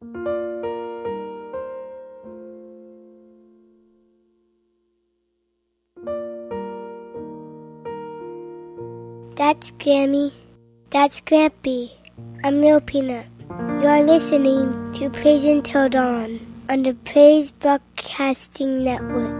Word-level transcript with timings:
That's 0.00 0.12
Grammy. 9.72 10.32
That's 10.88 11.20
Grampy. 11.20 11.90
I'm 12.42 12.62
Lil 12.62 12.80
Peanut. 12.80 13.26
You're 13.82 14.02
listening 14.02 14.72
to 14.94 15.10
Praise 15.10 15.44
Until 15.44 15.90
Dawn 15.90 16.40
on 16.70 16.82
the 16.82 16.94
Praise 16.94 17.50
Broadcasting 17.50 18.82
Network. 18.82 19.39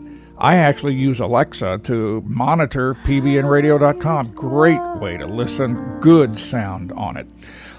I 0.41 0.55
actually 0.55 0.95
use 0.95 1.19
Alexa 1.19 1.81
to 1.83 2.23
monitor 2.25 2.95
pbnradio.com. 2.95 4.33
Great 4.33 4.81
way 4.99 5.17
to 5.17 5.27
listen, 5.27 5.99
good 5.99 6.29
sound 6.29 6.91
on 6.93 7.15
it. 7.15 7.27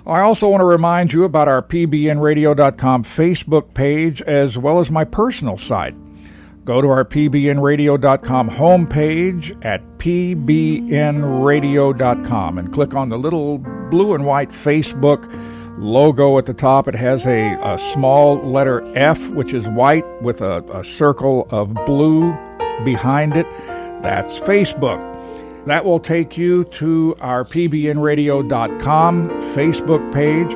I 0.06 0.20
also 0.20 0.48
want 0.48 0.60
to 0.60 0.64
remind 0.64 1.12
you 1.12 1.25
about 1.25 1.48
our 1.48 1.60
pbnradio.com 1.60 3.03
Facebook 3.03 3.75
page 3.75 4.22
as 4.22 4.56
well 4.56 4.78
as 4.78 4.92
my 4.92 5.03
personal 5.03 5.59
site. 5.59 5.97
Go 6.64 6.81
to 6.81 6.87
our 6.87 7.04
pbnradio.com 7.04 8.50
homepage 8.50 9.64
at 9.64 9.82
pbnradio.com 9.98 12.58
and 12.58 12.72
click 12.72 12.94
on 12.94 13.08
the 13.08 13.19
little 13.19 13.58
blue 13.58 14.14
and 14.14 14.25
white 14.25 14.50
Facebook 14.50 15.28
logo 15.78 16.38
at 16.38 16.47
the 16.47 16.55
top. 16.55 16.88
It 16.88 16.94
has 16.94 17.27
a, 17.27 17.59
a 17.62 17.78
small 17.93 18.37
letter 18.37 18.83
F, 18.97 19.28
which 19.31 19.55
is 19.55 19.69
white, 19.69 20.05
with 20.22 20.41
a, 20.41 20.62
a 20.72 20.84
circle 20.84 21.47
of 21.50 21.75
blue 21.87 22.33
behind 22.84 23.37
it. 23.37 23.47
That's 24.03 24.41
Facebook. 24.41 25.09
That 25.66 25.84
will 25.84 26.00
take 26.00 26.37
you 26.37 26.65
to 26.65 27.16
our 27.21 27.44
pbnradio.com 27.44 29.31
Facebook 29.55 30.12
page. 30.12 30.53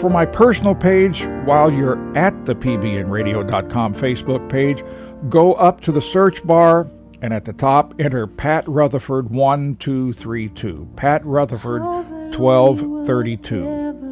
For 0.00 0.08
my 0.08 0.24
personal 0.24 0.74
page, 0.74 1.26
while 1.44 1.70
you're 1.70 1.98
at 2.16 2.46
the 2.46 2.54
pbnradio.com 2.54 3.94
Facebook 3.94 4.48
page, 4.48 4.82
go 5.28 5.52
up 5.54 5.82
to 5.82 5.92
the 5.92 6.00
search 6.00 6.46
bar 6.46 6.88
and 7.22 7.34
at 7.34 7.44
the 7.44 7.52
top 7.52 7.94
enter 7.98 8.26
Pat 8.26 8.66
Rutherford 8.66 9.30
1232. 9.30 10.88
Pat 10.96 11.24
Rutherford 11.24 11.82
1232. 11.82 14.09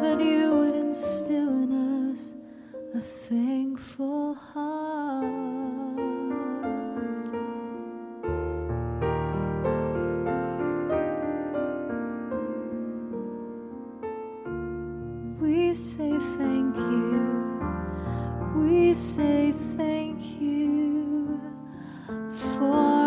that 0.00 0.20
you 0.20 0.58
would 0.58 0.74
instill 0.74 1.48
in 1.64 2.12
us 2.12 2.34
a 2.94 3.00
thankful 3.00 4.34
heart. 4.34 5.24
We 15.40 15.74
say 15.74 16.18
thank 16.38 16.76
you. 16.76 17.70
We 18.56 18.94
say 18.94 19.52
thank 19.76 20.20
you 20.40 21.40
for. 22.32 23.05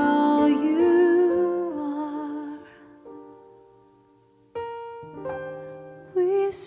Well, 6.51 6.57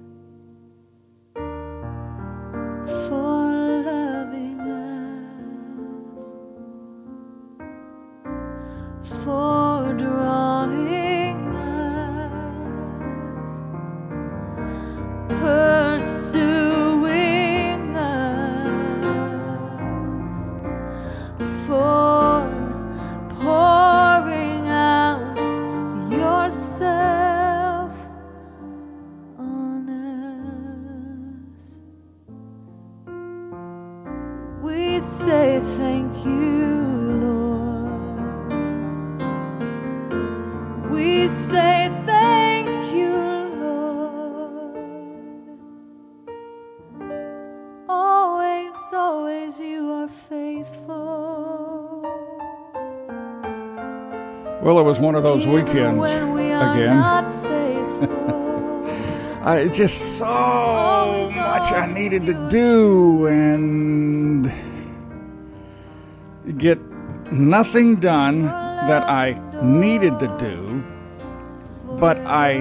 was 54.96 55.02
one 55.02 55.14
of 55.14 55.22
those 55.22 55.46
weekends 55.46 56.04
again. 56.04 56.96
I 59.42 59.68
just 59.68 60.18
so 60.18 61.30
much 61.34 61.72
I 61.72 61.86
needed 61.92 62.24
to 62.26 62.48
do 62.48 63.26
and 63.26 64.52
get 66.58 66.78
nothing 67.30 67.96
done 67.96 68.46
that 68.46 69.02
I 69.02 69.34
needed 69.62 70.18
to 70.20 70.28
do, 70.38 70.84
but 71.98 72.16
I 72.18 72.60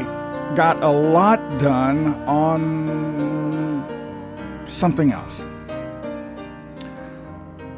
got 0.56 0.82
a 0.84 0.92
lot 0.92 1.40
done 1.60 2.16
on 2.28 3.86
something 4.68 5.12
else. 5.12 5.40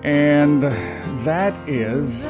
And 0.03 0.63
that 0.63 1.53
is. 1.69 2.25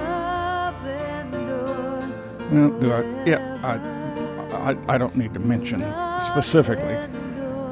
Do 2.50 2.94
I? 2.94 3.26
Yeah, 3.26 3.60
I, 3.64 4.72
I, 4.72 4.96
I 4.96 4.98
don't 4.98 5.16
need 5.16 5.34
to 5.34 5.40
mention 5.40 5.82
specifically. 6.28 6.96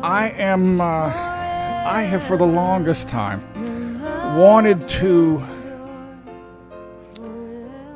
I 0.04 0.34
am. 0.38 0.82
Uh, 0.82 1.12
I 1.86 2.02
have 2.02 2.24
for 2.24 2.36
the 2.36 2.46
longest 2.46 3.08
time 3.08 3.42
wanted 4.38 4.88
to. 4.90 5.44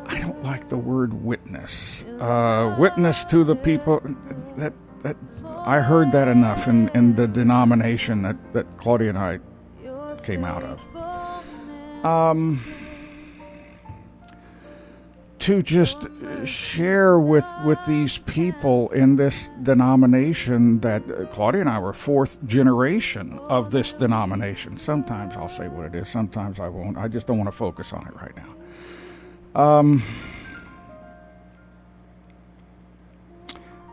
I 0.08 0.20
don't 0.20 0.42
like 0.44 0.70
the 0.70 0.78
word 0.78 1.14
witness. 1.24 2.04
Uh, 2.20 2.76
witness 2.80 3.24
to 3.26 3.44
the 3.44 3.56
people. 3.56 4.00
That 4.58 4.74
that 5.04 5.18
I 5.70 5.82
heard 5.82 6.12
that 6.14 6.28
enough 6.28 6.68
in, 6.68 6.90
in 6.90 7.16
the 7.16 7.28
denomination 7.28 8.22
that, 8.24 8.54
that 8.54 8.78
Claudia 8.78 9.10
and 9.10 9.18
I 9.18 9.40
came 10.24 10.44
out 10.44 10.64
of. 10.64 12.06
Um, 12.06 12.64
to 15.50 15.64
just 15.64 16.06
share 16.46 17.18
with 17.18 17.44
with 17.66 17.84
these 17.88 18.20
people 18.20 18.88
in 18.92 19.16
this 19.16 19.50
denomination 19.64 20.80
that 20.82 21.02
uh, 21.10 21.26
Claudia 21.32 21.62
and 21.62 21.70
I 21.72 21.80
were 21.80 21.92
fourth 21.92 22.38
generation 22.46 23.40
of 23.50 23.72
this 23.72 23.92
denomination. 23.94 24.78
Sometimes 24.78 25.36
I'll 25.36 25.50
say 25.50 25.68
what 25.68 25.88
it 25.88 25.96
is, 25.96 26.08
sometimes 26.08 26.60
I 26.60 26.70
won't. 26.70 27.00
I 27.00 27.08
just 27.08 27.26
don't 27.26 27.40
want 27.40 27.48
to 27.48 27.58
focus 27.58 27.94
on 27.94 28.06
it 28.06 28.16
right 28.22 28.34
now. 29.56 29.60
Um, 29.60 30.04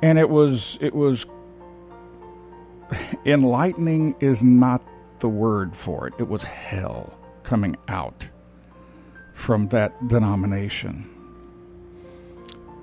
and 0.03 0.19
it 0.19 0.29
was 0.29 0.77
it 0.83 0.95
was 0.95 1.25
enlightening 3.25 4.15
is 4.21 4.43
not 4.43 4.83
the 5.21 5.29
word 5.31 5.75
for 5.75 6.07
it. 6.07 6.13
It 6.19 6.29
was 6.29 6.43
hell 6.43 7.19
coming 7.45 7.79
out 7.89 8.29
from 9.33 9.69
that 9.69 10.09
denomination 10.09 11.16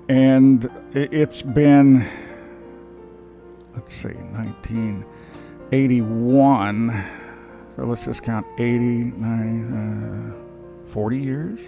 and 0.08 0.70
it's 0.92 1.42
been 1.42 2.08
let's 3.74 3.94
see 3.94 4.08
1981 4.08 7.04
so 7.76 7.84
let's 7.84 8.04
just 8.04 8.22
count 8.22 8.46
80 8.58 9.12
90 9.16 9.74
uh, 9.74 10.32
40 10.92 11.18
years? 11.18 11.58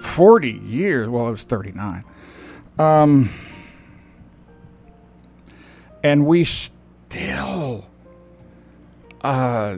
40 0.00 0.50
years? 0.50 1.08
Well 1.08 1.26
it 1.28 1.32
was 1.32 1.42
39 1.42 2.04
um, 2.78 3.28
and 6.02 6.26
we 6.26 6.44
still 6.44 7.86
uh, 9.22 9.76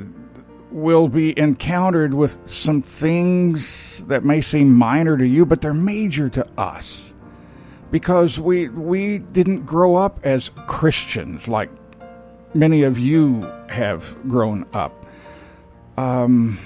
will 0.70 1.08
be 1.08 1.36
encountered 1.38 2.14
with 2.14 2.50
some 2.50 2.80
things 2.82 4.04
that 4.06 4.24
may 4.24 4.40
seem 4.40 4.74
minor 4.74 5.16
to 5.16 5.26
you 5.26 5.46
but 5.46 5.60
they're 5.60 5.72
major 5.72 6.28
to 6.28 6.44
us 6.58 7.03
because 7.94 8.40
we 8.40 8.68
we 8.70 9.18
didn't 9.18 9.64
grow 9.64 9.94
up 9.94 10.18
as 10.24 10.50
Christians 10.66 11.46
like 11.46 11.70
many 12.52 12.82
of 12.82 12.98
you 12.98 13.42
have 13.68 14.16
grown 14.26 14.66
up. 14.72 15.06
Um, 15.96 16.58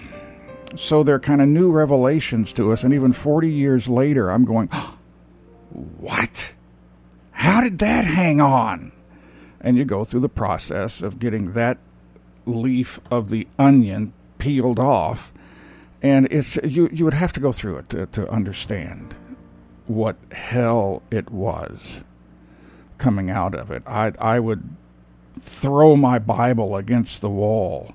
so 0.75 1.03
they're 1.03 1.21
kind 1.21 1.43
of 1.43 1.49
new 1.49 1.71
revelations 1.71 2.55
to 2.55 2.73
us, 2.73 2.83
and 2.83 2.95
even 2.95 3.13
40 3.13 3.51
years 3.51 3.89
later, 3.89 4.31
I'm 4.31 4.47
going, 4.47 4.69
what? 5.99 6.55
How 7.33 7.61
did 7.61 7.79
that 7.81 8.07
hang 8.07 8.41
on? 8.41 8.91
And 9.61 9.77
you 9.77 9.85
go 9.85 10.07
through 10.07 10.21
the 10.21 10.31
process 10.31 11.03
of 11.03 11.19
getting 11.19 11.53
that 11.53 11.77
leaf 12.47 13.01
of 13.11 13.29
the 13.29 13.47
onion 13.59 14.15
peeled 14.39 14.79
off, 14.79 15.35
and 16.01 16.27
it's 16.31 16.57
you 16.65 16.89
you 16.91 17.05
would 17.05 17.13
have 17.13 17.35
to 17.35 17.41
go 17.41 17.53
through 17.53 17.77
it 17.77 17.91
to, 17.91 18.07
to 18.07 18.27
understand 18.31 19.15
what 19.89 20.17
hell 20.33 21.03
it 21.11 21.31
was 21.31 22.05
coming 22.99 23.31
out 23.31 23.55
of 23.55 23.71
it. 23.71 23.83
I 23.87 24.13
I 24.21 24.41
would 24.41 24.77
throw 25.41 25.97
my 25.97 26.19
Bible 26.19 26.77
against 26.77 27.21
the 27.21 27.31
wall 27.31 27.95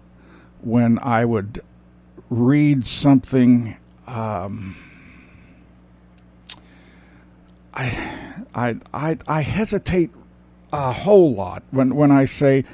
when 0.61 0.97
I 0.99 1.25
would 1.25 1.61
read 2.29 2.85
something. 2.85 3.77
Um, 4.07 4.75
I, 7.73 8.43
I 8.53 8.75
I 8.93 9.17
I 9.27 9.41
hesitate 9.41 10.11
a 10.71 10.91
whole 10.91 11.33
lot 11.33 11.63
when 11.71 11.95
when 11.95 12.11
I 12.11 12.25
say 12.25 12.65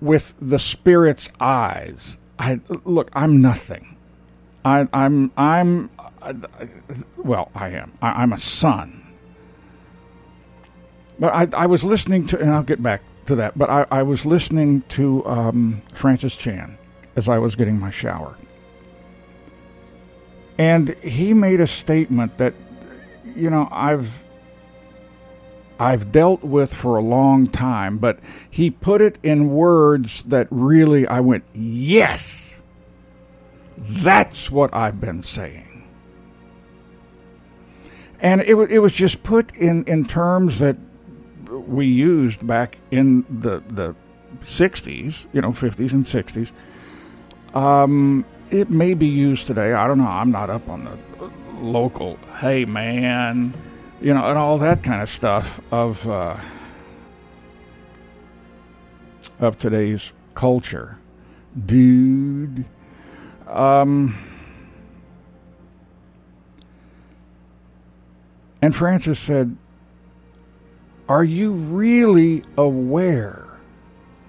with 0.00 0.34
the 0.40 0.58
spirit's 0.58 1.28
eyes. 1.40 2.18
I 2.38 2.60
look. 2.84 3.10
I'm 3.14 3.40
nothing. 3.40 3.96
I, 4.64 4.86
I'm 4.92 5.32
I'm 5.36 5.90
well, 7.16 7.50
I 7.54 7.70
am. 7.70 7.92
I, 8.00 8.22
am 8.22 8.32
a 8.32 8.38
son. 8.38 9.06
But 11.18 11.34
I, 11.34 11.62
I, 11.62 11.66
was 11.66 11.84
listening 11.84 12.26
to, 12.28 12.40
and 12.40 12.50
I'll 12.50 12.62
get 12.62 12.82
back 12.82 13.02
to 13.26 13.36
that, 13.36 13.56
but 13.56 13.70
I, 13.70 13.86
I 13.90 14.02
was 14.02 14.24
listening 14.24 14.82
to 14.90 15.24
um, 15.26 15.82
Francis 15.94 16.34
Chan 16.34 16.76
as 17.16 17.28
I 17.28 17.38
was 17.38 17.54
getting 17.54 17.78
my 17.78 17.90
shower. 17.90 18.36
And 20.58 20.90
he 20.96 21.34
made 21.34 21.60
a 21.60 21.66
statement 21.66 22.38
that, 22.38 22.54
you 23.34 23.50
know, 23.50 23.68
I've 23.70 24.22
I've 25.80 26.12
dealt 26.12 26.44
with 26.44 26.72
for 26.72 26.96
a 26.96 27.00
long 27.00 27.48
time, 27.48 27.98
but 27.98 28.20
he 28.50 28.70
put 28.70 29.00
it 29.00 29.18
in 29.22 29.50
words 29.50 30.22
that 30.24 30.46
really 30.50 31.06
I 31.08 31.20
went, 31.20 31.44
yes, 31.54 32.51
that's 33.82 34.50
what 34.50 34.74
I've 34.74 35.00
been 35.00 35.22
saying 35.22 35.72
and 38.22 38.40
it, 38.42 38.54
it 38.54 38.78
was 38.78 38.92
just 38.92 39.22
put 39.24 39.54
in, 39.56 39.84
in 39.84 40.06
terms 40.06 40.60
that 40.60 40.76
we 41.50 41.86
used 41.86 42.46
back 42.46 42.78
in 42.90 43.26
the 43.28 43.62
the 43.66 43.94
60s, 44.44 45.26
you 45.32 45.40
know, 45.42 45.50
50s 45.50 45.92
and 45.92 46.04
60s. 46.04 46.50
Um, 47.54 48.24
it 48.50 48.70
may 48.70 48.94
be 48.94 49.06
used 49.06 49.46
today. 49.46 49.72
I 49.72 49.86
don't 49.86 49.98
know. 49.98 50.06
I'm 50.06 50.30
not 50.30 50.48
up 50.48 50.68
on 50.68 50.84
the 50.84 50.98
local, 51.60 52.16
hey 52.38 52.64
man, 52.64 53.52
you 54.00 54.14
know, 54.14 54.24
and 54.24 54.38
all 54.38 54.56
that 54.58 54.82
kind 54.82 55.02
of 55.02 55.10
stuff 55.10 55.60
of 55.72 56.08
uh, 56.08 56.38
of 59.40 59.58
today's 59.58 60.12
culture, 60.34 60.98
dude. 61.66 62.64
Um, 63.52 64.32
And 68.62 68.74
Francis 68.74 69.18
said, 69.18 69.56
Are 71.08 71.24
you 71.24 71.50
really 71.52 72.44
aware? 72.56 73.44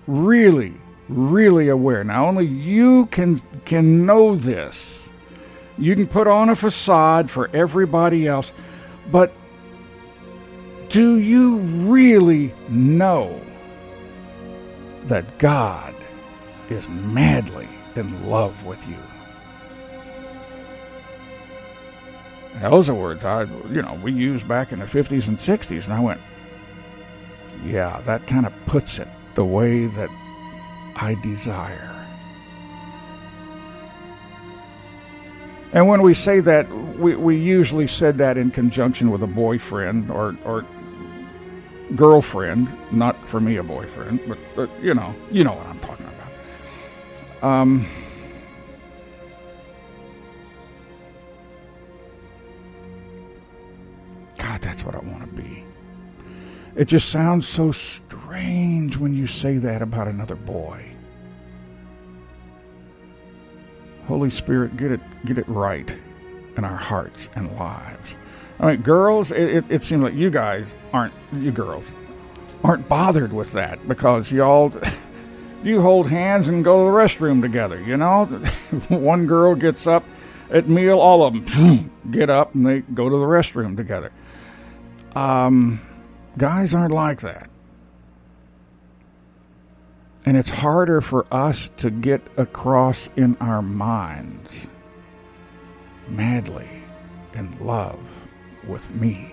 Really, 0.08 0.74
really 1.08 1.70
aware. 1.70 2.04
Now 2.04 2.26
only 2.26 2.48
you 2.48 3.06
can 3.06 3.42
can 3.66 4.08
know 4.08 4.36
this. 4.36 5.08
You 5.78 5.96
can 5.96 6.08
put 6.08 6.28
on 6.28 6.50
a 6.50 6.56
facade 6.56 7.30
for 7.30 7.50
everybody 7.54 8.28
else, 8.28 8.52
but 9.12 9.32
do 10.90 11.20
you 11.20 11.58
really 11.58 12.54
know 12.70 13.40
that 15.06 15.38
God 15.38 15.96
is 16.70 16.88
madly 16.90 17.68
in 17.96 18.30
love 18.30 18.66
with 18.66 18.86
you? 18.88 19.13
Those 22.62 22.90
are 22.90 22.94
words 22.94 23.24
I, 23.26 23.44
you 23.44 23.82
know, 23.82 24.00
we 24.04 24.12
used 24.12 24.48
back 24.48 24.72
in 24.72 24.80
the 24.80 24.86
50s 24.86 25.28
and 25.28 25.38
60s. 25.38 25.86
And 25.86 25.94
I 25.94 26.00
went, 26.00 26.22
yeah, 27.66 28.02
that 28.06 28.28
kind 28.28 28.46
of 28.46 28.54
puts 28.66 29.00
it 29.00 29.08
the 29.36 29.46
way 29.46 29.86
that 29.88 30.10
I 30.96 31.16
desire. 31.24 31.90
And 35.74 35.88
when 35.88 36.04
we 36.04 36.14
say 36.14 36.40
that, 36.40 36.70
we, 36.98 37.16
we 37.16 37.36
usually 37.36 37.88
said 37.88 38.20
that 38.20 38.38
in 38.38 38.52
conjunction 38.52 39.10
with 39.10 39.24
a 39.24 39.28
boyfriend 39.28 40.12
or, 40.12 40.38
or 40.46 40.66
girlfriend. 41.96 42.72
Not 42.92 43.28
for 43.28 43.40
me, 43.40 43.56
a 43.56 43.64
boyfriend, 43.64 44.20
but, 44.28 44.38
but 44.56 44.70
you 44.84 44.94
know, 44.94 45.16
you 45.32 45.44
know 45.44 45.54
what 45.54 45.66
I'm 45.66 45.80
talking 45.80 46.06
about. 46.06 47.50
Um, 47.50 47.88
God, 54.44 54.62
that's 54.62 54.84
what 54.84 54.94
I 54.94 55.00
want 55.00 55.22
to 55.22 55.42
be. 55.42 55.64
It 56.76 56.86
just 56.86 57.10
sounds 57.10 57.48
so 57.48 57.72
strange 57.72 58.98
when 58.98 59.14
you 59.14 59.26
say 59.26 59.58
that 59.58 59.82
about 59.82 60.08
another 60.08 60.36
boy. 60.36 60.84
Holy 64.08 64.30
Spirit, 64.30 64.76
get 64.76 64.92
it 64.92 65.02
get 65.26 65.38
it 65.38 65.48
right 65.48 65.90
in 66.58 66.66
our 66.66 66.76
hearts 66.76 67.30
and 67.36 67.56
lives. 67.56 68.16
I 68.60 68.72
mean, 68.72 68.82
girls, 68.82 69.32
it, 69.32 69.56
it, 69.56 69.66
it 69.70 69.84
seems 69.84 70.04
like 70.04 70.14
you 70.14 70.30
guys 70.30 70.68
aren't 70.92 71.14
you 71.32 71.52
girls 71.52 71.86
aren't 72.64 72.90
bothered 72.90 73.32
with 73.32 73.54
that 73.54 73.88
because 73.88 74.32
y'all 74.32 74.74
You 75.64 75.80
hold 75.80 76.10
hands 76.10 76.50
and 76.50 76.62
go 76.62 76.80
to 76.80 76.92
the 76.92 76.98
restroom 76.98 77.42
together, 77.42 77.80
you 77.80 77.96
know? 77.96 78.26
One 78.90 79.26
girl 79.26 79.56
gets 79.56 79.88
up 79.88 80.04
at 80.52 80.68
meal, 80.68 81.00
all 81.00 81.26
of 81.26 81.34
them 81.34 81.90
get 82.12 82.30
up 82.30 82.54
and 82.54 82.66
they 82.66 82.82
go 82.82 83.08
to 83.08 83.16
the 83.16 83.26
restroom 83.26 83.78
together. 83.78 84.12
Um, 85.16 85.82
guys 86.38 86.74
aren't 86.74 86.94
like 86.94 87.22
that. 87.22 87.50
And 90.26 90.38
it's 90.38 90.50
harder 90.50 91.02
for 91.02 91.26
us 91.32 91.70
to 91.78 91.90
get 91.90 92.22
across 92.38 93.10
in 93.16 93.36
our 93.42 93.62
minds 93.62 94.68
madly 96.08 96.70
in 97.34 97.66
love 97.66 98.28
with 98.68 98.90
me. 98.92 99.30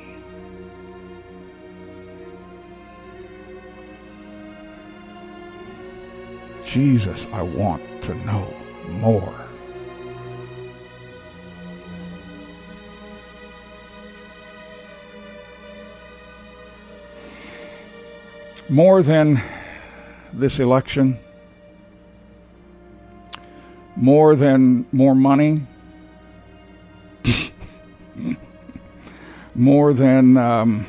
Jesus, 6.64 7.26
I 7.32 7.42
want 7.42 8.02
to 8.02 8.14
know 8.14 8.52
more. 8.88 9.39
More 18.70 19.02
than 19.02 19.42
this 20.32 20.60
election, 20.60 21.18
more 23.96 24.36
than 24.36 24.86
more 24.92 25.16
money, 25.16 25.66
more 29.56 29.92
than 29.92 30.36
um, 30.36 30.86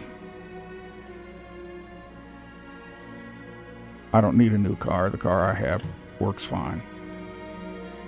I 4.14 4.22
don't 4.22 4.38
need 4.38 4.54
a 4.54 4.60
new 4.60 4.76
car. 4.76 5.10
The 5.10 5.18
car 5.18 5.50
I 5.50 5.56
have 5.56 5.84
works 6.20 6.46
fine. 6.46 6.84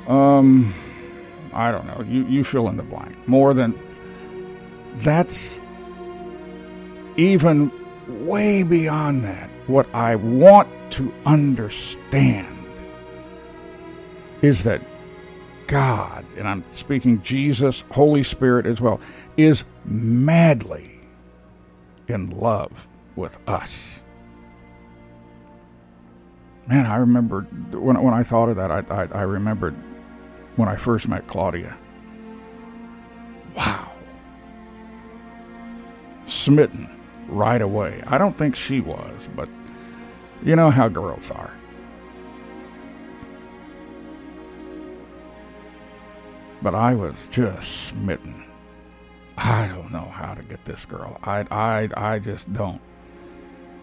Um, 0.07 0.71
I 1.51 1.71
don't 1.71 1.87
know. 1.87 2.05
You 2.07 2.25
you 2.25 2.43
fill 2.43 2.67
in 2.69 2.77
the 2.77 2.83
blank. 2.83 3.27
More 3.27 3.55
than 3.55 3.73
that's 4.97 5.59
even 7.17 7.71
way 8.07 8.61
beyond 8.61 9.23
that. 9.23 9.49
What 9.67 9.93
I 9.95 10.15
want 10.15 10.69
to 10.91 11.13
understand 11.25 12.57
is 14.41 14.63
that 14.65 14.81
God, 15.67 16.25
and 16.37 16.47
I'm 16.47 16.65
speaking 16.73 17.21
Jesus, 17.23 17.83
Holy 17.91 18.23
Spirit 18.23 18.65
as 18.65 18.81
well, 18.81 18.99
is 19.37 19.63
madly 19.85 20.99
in 22.07 22.29
love 22.31 22.87
with 23.15 23.37
us. 23.47 23.99
Man, 26.67 26.85
I 26.85 26.97
remember 26.97 27.41
when 27.71 28.01
when 28.01 28.13
I 28.13 28.23
thought 28.23 28.49
of 28.49 28.57
that, 28.57 28.71
I, 28.71 28.83
I, 28.89 29.19
I 29.19 29.21
remembered 29.23 29.75
when 30.55 30.69
I 30.69 30.75
first 30.75 31.07
met 31.07 31.27
Claudia. 31.27 31.77
Wow, 33.55 33.91
smitten 36.25 36.89
right 37.33 37.61
away. 37.61 38.01
I 38.07 38.17
don't 38.17 38.37
think 38.37 38.55
she 38.55 38.79
was, 38.79 39.27
but 39.35 39.49
you 40.43 40.55
know 40.55 40.69
how 40.69 40.87
girls 40.87 41.29
are. 41.31 41.53
But 46.61 46.75
I 46.75 46.95
was 46.95 47.15
just 47.29 47.87
smitten. 47.87 48.45
I 49.37 49.67
don't 49.67 49.91
know 49.91 50.09
how 50.13 50.33
to 50.33 50.43
get 50.43 50.63
this 50.65 50.85
girl. 50.85 51.19
I, 51.23 51.45
I, 51.51 51.89
I 51.95 52.19
just 52.19 52.53
don't. 52.53 52.81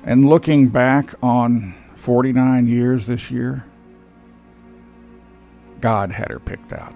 And 0.05 0.29
looking 0.29 0.69
back 0.69 1.15
on 1.23 1.75
49 1.97 2.67
years 2.67 3.07
this 3.07 3.31
year, 3.31 3.65
God 5.81 6.13
had 6.13 6.31
her 6.31 6.39
picked 6.39 6.73
out. 6.73 6.95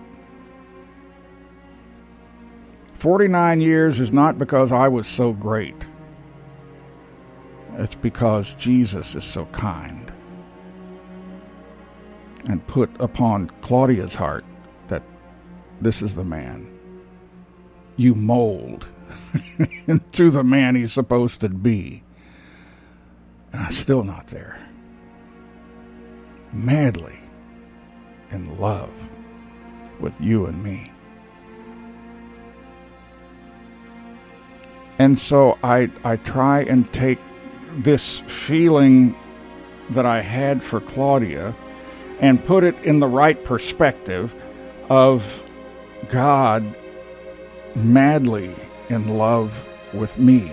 49 2.94 3.60
years 3.60 4.00
is 4.00 4.12
not 4.12 4.38
because 4.38 4.72
I 4.72 4.88
was 4.88 5.06
so 5.06 5.32
great. 5.32 5.76
It's 7.76 7.94
because 7.96 8.54
Jesus 8.54 9.14
is 9.14 9.24
so 9.24 9.46
kind 9.46 10.12
and 12.46 12.66
put 12.66 12.90
upon 13.00 13.48
Claudia's 13.62 14.14
heart 14.14 14.44
that 14.88 15.02
this 15.80 16.02
is 16.02 16.14
the 16.14 16.24
man. 16.24 16.70
You 17.96 18.14
mold 18.14 18.86
into 19.86 20.30
the 20.30 20.44
man 20.44 20.76
he's 20.76 20.92
supposed 20.92 21.40
to 21.40 21.48
be. 21.48 22.02
And 23.52 23.62
I'm 23.62 23.72
still 23.72 24.04
not 24.04 24.28
there. 24.28 24.58
Madly 26.52 27.18
in 28.30 28.58
love 28.58 28.90
with 30.00 30.20
you 30.20 30.46
and 30.46 30.62
me. 30.62 30.92
And 34.98 35.18
so 35.18 35.58
I, 35.62 35.90
I 36.04 36.16
try 36.16 36.62
and 36.62 36.92
take 36.92 37.18
this 37.76 38.20
feeling 38.20 39.16
that 39.90 40.06
I 40.06 40.22
had 40.22 40.62
for 40.62 40.80
Claudia 40.80 41.54
and 42.20 42.44
put 42.44 42.64
it 42.64 42.76
in 42.84 43.00
the 43.00 43.08
right 43.08 43.42
perspective 43.44 44.34
of 44.88 45.42
God 46.08 46.74
madly 47.74 48.54
in 48.88 49.18
love 49.18 49.66
with 49.92 50.18
me. 50.18 50.52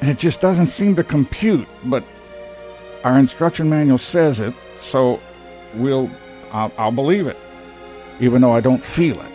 And 0.00 0.10
it 0.10 0.18
just 0.18 0.40
doesn't 0.40 0.68
seem 0.68 0.94
to 0.96 1.04
compute, 1.04 1.66
but 1.84 2.04
our 3.02 3.18
instruction 3.18 3.68
manual 3.68 3.98
says 3.98 4.40
it, 4.40 4.54
so 4.80 5.20
we'll 5.74 6.10
I'll, 6.52 6.72
I'll 6.78 6.92
believe 6.92 7.26
it, 7.26 7.36
even 8.20 8.40
though 8.40 8.52
I 8.52 8.60
don't 8.60 8.84
feel 8.84 9.20
it. 9.20 9.32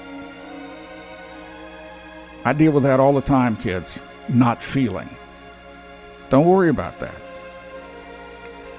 I 2.43 2.53
deal 2.53 2.71
with 2.71 2.83
that 2.83 2.99
all 2.99 3.13
the 3.13 3.21
time, 3.21 3.55
kids. 3.57 3.99
Not 4.27 4.61
feeling. 4.61 5.09
Don't 6.29 6.45
worry 6.45 6.69
about 6.69 6.99
that. 6.99 7.15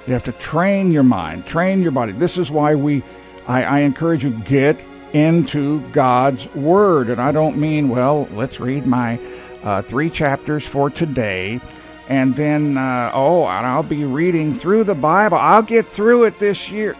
You 0.07 0.15
have 0.15 0.25
to 0.25 0.33
train 0.33 0.91
your 0.91 1.05
mind, 1.05 1.47
train 1.47 1.83
your 1.83 1.93
body. 1.93 2.13
This 2.13 2.37
is 2.37 2.51
why 2.51 2.75
we, 2.75 3.05
I, 3.47 3.63
I 3.63 3.79
encourage 3.81 4.25
you, 4.25 4.31
get 4.31 4.81
into 5.13 5.81
God's 5.91 6.53
Word. 6.55 7.09
And 7.09 7.21
I 7.21 7.31
don't 7.31 7.57
mean, 7.57 7.89
well, 7.89 8.29
let's 8.33 8.59
read 8.59 8.87
my 8.87 9.21
uh, 9.63 9.83
three 9.83 10.11
chapters 10.11 10.67
for 10.67 10.91
today. 10.91 11.61
And 12.09 12.35
then, 12.35 12.77
uh, 12.77 13.13
oh, 13.15 13.47
and 13.47 13.65
I'll 13.65 13.85
be 13.85 14.05
reading 14.05 14.59
through 14.59 14.85
the 14.85 14.95
Bible. 14.95 15.37
I'll 15.37 15.63
get 15.63 15.87
through 15.87 16.25
it 16.25 16.41
this 16.41 16.69
year. 16.69 16.97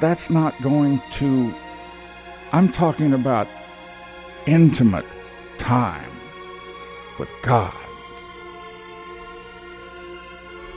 That's 0.00 0.30
not 0.30 0.60
going 0.62 1.02
to, 1.14 1.52
I'm 2.52 2.72
talking 2.72 3.12
about 3.12 3.48
intimate 4.46 5.04
time 5.58 6.10
with 7.18 7.30
God. 7.42 7.74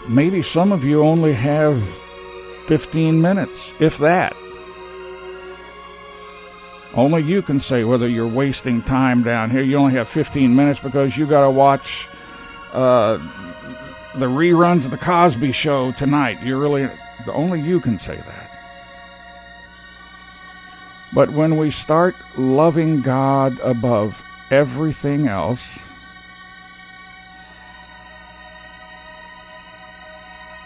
Maybe 0.08 0.42
some 0.42 0.72
of 0.72 0.84
you 0.84 1.04
only 1.04 1.34
have 1.34 1.82
15 2.66 3.22
minutes, 3.22 3.74
if 3.80 3.98
that. 4.00 4.36
Only 6.94 7.24
you 7.24 7.42
can 7.42 7.60
say 7.60 7.84
whether 7.84 8.08
you're 8.08 8.28
wasting 8.28 8.82
time 8.82 9.24
down 9.24 9.50
here. 9.50 9.62
You 9.62 9.78
only 9.78 9.94
have 9.94 10.10
15 10.10 10.56
minutes 10.56 10.80
because 10.80 11.16
you 11.16 11.26
got 11.26 11.44
to 11.44 11.50
watch 11.50 12.08
uh, 12.74 13.18
the 14.16 14.26
reruns 14.26 14.84
of 14.84 14.92
the 14.92 14.98
Cosby 14.98 15.54
Show 15.54 15.94
tonight. 15.94 16.44
You 16.44 16.60
really, 16.60 16.90
only 17.28 17.62
you 17.62 17.80
can 17.80 17.98
say 17.98 18.16
that. 18.16 18.52
But 21.14 21.30
when 21.30 21.58
we 21.58 21.72
start 21.72 22.16
loving 22.38 23.02
God 23.02 23.60
above 23.62 24.22
everything 24.52 25.28
else 25.28 25.80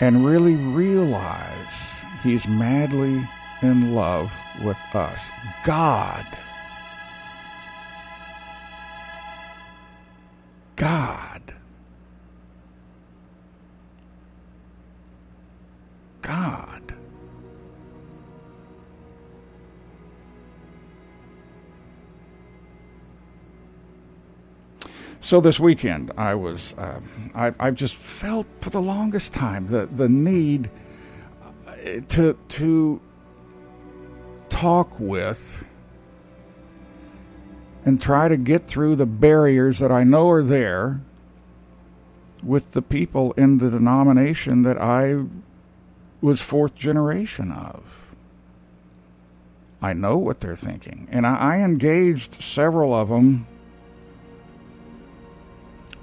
and 0.01 0.25
really 0.25 0.55
realize 0.55 1.67
he's 2.23 2.47
madly 2.47 3.27
in 3.61 3.93
love 3.93 4.31
with 4.63 4.77
us. 4.93 5.19
God. 5.63 6.25
God. 10.75 11.41
God. 16.21 16.74
So 25.25 25.41
this 25.41 25.59
weekend, 25.59 26.11
I 26.17 26.35
was, 26.35 26.75
uh, 26.77 26.99
I, 27.33 27.51
I've 27.59 27.73
just 27.73 27.95
felt 27.95 28.45
for 28.61 28.69
the 28.69 28.79
longest 28.79 29.33
time 29.33 29.67
the, 29.69 29.87
the 29.87 30.07
need 30.07 30.69
uh, 31.43 32.01
to, 32.09 32.37
to 32.47 33.01
talk 34.49 34.99
with 34.99 35.65
and 37.85 37.99
try 37.99 38.27
to 38.27 38.37
get 38.37 38.67
through 38.67 38.97
the 38.97 39.07
barriers 39.07 39.79
that 39.79 39.91
I 39.91 40.03
know 40.03 40.29
are 40.29 40.43
there 40.43 41.01
with 42.43 42.73
the 42.73 42.83
people 42.83 43.31
in 43.31 43.57
the 43.57 43.71
denomination 43.71 44.61
that 44.61 44.79
I 44.79 45.23
was 46.21 46.39
fourth 46.39 46.75
generation 46.75 47.51
of. 47.51 48.13
I 49.81 49.93
know 49.93 50.17
what 50.17 50.41
they're 50.41 50.55
thinking. 50.55 51.07
And 51.09 51.25
I, 51.25 51.35
I 51.35 51.57
engaged 51.61 52.43
several 52.43 52.93
of 52.93 53.09
them, 53.09 53.47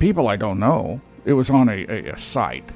people 0.02 0.26
I 0.26 0.34
don't 0.34 0.58
know. 0.58 1.00
It 1.24 1.34
was 1.34 1.48
on 1.48 1.68
a, 1.68 1.86
a, 1.88 2.14
a 2.14 2.18
site 2.18 2.68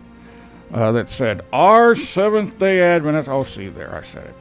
uh, 0.73 0.92
that 0.92 1.11
said, 1.11 1.45
Our 1.52 1.97
Seventh 1.97 2.56
day 2.61 2.80
Adventist. 2.80 3.28
Oh, 3.28 3.42
see, 3.42 3.66
there, 3.66 3.92
I 3.92 4.02
said 4.02 4.26
it. 4.26 4.35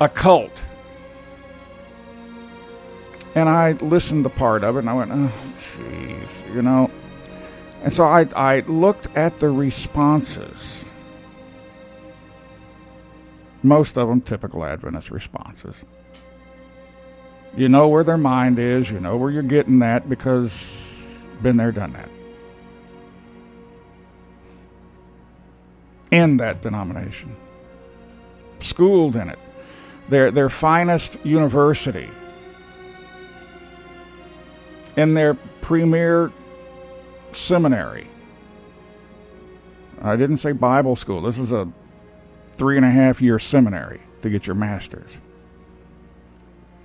A 0.00 0.08
cult. 0.08 0.56
And 3.34 3.48
I 3.48 3.72
listened 3.72 4.22
to 4.22 4.30
part 4.30 4.62
of 4.62 4.76
it 4.76 4.80
and 4.80 4.88
I 4.88 4.92
went, 4.92 5.10
oh, 5.10 5.32
jeez, 5.56 6.54
you 6.54 6.62
know. 6.62 6.92
And 7.82 7.92
so 7.92 8.04
I, 8.04 8.28
I 8.36 8.60
looked 8.60 9.08
at 9.16 9.40
the 9.40 9.50
responses. 9.50 10.84
Most 13.64 13.98
of 13.98 14.06
them 14.08 14.20
typical 14.20 14.64
Adventist 14.64 15.10
responses. 15.10 15.74
You 17.56 17.68
know 17.68 17.88
where 17.88 18.04
their 18.04 18.16
mind 18.16 18.60
is, 18.60 18.92
you 18.92 19.00
know 19.00 19.16
where 19.16 19.32
you're 19.32 19.42
getting 19.42 19.80
that 19.80 20.08
because 20.08 20.79
been 21.42 21.56
there, 21.56 21.72
done 21.72 21.92
that. 21.92 22.08
In 26.10 26.38
that 26.38 26.62
denomination. 26.62 27.36
Schooled 28.60 29.16
in 29.16 29.28
it. 29.28 29.38
Their 30.08 30.30
their 30.30 30.48
finest 30.48 31.18
university. 31.24 32.08
In 34.96 35.14
their 35.14 35.34
premier 35.60 36.32
seminary. 37.32 38.08
I 40.02 40.16
didn't 40.16 40.38
say 40.38 40.52
Bible 40.52 40.96
school. 40.96 41.22
This 41.22 41.38
is 41.38 41.52
a 41.52 41.70
three 42.54 42.76
and 42.76 42.84
a 42.84 42.90
half 42.90 43.22
year 43.22 43.38
seminary 43.38 44.00
to 44.22 44.30
get 44.30 44.46
your 44.46 44.56
master's. 44.56 45.10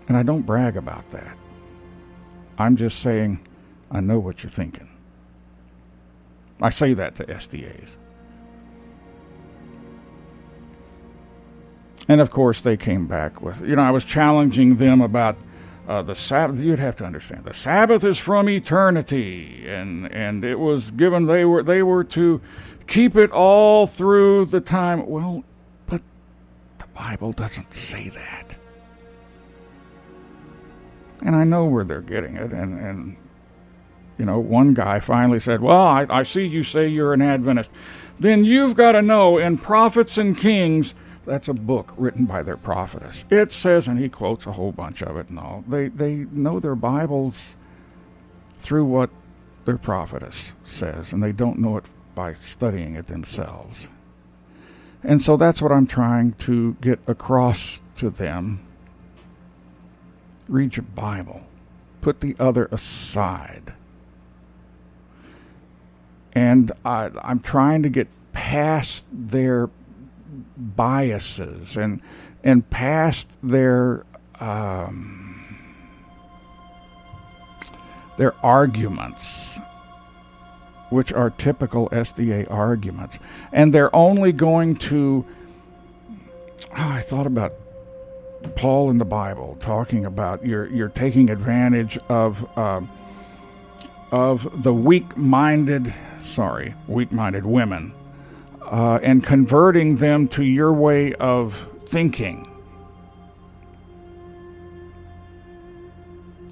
And 0.07 0.15
I 0.15 0.24
don't 0.24 0.43
brag 0.43 0.77
about 0.77 1.09
that. 1.09 1.35
I'm 2.57 2.75
just 2.75 3.00
saying 3.00 3.39
I 3.92 4.01
know 4.01 4.20
what 4.20 4.44
you're 4.44 4.50
thinking. 4.50 4.89
I 6.62 6.70
say 6.70 6.94
that 6.94 7.15
to 7.15 7.25
SDAs. 7.25 7.89
And 12.08 12.22
of 12.22 12.30
course, 12.30 12.62
they 12.62 12.77
came 12.77 13.08
back 13.08 13.42
with, 13.42 13.62
you 13.62 13.75
know, 13.75 13.82
I 13.82 13.92
was 13.92 14.06
challenging 14.06 14.77
them 14.77 15.01
about 15.01 15.38
uh, 15.88 16.01
the 16.01 16.15
Sabbath, 16.15 16.60
you'd 16.60 16.80
have 16.80 16.96
to 16.98 17.06
understand. 17.06 17.44
The 17.44 17.54
Sabbath 17.54 18.04
is 18.04 18.18
from 18.18 18.50
eternity, 18.50 19.68
and 19.68 20.12
and 20.12 20.44
it 20.44 20.60
was 20.60 20.89
given. 20.92 21.27
They 21.27 21.46
were 21.46 21.62
they 21.62 21.84
were 21.84 22.04
to 22.06 22.42
keep 22.88 23.15
it 23.15 23.32
all 23.32 23.86
through 23.86 24.46
the 24.46 24.62
time. 24.62 25.06
Well, 25.06 25.44
but 25.86 26.01
the 26.80 26.88
Bible 26.88 27.34
doesn't 27.34 27.72
say 27.72 28.10
that. 28.10 28.58
And 31.22 31.36
I 31.36 31.44
know 31.44 31.65
where 31.65 31.84
they're 31.84 32.01
getting 32.01 32.36
it, 32.36 32.51
and 32.51 32.80
and 32.80 33.18
you 34.17 34.25
know, 34.25 34.39
one 34.39 34.74
guy 34.74 35.00
finally 35.00 35.39
said, 35.39 35.62
"Well, 35.62 35.81
I, 35.81 36.05
I 36.10 36.24
see 36.24 36.45
you 36.45 36.63
say 36.63 36.88
you're 36.88 37.13
an 37.13 37.22
Adventist. 37.22 37.72
Then 38.19 38.45
you've 38.45 38.75
got 38.75 38.93
to 38.93 39.01
know 39.01 39.38
in 39.38 39.57
Prophets 39.57 40.17
and 40.17 40.38
Kings." 40.38 40.93
That's 41.25 41.48
a 41.48 41.53
book 41.53 41.93
written 41.98 42.25
by 42.25 42.43
their 42.43 42.57
prophetess. 42.57 43.25
It 43.31 43.51
says, 43.51 43.88
and 43.88 43.98
he 43.98 44.10
quotes 44.10 44.45
a 44.45 44.51
whole 44.51 44.72
bunch 44.72 45.01
of 45.01 45.17
it 45.17 45.29
and 45.29 45.39
all. 45.39 45.63
They 45.67 45.88
they 45.88 46.15
know 46.31 46.60
their 46.60 46.75
Bibles 46.75 47.36
through 48.57 48.86
what 48.86 49.10
their 49.65 49.77
prophetess 49.77 50.53
says, 50.63 51.12
and 51.12 51.22
they 51.22 51.31
don't 51.31 51.60
know 51.60 51.77
it 51.77 51.86
by 52.13 52.36
studying 52.36 52.95
it 52.95 53.07
themselves. 53.07 53.89
And 55.03 55.22
so 55.22 55.38
that's 55.38 55.62
what 55.62 55.72
I'm 55.72 55.88
trying 55.88 56.34
to 56.34 56.75
get 56.81 57.00
across 57.07 57.79
to 57.98 58.10
them. 58.10 58.66
Read 60.48 60.77
your 60.77 60.85
Bible. 60.96 61.46
Put 62.01 62.22
the 62.22 62.35
other 62.40 62.68
aside. 62.72 63.74
And 66.35 66.71
I, 66.83 67.09
I'm 67.24 67.39
trying 67.39 67.83
to 67.83 67.89
get 67.89 68.07
past 68.33 69.05
their 69.11 69.69
biases 70.57 71.77
and 71.77 72.01
and 72.43 72.69
past 72.69 73.37
their 73.41 74.05
um, 74.39 75.57
their 78.17 78.33
arguments, 78.43 79.55
which 80.89 81.11
are 81.13 81.29
typical 81.29 81.89
SDA 81.89 82.50
arguments, 82.51 83.19
and 83.51 83.74
they're 83.74 83.95
only 83.95 84.31
going 84.31 84.75
to. 84.75 85.25
Oh, 86.77 86.89
I 86.89 87.01
thought 87.01 87.25
about 87.25 87.53
Paul 88.55 88.89
in 88.89 88.98
the 88.98 89.05
Bible 89.05 89.57
talking 89.59 90.05
about 90.05 90.45
you're 90.45 90.67
you're 90.67 90.89
taking 90.89 91.29
advantage 91.29 91.98
of 92.09 92.45
uh, 92.57 92.81
of 94.11 94.63
the 94.63 94.74
weak-minded, 94.74 95.93
sorry, 96.25 96.74
weak-minded 96.88 97.46
women 97.46 97.94
uh, 98.64 99.00
and 99.01 99.24
converting 99.24 99.98
them 99.98 100.27
to 100.29 100.44
your 100.44 100.74
way 100.74 101.14
of 101.14 101.70
thinking. 101.85 102.51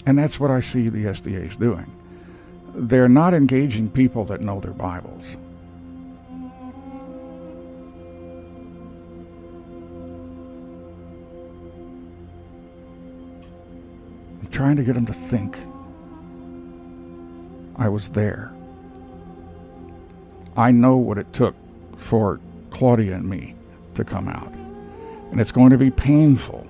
And 0.06 0.18
that's 0.18 0.40
what 0.40 0.52
I 0.52 0.62
see 0.62 0.90
the 0.90 1.06
SDAs 1.06 1.58
doing. 1.58 1.92
They're 2.76 3.10
not 3.10 3.34
engaging 3.34 3.90
people 3.90 4.26
that 4.26 4.42
know 4.42 4.60
their 4.60 4.74
Bibles. 4.74 5.38
I'm 14.42 14.50
trying 14.52 14.76
to 14.76 14.84
get 14.84 14.94
them 14.94 15.06
to 15.06 15.14
think. 15.14 15.58
I 17.76 17.90
was 17.90 18.10
there. 18.10 18.53
I 20.56 20.72
know 20.72 20.98
what 20.98 21.18
it 21.18 21.32
took 21.34 21.56
for 21.98 22.40
Claudia 22.70 23.16
and 23.16 23.30
me 23.30 23.56
to 23.96 24.04
come 24.04 24.28
out. 24.28 24.52
And 25.32 25.42
it's 25.42 25.52
going 25.52 25.72
to 25.72 25.78
be 25.78 25.90
painful. 25.90 26.68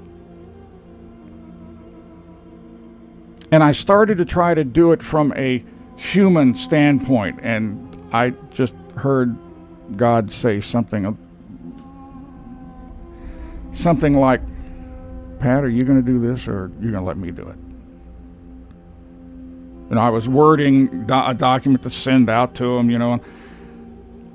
And 3.52 3.64
I 3.64 3.72
started 3.72 4.18
to 4.18 4.26
try 4.26 4.54
to 4.54 4.64
do 4.64 4.94
it 4.94 5.04
from 5.04 5.34
a 5.36 5.64
human 5.96 6.56
standpoint, 6.56 7.40
and 7.44 7.98
I 8.12 8.32
just 8.52 8.74
heard 8.96 9.36
God 9.96 10.32
say 10.32 10.60
something 10.60 11.06
something 13.74 14.14
like, 14.14 14.42
Pat, 15.40 15.64
are 15.64 15.70
you 15.70 15.82
going 15.82 16.04
to 16.04 16.06
do 16.06 16.20
this 16.20 16.48
or 16.48 16.72
you're 16.80 16.86
you 16.86 16.92
going 16.92 17.04
to 17.04 17.08
let 17.08 17.18
me 17.18 17.32
do 17.32 17.42
it? 17.42 17.56
And 19.90 20.00
I 20.00 20.10
was 20.10 20.30
wording 20.30 21.06
do- 21.06 21.14
a 21.14 21.34
document 21.34 21.84
to 21.84 21.90
send 21.90 22.30
out 22.30 22.56
to 22.56 22.78
him, 22.78 22.90
you 22.90 22.98
know. 22.98 23.20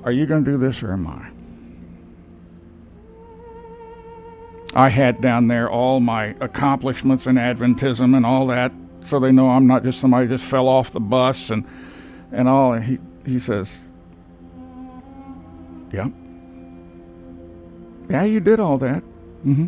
Are 0.09 0.13
you 0.13 0.25
going 0.25 0.43
to 0.43 0.51
do 0.53 0.57
this 0.57 0.83
or 0.83 0.95
am 0.95 1.07
I? 1.07 1.31
I 4.75 4.89
had 4.89 5.21
down 5.21 5.49
there 5.49 5.69
all 5.71 6.01
my 6.01 6.35
accomplishments 6.41 7.27
in 7.27 7.35
Adventism 7.37 8.17
and 8.17 8.25
all 8.25 8.47
that, 8.47 8.73
so 9.05 9.19
they 9.19 9.33
know 9.33 9.51
I'm 9.51 9.67
not 9.67 9.83
just 9.85 10.01
somebody 10.01 10.27
just 10.27 10.47
fell 10.47 10.67
off 10.67 10.93
the 10.93 11.01
bus 11.01 11.51
and 11.51 11.67
and 12.33 12.49
all. 12.49 12.73
And 12.73 12.85
he 12.87 12.99
he 13.31 13.39
says, 13.39 13.79
"Yeah, 15.93 16.09
yeah, 18.09 18.25
you 18.25 18.41
did 18.41 18.61
all 18.61 18.79
that. 18.79 19.03
Mm-hmm. 19.45 19.67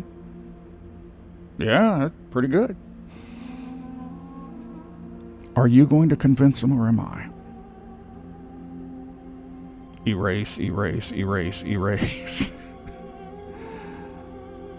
Yeah, 1.59 1.99
that's 1.99 2.15
pretty 2.31 2.47
good. 2.47 2.75
Are 5.55 5.67
you 5.67 5.85
going 5.85 6.09
to 6.09 6.15
convince 6.15 6.61
them 6.61 6.73
or 6.73 6.87
am 6.87 6.99
I?" 6.99 7.30
Erase, 10.05 10.57
erase, 10.57 11.11
erase, 11.11 11.63
erase. 11.63 12.51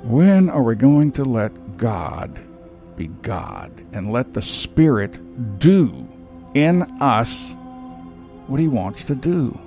when 0.02 0.50
are 0.50 0.62
we 0.62 0.74
going 0.74 1.12
to 1.12 1.24
let 1.24 1.76
God 1.76 2.38
be 2.96 3.06
God 3.06 3.72
and 3.92 4.12
let 4.12 4.34
the 4.34 4.42
Spirit 4.42 5.58
do 5.58 6.08
in 6.54 6.82
us 7.00 7.32
what 8.46 8.60
He 8.60 8.68
wants 8.68 9.04
to 9.04 9.14
do? 9.14 9.58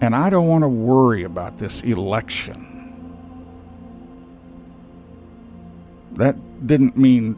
And 0.00 0.16
I 0.16 0.30
don't 0.30 0.48
want 0.48 0.62
to 0.62 0.68
worry 0.68 1.22
about 1.22 1.58
this 1.58 1.82
election. 1.82 2.68
That 6.14 6.66
didn't 6.66 6.96
mean 6.96 7.36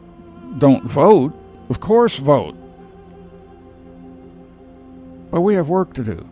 don't 0.57 0.83
vote. 0.83 1.33
Of 1.69 1.79
course, 1.79 2.17
vote. 2.17 2.55
But 5.35 5.41
we 5.41 5.55
have 5.55 5.67
work 5.67 5.93
to 5.95 6.03
do. 6.05 6.29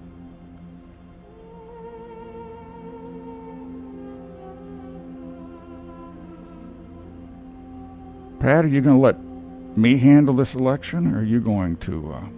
Pat, 8.39 8.63
are 8.63 8.69
you 8.69 8.79
going 8.79 8.95
to 8.95 9.01
let 9.01 9.17
me 9.77 9.97
handle 9.97 10.33
this 10.33 10.55
election, 10.55 11.13
or 11.13 11.19
are 11.19 11.23
you 11.23 11.41
going 11.41 11.75
to? 11.79 12.13
Uh, 12.13 12.29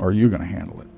are 0.00 0.10
you 0.10 0.28
going 0.28 0.40
to 0.40 0.48
handle 0.48 0.80
it? 0.80 0.88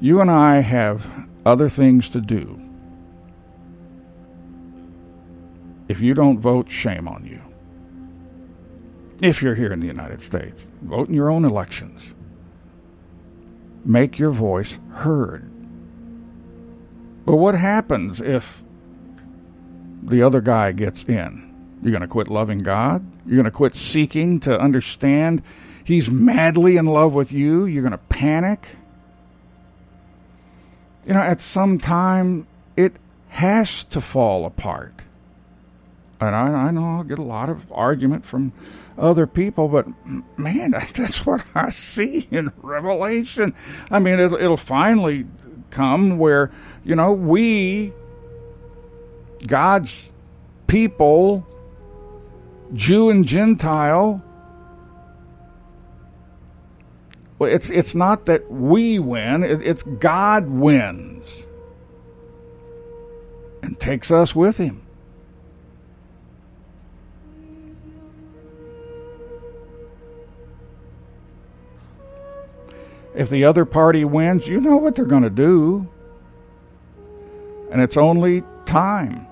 You 0.00 0.22
and 0.22 0.30
I 0.30 0.60
have 0.60 1.28
other 1.44 1.68
things 1.68 2.08
to 2.08 2.22
do 2.22 2.65
If 5.88 6.00
you 6.00 6.14
don't 6.14 6.38
vote, 6.38 6.70
shame 6.70 7.06
on 7.08 7.26
you. 7.26 7.40
If 9.22 9.42
you're 9.42 9.54
here 9.54 9.72
in 9.72 9.80
the 9.80 9.86
United 9.86 10.22
States, 10.22 10.62
vote 10.82 11.08
in 11.08 11.14
your 11.14 11.30
own 11.30 11.44
elections. 11.44 12.14
Make 13.84 14.18
your 14.18 14.32
voice 14.32 14.78
heard. 14.92 15.50
But 17.24 17.36
what 17.36 17.54
happens 17.54 18.20
if 18.20 18.62
the 20.02 20.22
other 20.22 20.40
guy 20.40 20.72
gets 20.72 21.04
in? 21.04 21.78
You're 21.82 21.92
going 21.92 22.02
to 22.02 22.08
quit 22.08 22.28
loving 22.28 22.58
God? 22.58 23.04
You're 23.26 23.36
going 23.36 23.44
to 23.44 23.50
quit 23.50 23.74
seeking 23.74 24.40
to 24.40 24.58
understand 24.58 25.42
He's 25.86 26.10
madly 26.10 26.76
in 26.76 26.86
love 26.86 27.14
with 27.14 27.30
you? 27.30 27.64
You're 27.64 27.82
going 27.82 27.92
to 27.92 27.98
panic? 27.98 28.70
You 31.06 31.14
know, 31.14 31.20
at 31.20 31.40
some 31.40 31.78
time, 31.78 32.48
it 32.76 32.96
has 33.28 33.84
to 33.84 34.00
fall 34.00 34.46
apart. 34.46 35.02
And 36.20 36.34
I, 36.34 36.48
I 36.48 36.70
know 36.70 36.84
I'll 36.84 37.04
get 37.04 37.18
a 37.18 37.22
lot 37.22 37.50
of 37.50 37.70
argument 37.70 38.24
from 38.24 38.52
other 38.96 39.26
people, 39.26 39.68
but 39.68 39.86
man, 40.38 40.70
that's 40.94 41.26
what 41.26 41.44
I 41.54 41.70
see 41.70 42.26
in 42.30 42.52
Revelation. 42.62 43.54
I 43.90 43.98
mean, 43.98 44.18
it'll, 44.18 44.38
it'll 44.38 44.56
finally 44.56 45.26
come 45.70 46.18
where, 46.18 46.50
you 46.84 46.94
know, 46.94 47.12
we, 47.12 47.92
God's 49.46 50.10
people, 50.66 51.46
Jew 52.72 53.10
and 53.10 53.26
Gentile, 53.26 54.22
well, 57.38 57.52
it's 57.52 57.68
it's 57.68 57.94
not 57.94 58.24
that 58.26 58.50
we 58.50 58.98
win; 58.98 59.44
it, 59.44 59.60
it's 59.62 59.82
God 59.82 60.48
wins 60.48 61.44
and 63.62 63.78
takes 63.78 64.10
us 64.10 64.34
with 64.34 64.56
Him. 64.56 64.85
If 73.16 73.30
the 73.30 73.44
other 73.44 73.64
party 73.64 74.04
wins, 74.04 74.46
you 74.46 74.60
know 74.60 74.76
what 74.76 74.94
they're 74.94 75.06
going 75.06 75.22
to 75.22 75.30
do. 75.30 75.88
And 77.72 77.80
it's 77.80 77.96
only 77.96 78.44
time 78.66 79.26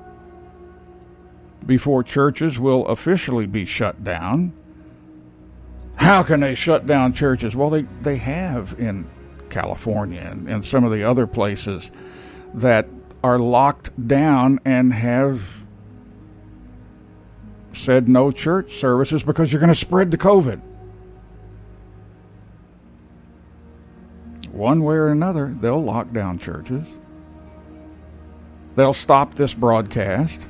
before 1.65 2.03
churches 2.03 2.59
will 2.59 2.87
officially 2.87 3.47
be 3.47 3.67
shut 3.67 4.03
down. 4.03 4.53
How 5.97 6.23
can 6.23 6.41
they 6.41 6.55
shut 6.55 6.87
down 6.87 7.13
churches? 7.13 7.55
Well, 7.55 7.71
they, 7.71 7.83
they 8.03 8.17
have 8.17 8.75
in 8.79 9.07
California 9.51 10.21
and, 10.21 10.49
and 10.49 10.65
some 10.65 10.85
of 10.85 10.91
the 10.91 11.05
other 11.05 11.27
places 11.27 11.91
that 12.55 12.89
are 13.23 13.39
locked 13.39 14.07
down 14.09 14.61
and 14.65 14.93
have 14.93 15.65
said 17.73 18.09
no 18.09 18.31
church 18.31 18.79
services 18.79 19.23
because 19.23 19.53
you're 19.53 19.61
going 19.61 19.73
to 19.73 19.75
spread 19.75 20.11
the 20.11 20.19
COVID. 20.19 20.61
One 24.55 24.85
way 24.85 24.95
or 24.95 25.09
another, 25.09 25.53
they'll 25.61 25.83
lock 25.83 26.13
down 26.13 26.39
churches. 26.39 26.87
They'll 28.77 28.95
stop 28.95 29.35
this 29.35 29.53
broadcast. 29.53 30.41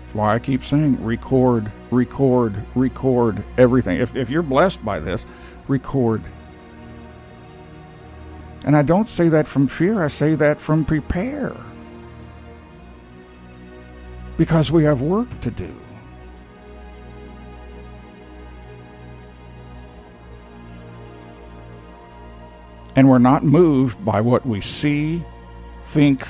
That's 0.00 0.14
why 0.14 0.34
I 0.34 0.38
keep 0.38 0.64
saying 0.64 1.04
record, 1.04 1.70
record, 1.90 2.54
record 2.74 3.44
everything. 3.58 4.00
If, 4.00 4.14
if 4.14 4.30
you're 4.30 4.42
blessed 4.42 4.84
by 4.84 5.00
this, 5.00 5.26
record. 5.68 6.22
And 8.64 8.76
I 8.76 8.82
don't 8.82 9.08
say 9.08 9.28
that 9.28 9.48
from 9.48 9.66
fear, 9.66 10.04
I 10.04 10.08
say 10.08 10.34
that 10.36 10.60
from 10.60 10.84
prepare. 10.84 11.56
Because 14.36 14.70
we 14.70 14.84
have 14.84 15.00
work 15.00 15.40
to 15.40 15.50
do. 15.50 15.74
And 22.96 23.08
we're 23.08 23.18
not 23.18 23.44
moved 23.44 24.04
by 24.04 24.20
what 24.20 24.46
we 24.46 24.60
see, 24.60 25.24
think, 25.82 26.26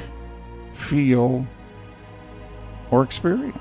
feel, 0.75 1.46
or 2.90 3.03
experience. 3.03 3.59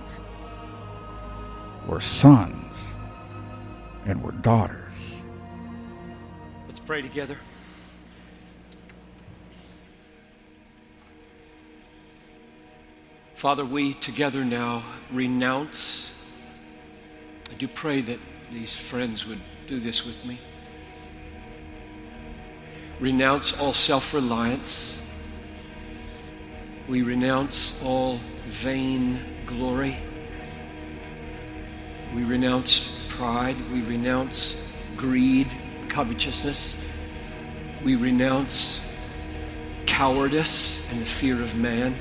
We're 1.88 2.00
sons 2.00 2.76
and 4.06 4.24
we're 4.24 4.32
daughters. 4.32 4.94
Let's 6.68 6.80
pray 6.80 7.02
together. 7.02 7.38
Father, 13.36 13.66
we 13.66 13.96
together 13.96 14.46
now 14.46 14.84
renounce. 15.12 16.14
I 17.50 17.56
do 17.56 17.68
pray 17.68 18.02
that 18.02 18.20
these 18.52 18.76
friends 18.76 19.26
would 19.26 19.42
do 19.68 19.80
this 19.80 20.06
with 20.06 20.24
me 20.26 20.40
renounce 23.02 23.60
all 23.60 23.74
self 23.74 24.14
reliance. 24.14 24.98
We 26.88 27.02
renounce 27.02 27.78
all 27.84 28.20
vain 28.46 29.20
glory. 29.48 29.98
We 32.14 32.24
renounce 32.24 33.08
pride. 33.10 33.58
We 33.72 33.82
renounce 33.82 34.56
greed, 34.96 35.48
covetousness. 35.90 36.76
We 37.84 37.96
renounce 37.96 38.82
cowardice 39.88 40.90
and 40.92 41.02
the 41.02 41.06
fear 41.06 41.42
of 41.42 41.56
man. 41.56 41.96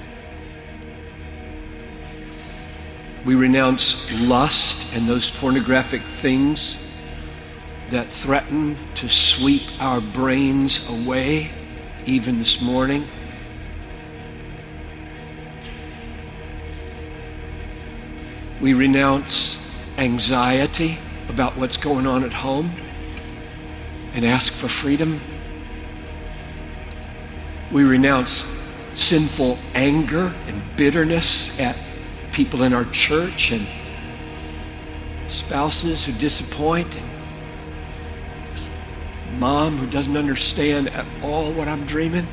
We 3.24 3.34
renounce 3.34 4.20
lust 4.20 4.94
and 4.94 5.08
those 5.08 5.30
pornographic 5.30 6.02
things 6.02 6.82
that 7.90 8.08
threaten 8.08 8.78
to 8.94 9.08
sweep 9.08 9.62
our 9.80 10.00
brains 10.00 10.88
away, 10.88 11.50
even 12.06 12.38
this 12.38 12.60
morning. 12.60 13.06
We 18.60 18.74
renounce 18.74 19.58
anxiety 19.98 20.98
about 21.28 21.56
what's 21.56 21.78
going 21.78 22.06
on 22.06 22.24
at 22.24 22.32
home 22.32 22.72
and 24.14 24.24
ask 24.24 24.52
for 24.52 24.68
freedom. 24.68 25.20
We 27.72 27.84
renounce 27.84 28.44
sinful 28.94 29.58
anger 29.74 30.34
and 30.46 30.76
bitterness 30.76 31.58
at 31.58 31.76
people 32.32 32.62
in 32.62 32.72
our 32.72 32.84
church 32.84 33.50
and 33.52 33.66
spouses 35.28 36.04
who 36.04 36.12
disappoint 36.12 36.96
mom 39.38 39.76
who 39.76 39.86
doesn't 39.86 40.16
understand 40.16 40.88
at 40.88 41.06
all 41.22 41.52
what 41.52 41.68
I'm 41.68 41.84
dreaming. 41.86 42.26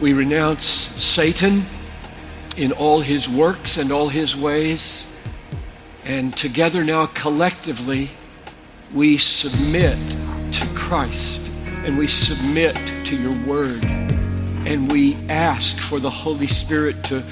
We 0.00 0.12
renounce 0.12 0.64
Satan 0.64 1.64
in 2.56 2.72
all 2.72 3.00
his 3.00 3.28
works 3.28 3.78
and 3.78 3.90
all 3.90 4.08
his 4.08 4.36
ways. 4.36 5.06
And 6.04 6.32
together 6.36 6.84
now, 6.84 7.06
collectively, 7.06 8.08
we 8.94 9.18
submit 9.18 9.98
to 10.52 10.66
Christ 10.74 11.50
and 11.84 11.98
we 11.98 12.06
submit 12.06 12.76
to 13.06 13.16
your 13.16 13.36
word. 13.44 13.84
And 13.84 14.90
we 14.90 15.16
ask 15.28 15.78
for 15.78 15.98
the 15.98 16.10
Holy 16.10 16.46
Spirit 16.46 17.02
to 17.04 17.24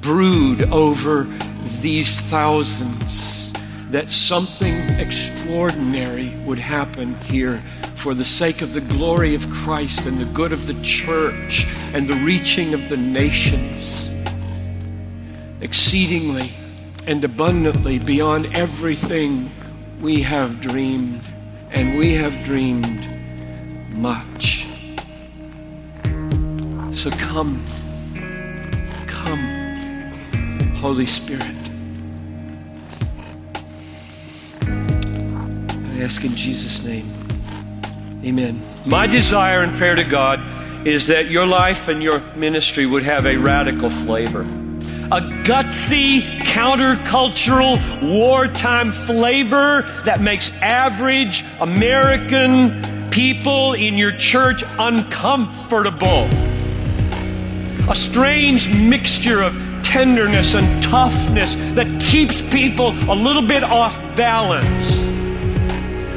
brood 0.00 0.62
over 0.64 1.24
these 1.80 2.20
thousands 2.20 3.39
that 3.90 4.12
something 4.12 4.74
extraordinary 5.00 6.30
would 6.44 6.58
happen 6.58 7.14
here 7.22 7.58
for 7.96 8.14
the 8.14 8.24
sake 8.24 8.62
of 8.62 8.72
the 8.72 8.80
glory 8.80 9.34
of 9.34 9.48
Christ 9.50 10.06
and 10.06 10.18
the 10.18 10.24
good 10.26 10.52
of 10.52 10.66
the 10.66 10.80
church 10.82 11.66
and 11.92 12.08
the 12.08 12.14
reaching 12.24 12.72
of 12.72 12.88
the 12.88 12.96
nations. 12.96 14.08
Exceedingly 15.60 16.50
and 17.06 17.24
abundantly 17.24 17.98
beyond 17.98 18.56
everything 18.56 19.50
we 20.00 20.22
have 20.22 20.60
dreamed, 20.60 21.22
and 21.70 21.98
we 21.98 22.14
have 22.14 22.44
dreamed 22.44 23.06
much. 23.96 24.66
So 26.94 27.10
come, 27.10 27.64
come, 29.06 30.72
Holy 30.76 31.06
Spirit. 31.06 31.59
Ask 36.00 36.24
in 36.24 36.36
Jesus' 36.36 36.82
name. 36.82 37.12
Amen. 38.24 38.60
My 38.86 39.06
desire 39.06 39.62
and 39.62 39.76
prayer 39.76 39.96
to 39.96 40.04
God 40.04 40.40
is 40.86 41.08
that 41.08 41.30
your 41.30 41.46
life 41.46 41.88
and 41.88 42.02
your 42.02 42.20
ministry 42.36 42.86
would 42.86 43.02
have 43.02 43.26
a 43.26 43.36
radical 43.36 43.90
flavor. 43.90 44.44
a 45.12 45.20
gutsy, 45.20 46.38
countercultural, 46.38 47.76
wartime 48.16 48.92
flavor 48.92 49.82
that 50.04 50.20
makes 50.20 50.52
average 50.62 51.44
American 51.60 52.80
people 53.10 53.72
in 53.72 53.96
your 53.96 54.12
church 54.12 54.62
uncomfortable. 54.78 56.28
A 57.90 57.94
strange 57.94 58.72
mixture 58.72 59.42
of 59.42 59.52
tenderness 59.82 60.54
and 60.54 60.80
toughness 60.80 61.56
that 61.56 62.00
keeps 62.00 62.40
people 62.40 62.90
a 63.10 63.16
little 63.16 63.42
bit 63.42 63.64
off 63.64 63.96
balance. 64.16 65.09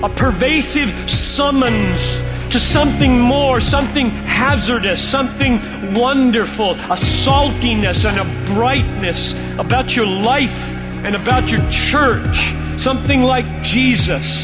A 0.03 0.09
pervasive 0.09 1.09
summons 1.09 2.21
to 2.51 2.59
something 2.59 3.21
more, 3.21 3.61
something 3.61 4.09
hazardous, 4.09 5.01
something 5.01 5.93
wonderful, 5.93 6.71
a 6.71 6.97
saltiness 6.97 8.03
and 8.03 8.19
a 8.19 8.53
brightness 8.53 9.33
about 9.57 9.95
your 9.95 10.05
life 10.05 10.75
and 11.05 11.15
about 11.15 11.49
your 11.49 11.65
church, 11.71 12.53
something 12.77 13.21
like 13.21 13.63
Jesus. 13.63 14.43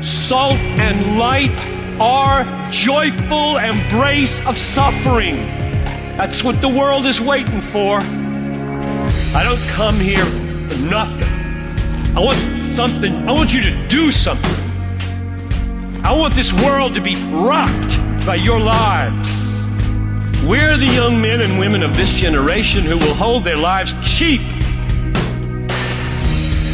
Salt 0.00 0.60
and 0.60 1.18
light 1.18 1.60
are 2.00 2.44
joyful 2.70 3.56
embrace 3.56 4.40
of 4.46 4.56
suffering. 4.56 5.36
That's 6.16 6.44
what 6.44 6.60
the 6.60 6.68
world 6.68 7.04
is 7.04 7.20
waiting 7.20 7.60
for. 7.60 7.98
I 7.98 9.42
don't 9.42 9.60
come 9.70 9.98
here 9.98 10.24
for 10.24 10.78
nothing. 10.82 12.16
I 12.16 12.20
want 12.20 12.38
something. 12.62 13.28
I 13.28 13.32
want 13.32 13.52
you 13.52 13.62
to 13.62 13.88
do 13.88 14.12
something. 14.12 14.63
I 16.04 16.12
want 16.12 16.34
this 16.34 16.52
world 16.52 16.92
to 16.94 17.00
be 17.00 17.16
rocked 17.32 17.96
by 18.26 18.34
your 18.34 18.60
lives. 18.60 19.26
We're 20.44 20.76
the 20.76 20.92
young 20.94 21.22
men 21.22 21.40
and 21.40 21.58
women 21.58 21.82
of 21.82 21.96
this 21.96 22.12
generation 22.12 22.84
who 22.84 22.98
will 22.98 23.14
hold 23.14 23.42
their 23.42 23.56
lives 23.56 23.94
cheap 24.02 24.42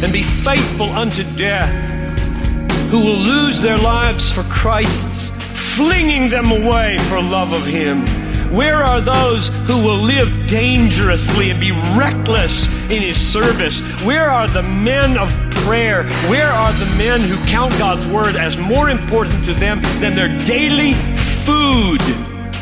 and 0.03 0.11
be 0.11 0.21
faithful 0.21 0.89
unto 0.89 1.23
death, 1.37 1.73
who 2.89 2.99
will 2.99 3.19
lose 3.19 3.61
their 3.61 3.77
lives 3.77 4.33
for 4.33 4.43
Christ, 4.43 5.31
flinging 5.31 6.29
them 6.29 6.51
away 6.51 6.97
for 6.97 7.21
love 7.21 7.53
of 7.53 7.65
Him 7.65 8.05
where 8.51 8.83
are 8.83 8.99
those 8.99 9.47
who 9.47 9.77
will 9.77 10.01
live 10.01 10.45
dangerously 10.45 11.51
and 11.51 11.59
be 11.61 11.71
reckless 11.71 12.67
in 12.67 13.01
His 13.01 13.17
service? 13.17 13.79
Where 14.03 14.29
are 14.29 14.49
the 14.49 14.61
men 14.61 15.17
of 15.17 15.29
prayer? 15.65 16.03
Where 16.29 16.47
are 16.47 16.73
the 16.73 16.85
men 16.97 17.21
who 17.21 17.37
count 17.45 17.71
God's 17.77 18.05
Word 18.07 18.35
as 18.35 18.57
more 18.57 18.89
important 18.89 19.45
to 19.45 19.53
them 19.53 19.81
than 19.99 20.15
their 20.15 20.37
daily 20.37 20.93
food? 20.93 22.01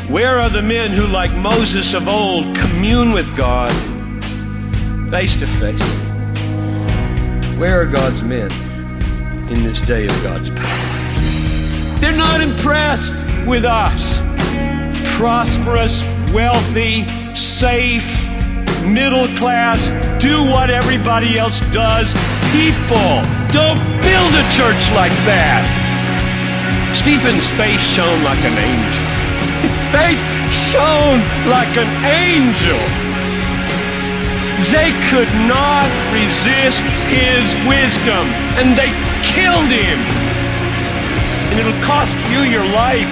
Where 0.08 0.38
are 0.38 0.48
the 0.48 0.62
men 0.62 0.90
who, 0.90 1.06
like 1.06 1.32
Moses 1.32 1.94
of 1.94 2.08
old, 2.08 2.56
commune 2.56 3.12
with 3.12 3.36
God 3.36 3.70
face 5.10 5.38
to 5.40 5.46
face? 5.46 5.80
Where 7.58 7.82
are 7.82 7.86
God's 7.86 8.22
men 8.22 8.50
in 9.50 9.62
this 9.62 9.80
day 9.80 10.06
of 10.06 10.22
God's 10.22 10.50
power? 10.50 12.00
They're 12.00 12.16
not 12.16 12.40
impressed 12.40 13.14
with 13.46 13.64
us 13.64 14.22
prosperous, 15.20 16.02
wealthy, 16.32 17.06
safe, 17.34 18.08
middle 18.86 19.28
class, 19.36 19.86
do 20.18 20.50
what 20.50 20.70
everybody 20.70 21.38
else 21.38 21.60
does. 21.72 22.14
People, 22.50 23.22
don't 23.54 23.78
build 24.02 24.32
a 24.34 24.42
church 24.50 24.82
like 24.98 25.14
that. 25.22 25.62
Stephen's 26.98 27.46
face 27.54 27.78
shone 27.78 28.26
like 28.26 28.42
an 28.42 28.58
angel. 28.58 29.06
Faith 29.94 30.18
shone 30.74 31.22
like 31.46 31.70
an 31.78 31.86
angel. 32.02 32.82
They 34.74 34.90
could 35.14 35.30
not 35.46 35.86
resist 36.10 36.82
his 37.06 37.46
wisdom, 37.70 38.26
and 38.58 38.74
they 38.74 38.90
killed 39.22 39.70
him. 39.70 40.02
And 41.54 41.62
it'll 41.62 41.82
cost 41.86 42.18
you 42.34 42.42
your 42.50 42.66
life 42.74 43.06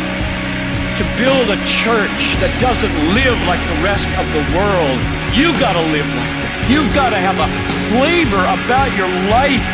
to 0.98 1.06
build 1.14 1.46
a 1.54 1.58
church 1.62 2.34
that 2.42 2.50
doesn't 2.58 2.94
live 3.14 3.38
like 3.46 3.62
the 3.70 3.78
rest 3.86 4.10
of 4.18 4.26
the 4.34 4.42
world. 4.58 4.98
You 5.30 5.54
gotta 5.62 5.86
live 5.94 6.10
like 6.10 6.37
You've 6.68 6.92
gotta 6.92 7.16
have 7.16 7.40
a 7.40 7.48
flavor 7.88 8.44
about 8.44 8.92
your 8.92 9.08
life 9.32 9.64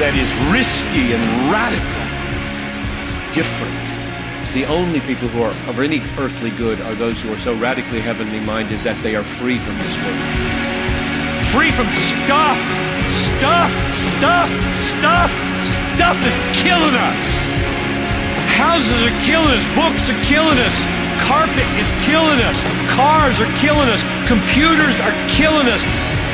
that 0.00 0.16
is 0.16 0.24
risky 0.48 1.12
and 1.12 1.20
radical, 1.52 1.84
different. 3.36 3.76
The 4.56 4.64
only 4.72 5.04
people 5.04 5.28
who 5.28 5.44
are 5.44 5.52
of 5.68 5.76
any 5.84 6.00
earthly 6.16 6.48
good 6.56 6.80
are 6.80 6.94
those 6.96 7.20
who 7.20 7.28
are 7.28 7.36
so 7.44 7.52
radically 7.60 8.00
heavenly 8.00 8.40
minded 8.40 8.80
that 8.88 8.96
they 9.04 9.16
are 9.16 9.22
free 9.22 9.60
from 9.60 9.76
this 9.76 9.94
world. 10.00 10.16
Free 11.52 11.68
from 11.76 11.84
stuff, 11.92 12.56
stuff, 13.36 13.68
stuff, 13.92 14.48
stuff, 14.96 15.28
stuff 15.92 16.16
is 16.24 16.36
killing 16.56 16.96
us. 16.96 17.24
Houses 18.56 18.96
are 18.96 19.16
killing 19.28 19.60
us. 19.60 19.64
Books 19.76 20.08
are 20.08 20.20
killing 20.24 20.56
us. 20.56 21.01
Carpet 21.22 21.68
is 21.78 21.90
killing 22.04 22.40
us. 22.42 22.60
Cars 22.90 23.38
are 23.40 23.50
killing 23.58 23.88
us. 23.88 24.02
Computers 24.26 24.98
are 25.00 25.14
killing 25.28 25.68
us. 25.68 25.84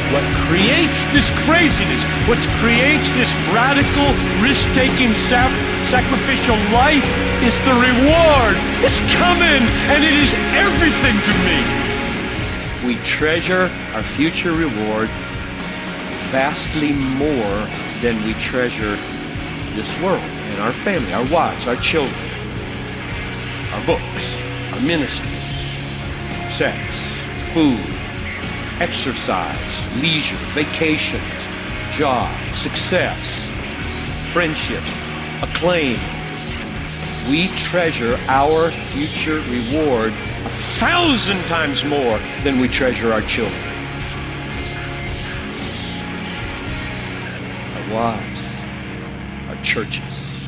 What 0.09 0.24
creates 0.48 1.05
this 1.12 1.29
craziness, 1.44 2.03
what 2.24 2.40
creates 2.57 3.05
this 3.12 3.29
radical, 3.53 4.09
risk-taking, 4.40 5.12
sacrificial 5.12 6.57
life 6.72 7.05
is 7.44 7.61
the 7.68 7.77
reward. 7.77 8.57
It's 8.81 8.98
coming, 9.20 9.62
and 9.92 10.03
it 10.03 10.16
is 10.16 10.33
everything 10.57 11.12
to 11.12 11.35
me. 11.44 11.61
We 12.87 12.96
treasure 13.05 13.70
our 13.92 14.03
future 14.03 14.53
reward 14.53 15.11
vastly 16.33 16.92
more 16.92 17.68
than 18.01 18.24
we 18.24 18.33
treasure 18.35 18.96
this 19.77 20.03
world 20.03 20.22
and 20.22 20.62
our 20.62 20.72
family, 20.72 21.12
our 21.12 21.27
wives, 21.31 21.66
our 21.68 21.77
children, 21.77 22.14
our 23.72 23.85
books, 23.85 24.38
ministry, 24.81 25.29
sex, 26.53 26.79
food, 27.53 27.79
exercise, 28.81 30.03
leisure, 30.03 30.37
vacations, 30.55 31.23
job, 31.91 32.35
success, 32.55 33.45
friendships, 34.33 34.91
acclaim. 35.43 35.99
We 37.29 37.49
treasure 37.57 38.19
our 38.29 38.71
future 38.71 39.41
reward 39.51 40.12
a 40.12 40.49
thousand 40.79 41.43
times 41.45 41.85
more 41.85 42.19
than 42.43 42.61
we 42.61 42.69
treasure 42.69 43.12
our 43.12 43.23
children. 43.23 43.61
Our 47.75 47.95
wives, 47.95 48.59
our 49.49 49.62
churches. 49.62 50.41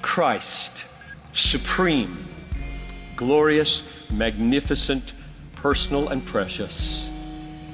Christ, 0.00 0.84
supreme, 1.38 2.26
glorious, 3.16 3.82
magnificent, 4.10 5.12
personal, 5.56 6.08
and 6.08 6.24
precious, 6.24 7.08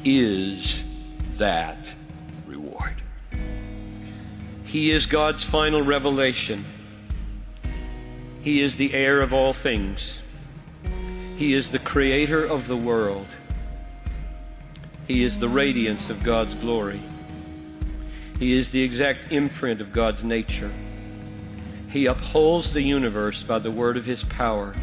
is 0.05 0.85
that 1.37 1.79
reward. 2.46 2.94
He 4.64 4.90
is 4.90 5.07
God's 5.07 5.44
final 5.44 5.83
revelation. 5.83 6.64
He 8.42 8.61
is 8.61 8.77
the 8.77 8.92
heir 8.92 9.20
of 9.20 9.33
all 9.33 9.53
things. 9.53 10.20
He 11.37 11.55
is 11.55 11.70
the 11.70 11.79
creator 11.79 12.44
of 12.44 12.68
the 12.68 12.77
world. 12.77 13.27
He 15.07 15.24
is 15.24 15.38
the 15.38 15.48
radiance 15.48 16.11
of 16.11 16.22
God's 16.22 16.55
glory. 16.55 17.00
He 18.38 18.57
is 18.57 18.70
the 18.70 18.83
exact 18.83 19.33
imprint 19.33 19.81
of 19.81 19.92
God's 19.92 20.24
nature. 20.24 20.70
He 21.94 22.07
upholds 22.07 22.72
the 22.72 22.83
universe 22.83 23.44
by 23.44 23.61
the 23.61 23.70
word 23.70 23.96
of 23.96 24.04
his 24.04 24.24
power. 24.24 24.74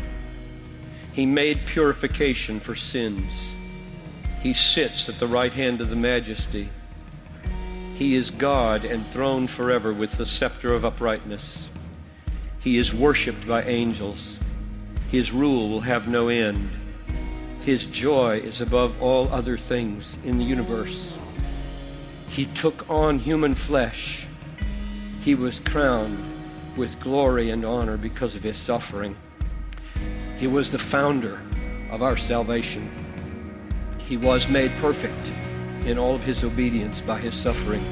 He 1.11 1.25
made 1.25 1.65
purification 1.65 2.61
for 2.61 2.73
sins. 2.73 3.51
He 4.41 4.53
sits 4.53 5.09
at 5.09 5.19
the 5.19 5.27
right 5.27 5.51
hand 5.51 5.81
of 5.81 5.89
the 5.89 5.97
majesty. 5.97 6.69
He 7.97 8.15
is 8.15 8.31
God 8.31 8.85
enthroned 8.85 9.51
forever 9.51 9.91
with 9.91 10.13
the 10.13 10.25
scepter 10.25 10.73
of 10.73 10.85
uprightness. 10.85 11.69
He 12.61 12.77
is 12.77 12.93
worshiped 12.93 13.45
by 13.45 13.63
angels. 13.63 14.39
His 15.09 15.33
rule 15.33 15.67
will 15.67 15.81
have 15.81 16.07
no 16.07 16.29
end. 16.29 16.71
His 17.65 17.87
joy 17.87 18.37
is 18.37 18.61
above 18.61 19.01
all 19.01 19.27
other 19.33 19.57
things 19.57 20.15
in 20.23 20.37
the 20.37 20.45
universe. 20.45 21.17
He 22.29 22.45
took 22.45 22.89
on 22.89 23.19
human 23.19 23.55
flesh. 23.55 24.25
He 25.25 25.35
was 25.35 25.59
crowned 25.59 26.30
with 26.75 26.99
glory 26.99 27.49
and 27.49 27.65
honor 27.65 27.97
because 27.97 28.35
of 28.35 28.43
his 28.43 28.57
suffering. 28.57 29.15
He 30.37 30.47
was 30.47 30.71
the 30.71 30.79
founder 30.79 31.39
of 31.89 32.01
our 32.01 32.17
salvation. 32.17 32.89
He 33.99 34.17
was 34.17 34.47
made 34.47 34.71
perfect 34.77 35.33
in 35.85 35.97
all 35.97 36.15
of 36.15 36.23
his 36.23 36.43
obedience 36.43 37.01
by 37.01 37.19
his 37.19 37.35
suffering. 37.35 37.83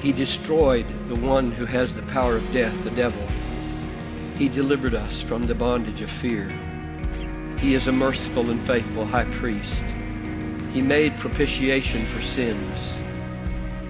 He 0.00 0.12
destroyed 0.12 0.86
the 1.08 1.16
one 1.16 1.50
who 1.50 1.64
has 1.64 1.92
the 1.92 2.02
power 2.02 2.36
of 2.36 2.52
death, 2.52 2.84
the 2.84 2.90
devil. 2.90 3.26
He 4.36 4.48
delivered 4.48 4.94
us 4.94 5.22
from 5.22 5.46
the 5.46 5.54
bondage 5.54 6.00
of 6.00 6.10
fear. 6.10 6.48
He 7.58 7.74
is 7.74 7.88
a 7.88 7.92
merciful 7.92 8.50
and 8.50 8.60
faithful 8.60 9.04
high 9.04 9.24
priest. 9.24 9.82
He 10.72 10.80
made 10.80 11.18
propitiation 11.18 12.06
for 12.06 12.20
sins. 12.20 13.00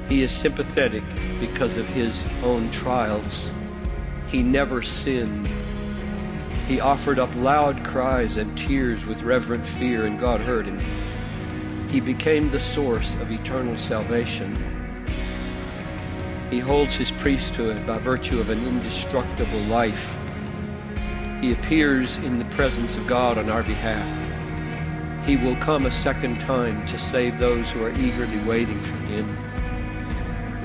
He 0.09 0.23
is 0.23 0.33
sympathetic 0.33 1.03
because 1.39 1.77
of 1.77 1.87
his 1.89 2.25
own 2.43 2.71
trials. 2.71 3.51
He 4.29 4.43
never 4.43 4.83
sinned. 4.83 5.49
He 6.67 6.81
offered 6.81 7.19
up 7.19 7.35
loud 7.35 7.85
cries 7.85 8.37
and 8.39 8.57
tears 8.57 9.05
with 9.05 9.23
reverent 9.23 9.67
fear, 9.67 10.07
and 10.07 10.19
God 10.19 10.41
heard 10.41 10.67
him. 10.67 10.81
He 11.91 12.01
became 12.01 12.51
the 12.51 12.61
source 12.61 13.15
of 13.15 13.31
eternal 13.31 13.77
salvation. 13.77 14.57
He 16.51 16.59
holds 16.59 16.95
his 16.95 17.11
priesthood 17.11 17.87
by 17.87 17.99
virtue 17.99 18.41
of 18.41 18.49
an 18.49 18.67
indestructible 18.67 19.61
life. 19.61 20.17
He 21.43 21.53
appears 21.53 22.17
in 22.19 22.39
the 22.39 22.45
presence 22.47 22.97
of 22.97 23.07
God 23.07 23.37
on 23.37 23.51
our 23.51 23.63
behalf. 23.63 25.27
He 25.27 25.37
will 25.37 25.57
come 25.57 25.85
a 25.85 25.91
second 25.91 26.41
time 26.41 26.87
to 26.87 26.99
save 26.99 27.39
those 27.39 27.71
who 27.71 27.83
are 27.85 27.93
eagerly 27.93 28.39
waiting 28.45 28.81
for 28.81 28.97
him. 29.07 29.48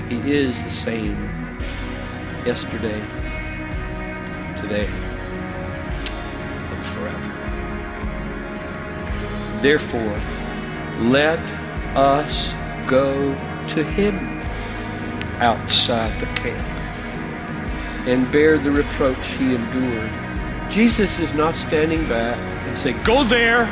He 0.08 0.32
is 0.32 0.62
the 0.62 0.70
same 0.70 1.16
yesterday, 2.44 3.02
today, 4.56 4.86
and 6.70 6.86
forever. 6.86 7.32
Therefore, 9.62 10.20
let 11.00 11.40
us 11.96 12.54
go 12.86 13.34
to 13.68 13.82
him 13.82 14.18
outside 15.40 16.20
the 16.20 16.26
camp 16.26 16.62
and 18.06 18.30
bear 18.30 18.58
the 18.58 18.70
reproach 18.70 19.26
he 19.26 19.54
endured. 19.54 20.12
Jesus 20.70 21.18
is 21.18 21.32
not 21.32 21.54
standing 21.54 22.06
back 22.08 22.38
and 22.38 22.76
saying, 22.76 23.02
Go 23.04 23.24
there. 23.24 23.66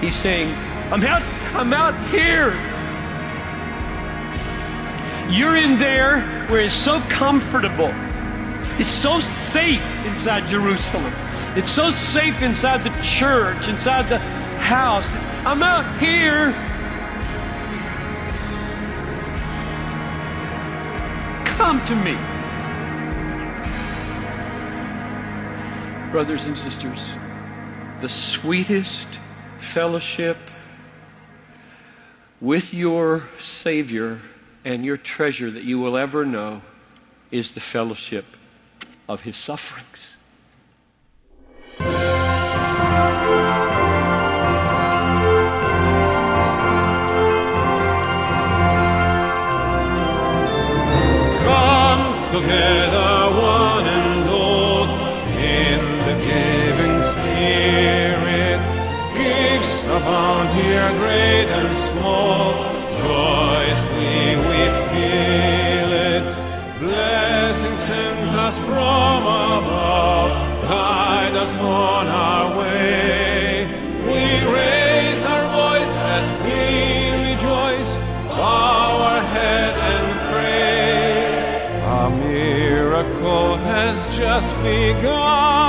He's 0.00 0.14
saying, 0.14 0.54
I'm 0.92 1.02
out, 1.02 1.22
I'm 1.54 1.72
out 1.72 1.96
here. 2.10 2.52
You're 5.30 5.56
in 5.56 5.78
there 5.78 6.46
where 6.48 6.60
it's 6.60 6.74
so 6.74 7.00
comfortable. 7.00 7.92
It's 8.78 8.90
so 8.90 9.20
safe 9.20 10.06
inside 10.06 10.48
Jerusalem. 10.48 11.12
It's 11.56 11.70
so 11.70 11.90
safe 11.90 12.42
inside 12.42 12.84
the 12.84 12.90
church, 13.02 13.68
inside 13.68 14.08
the 14.08 14.18
house. 14.18 15.08
I'm 15.46 15.62
out 15.62 15.98
here. 16.00 16.52
Come 21.56 21.84
to 21.86 21.94
me. 21.94 22.18
Brothers 26.10 26.44
and 26.46 26.58
sisters, 26.58 26.98
the 28.00 28.08
sweetest 28.08 29.08
fellowship 29.58 30.36
with 32.40 32.74
your 32.74 33.22
Savior 33.40 34.20
and 34.64 34.84
your 34.84 34.96
treasure 34.96 35.50
that 35.50 35.62
you 35.62 35.78
will 35.78 35.96
ever 35.96 36.24
know 36.24 36.62
is 37.30 37.52
the 37.52 37.60
fellowship 37.60 38.24
of 39.08 39.20
His 39.20 39.36
sufferings. 39.36 40.16
Come 51.44 52.32
together, 52.32 53.36
one 53.36 53.86
and 53.86 54.30
all, 54.30 54.54
sent 67.86 68.34
us 68.34 68.58
from 68.60 69.22
above, 69.24 70.30
guide 70.62 71.36
us 71.36 71.54
on 71.58 72.06
our 72.06 72.58
way. 72.58 73.66
We 74.06 74.22
raise 74.50 75.22
our 75.26 75.44
voice 75.52 75.94
as 75.94 76.24
we 76.44 76.54
rejoice, 77.28 77.92
bow 78.30 79.02
our 79.10 79.20
head 79.36 79.74
and 79.92 80.06
pray. 80.30 81.82
A 81.98 82.08
miracle 82.26 83.56
has 83.56 84.16
just 84.16 84.56
begun. 84.62 85.63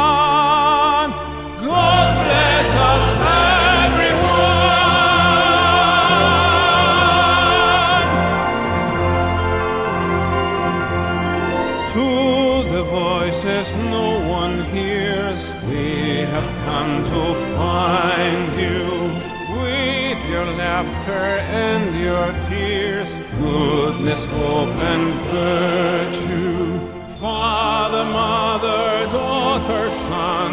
Laughter 20.76 21.28
and 21.68 21.96
your 21.96 22.28
tears, 22.50 23.16
goodness, 23.40 24.26
hope, 24.26 24.76
and 24.92 25.06
virtue. 25.32 26.80
Father, 27.18 28.04
mother, 28.04 29.10
daughter, 29.10 29.90
son, 29.90 30.52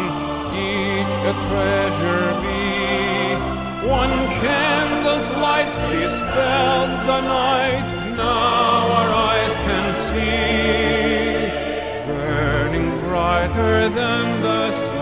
each 0.55 1.13
a 1.31 1.33
treasure 1.47 2.27
be. 2.43 2.71
One 4.01 4.15
candle's 4.39 5.29
light 5.45 5.71
dispels 5.91 6.91
the 7.09 7.19
night, 7.41 7.87
now 8.15 8.79
our 8.99 9.11
eyes 9.29 9.55
can 9.67 9.87
see 10.07 11.51
burning 12.07 12.89
brighter 13.07 13.89
than 13.89 14.41
the 14.41 14.71
sun. 14.71 14.92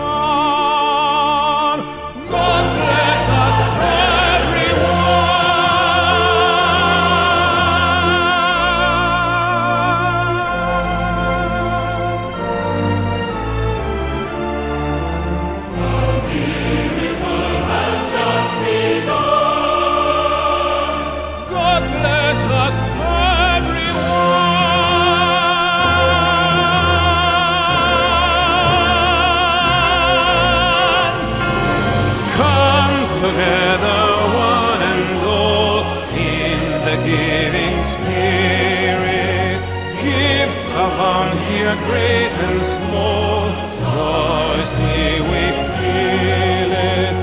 Great 41.86 42.32
and 42.46 42.62
small. 42.62 43.50
Joyously 43.80 45.20
we 45.30 45.42
feel 45.76 46.72
it. 46.72 47.18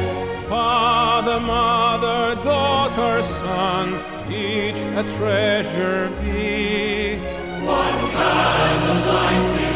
Father, 0.48 1.40
mother, 1.40 2.42
daughter, 2.42 3.22
son, 3.22 3.88
each 4.32 4.80
a 5.02 5.04
treasure 5.18 6.10
be. 6.22 7.18
One 7.66 8.00
candle's 8.12 9.06
light 9.08 9.69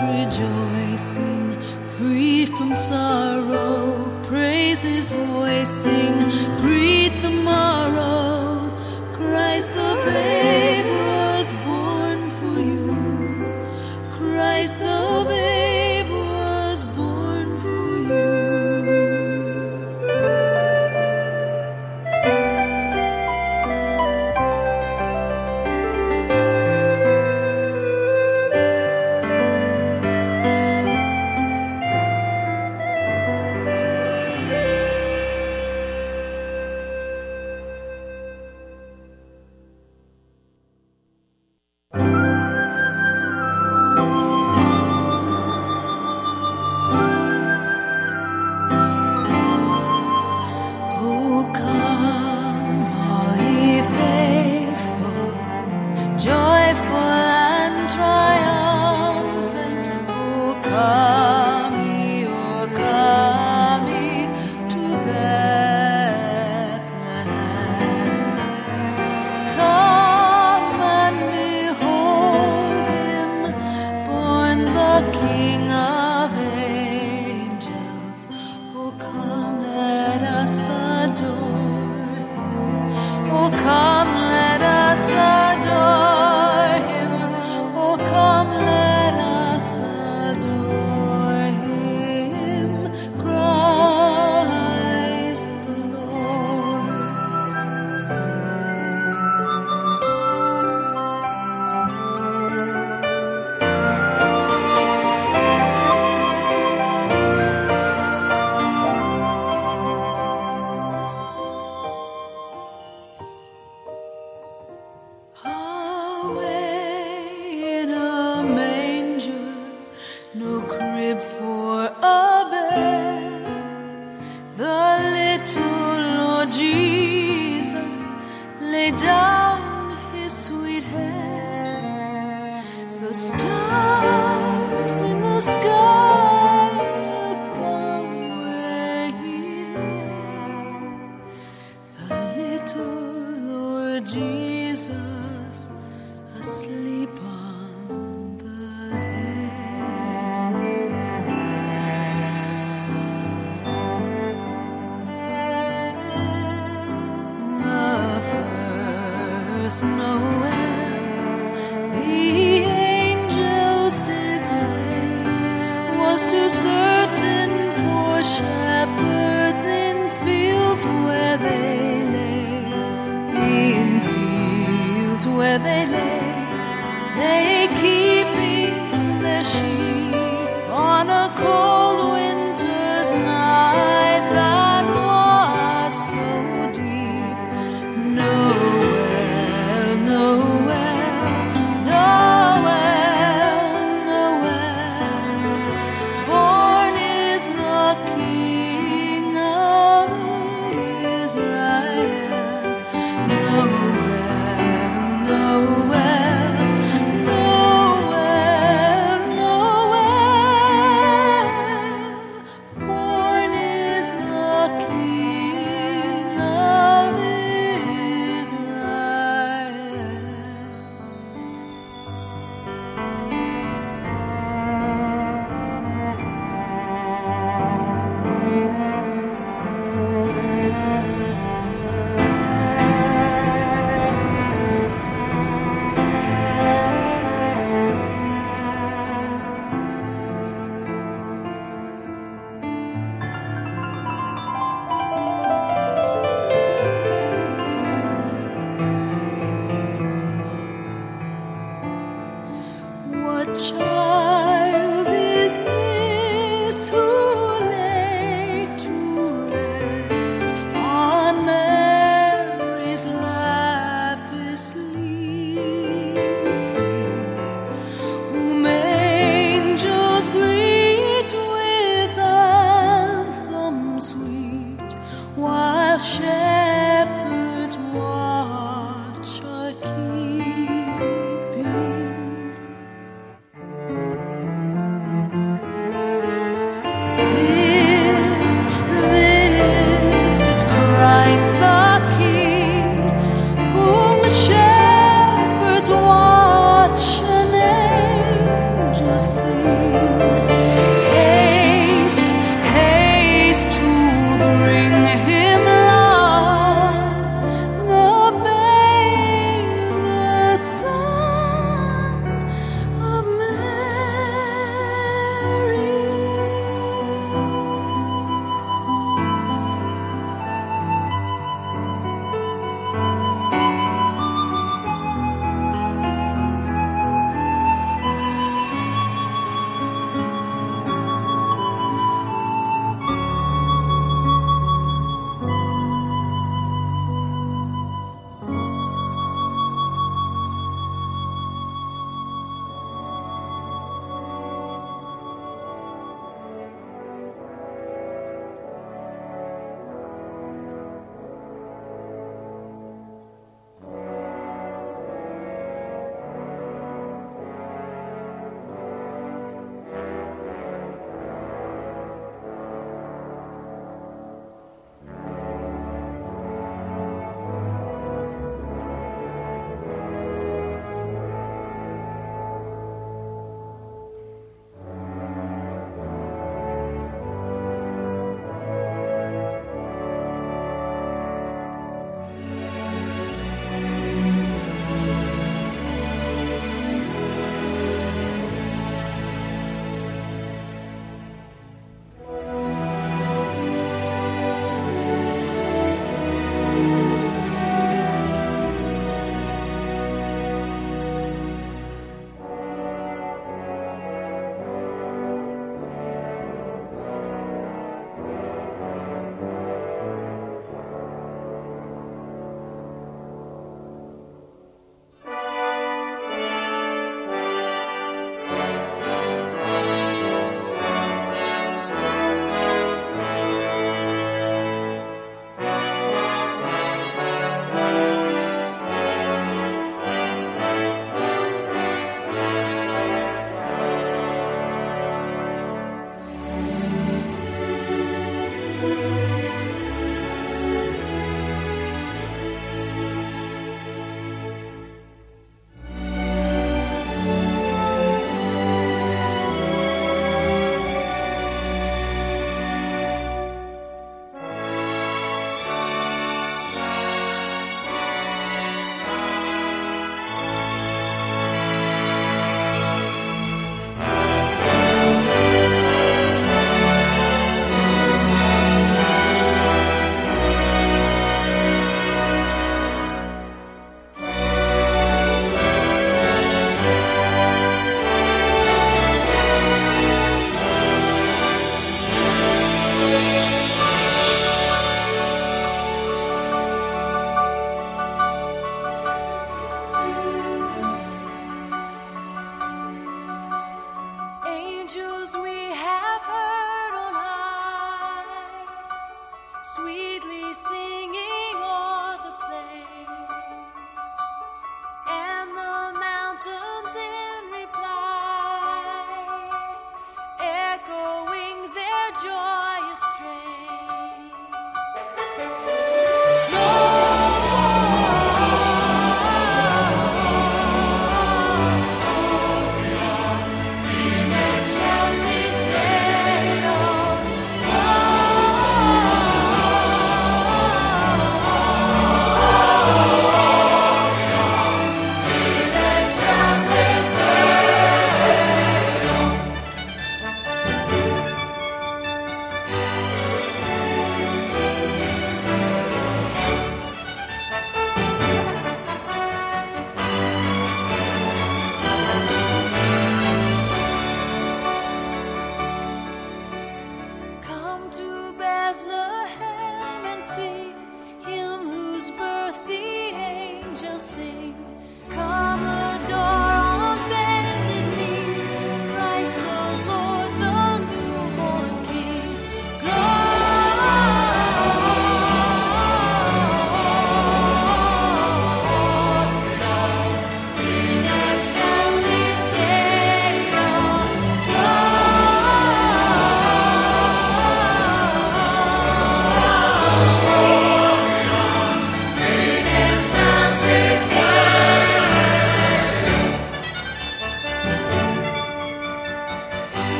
rejoicing, 0.00 1.60
free 1.96 2.46
from 2.46 2.76
sorrow, 2.76 4.22
praises 4.24 5.08
voicing, 5.10 6.30
greet 6.60 7.14
the 7.22 7.30
morrow, 7.30 8.70
Christ 9.12 9.72
the 9.74 10.02
babe. 10.04 10.47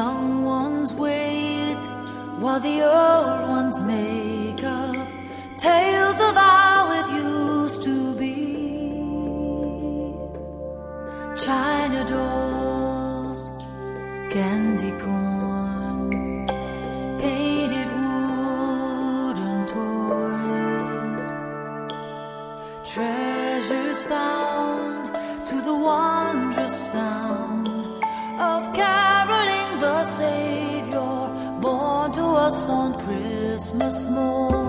young 0.00 0.44
ones 0.44 0.94
wait 0.94 1.82
while 2.42 2.60
the 2.68 2.78
old 3.00 3.40
ones 3.56 3.76
make 3.82 4.62
up 4.64 5.06
tales 5.66 6.18
of 6.28 6.34
how 6.46 6.82
it 6.98 7.08
used 7.28 7.80
to 7.88 7.96
be. 8.22 8.36
China 11.46 12.00
dolls, 12.14 13.40
candy 14.34 14.92
corn. 15.02 15.19
Christmas 33.70 34.04
morn. 34.06 34.59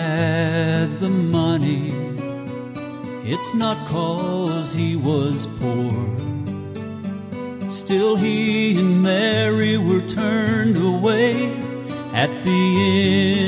Had 0.00 0.98
the 0.98 1.10
money, 1.10 1.92
it's 3.32 3.52
not 3.54 3.76
cause 3.88 4.72
he 4.72 4.96
was 4.96 5.46
poor. 5.60 5.92
Still, 7.70 8.16
he 8.16 8.78
and 8.80 9.02
Mary 9.02 9.76
were 9.76 10.04
turned 10.08 10.76
away 10.78 11.52
at 12.14 12.30
the 12.44 12.62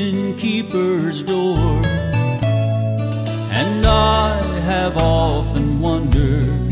innkeeper's 0.08 1.22
door. 1.22 1.80
And 3.60 3.86
I 3.86 4.42
have 4.70 4.96
often 4.98 5.80
wondered 5.80 6.70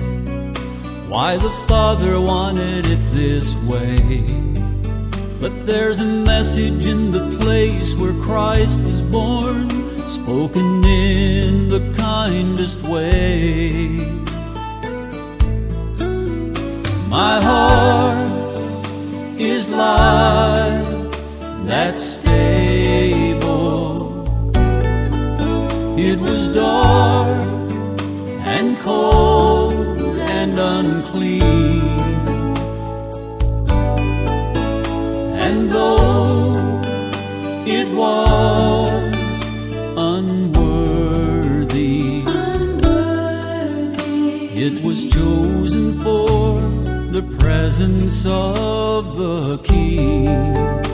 why 1.09 1.39
the 1.39 1.55
Father 1.67 2.21
wanted 2.21 2.85
it 2.87 3.03
this 3.13 3.55
way. 3.65 4.21
But 5.41 5.55
there's 5.65 6.01
a 6.01 6.13
message 6.33 6.87
in 6.87 7.13
the 7.13 7.27
place 7.41 7.95
where 7.95 8.13
Christ 8.23 8.79
was 8.81 9.01
born, 9.01 9.70
spoken 10.31 10.85
in 10.85 11.69
the 11.69 11.83
kindest 11.97 12.81
way. 12.87 13.97
My 17.09 17.41
heart 17.43 18.57
is 19.41 19.69
like 19.71 21.11
that 21.71 21.99
stable. 21.99 23.43
It 25.99 26.21
was 26.21 26.55
dark 26.55 27.43
and 28.55 28.79
cold 28.79 29.40
it 44.71 44.85
was 44.85 45.11
chosen 45.11 45.99
for 46.01 46.61
the 47.11 47.23
presence 47.39 48.25
of 48.27 49.17
the 49.17 49.59
King. 49.65 50.90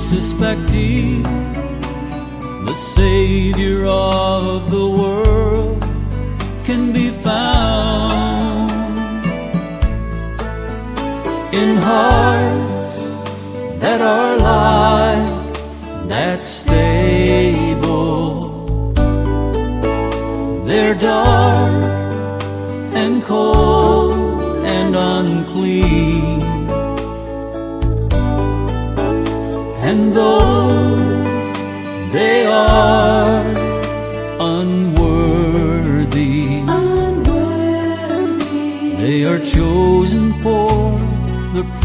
Unsuspecting, 0.00 1.39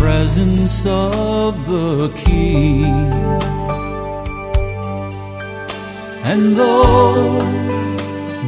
presence 0.06 0.86
of 0.86 1.66
the 1.66 2.14
King. 2.26 2.86
And 6.32 6.56
though 6.56 7.40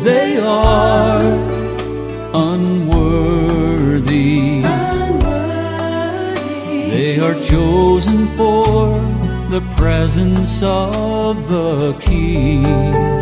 they 0.04 0.38
are 0.38 1.24
unworthy, 2.48 4.62
unworthy, 4.64 6.92
they 6.92 7.20
are 7.20 7.34
chosen 7.40 8.28
for 8.38 8.90
the 9.50 9.62
presence 9.78 10.62
of 10.62 11.50
the 11.50 11.98
King. 12.00 13.17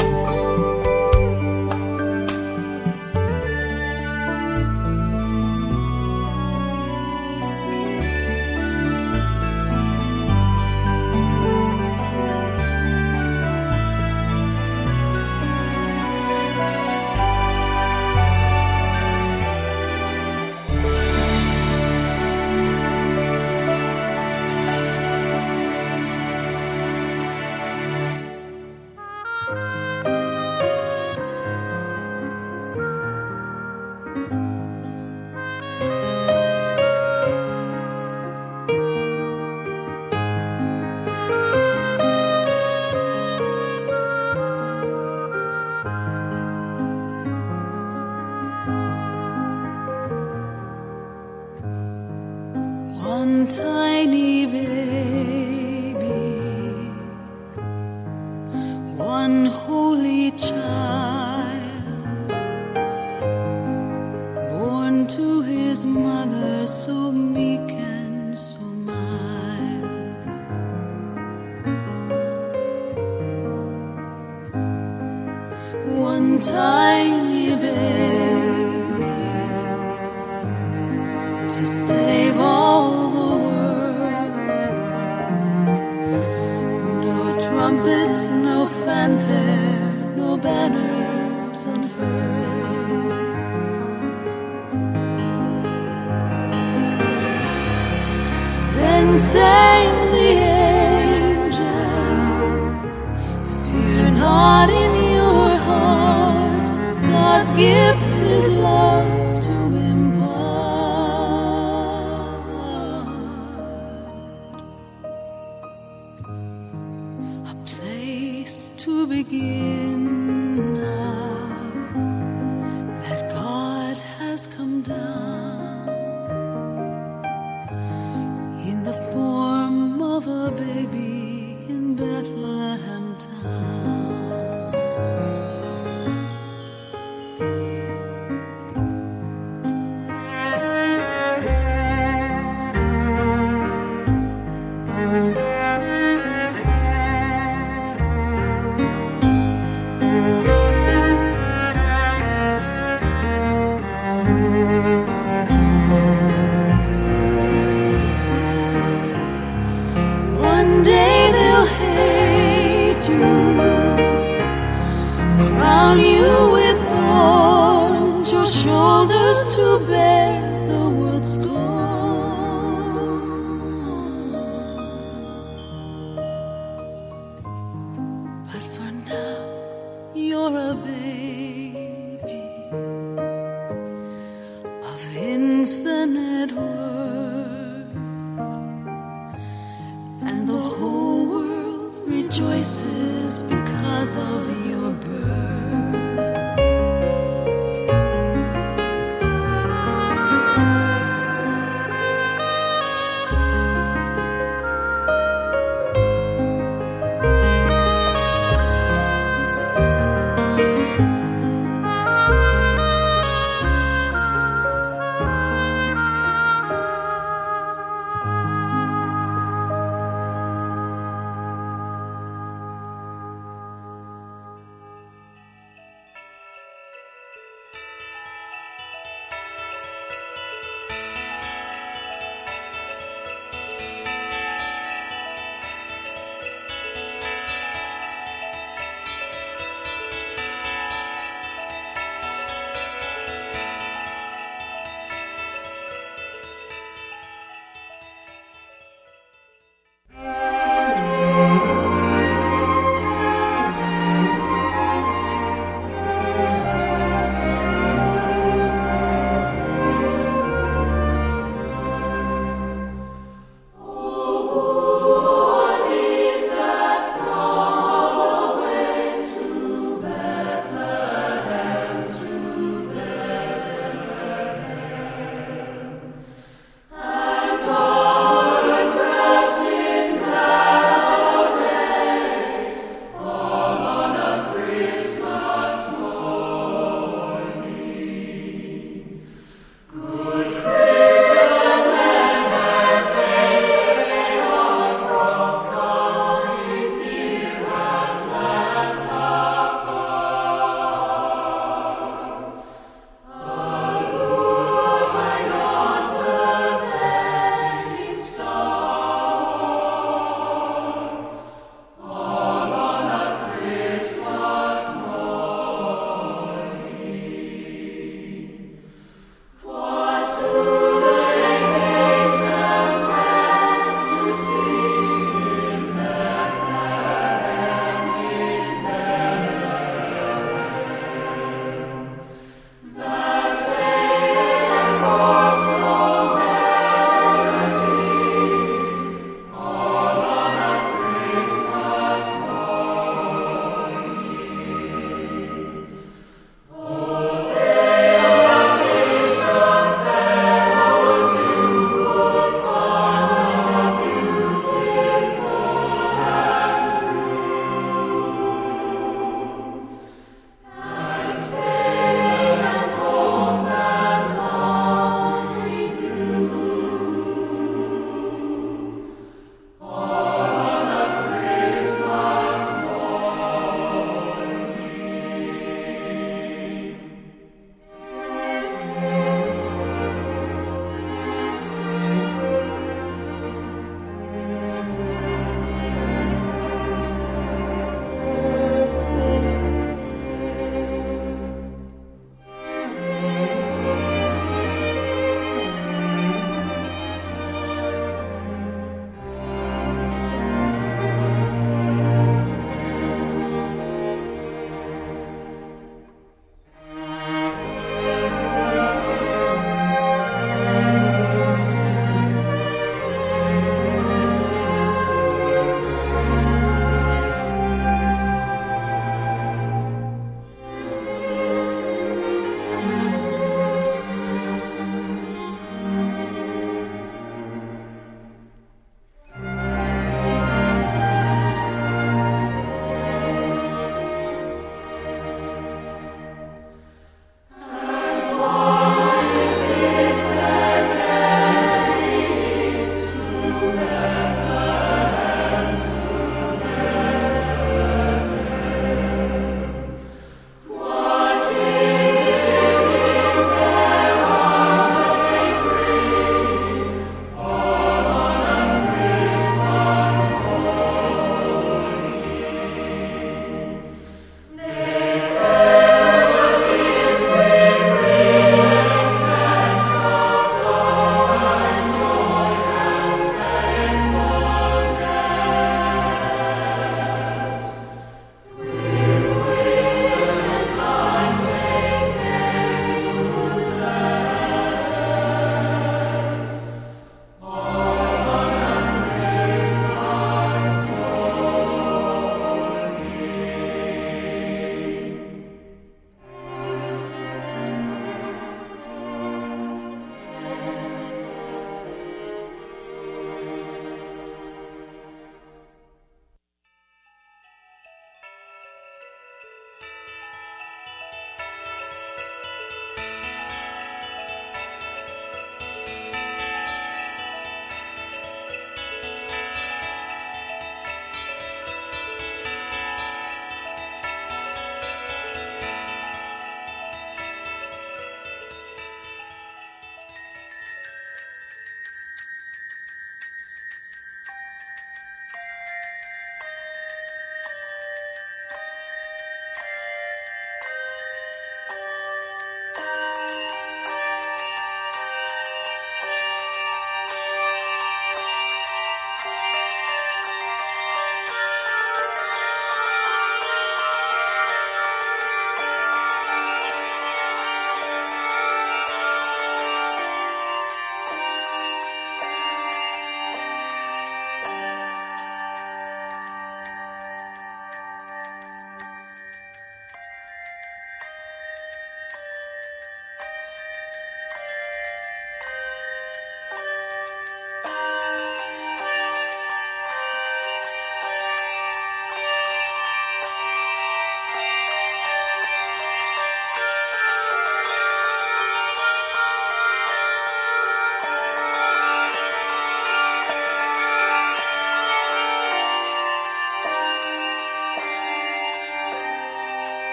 Tiny 53.48 54.25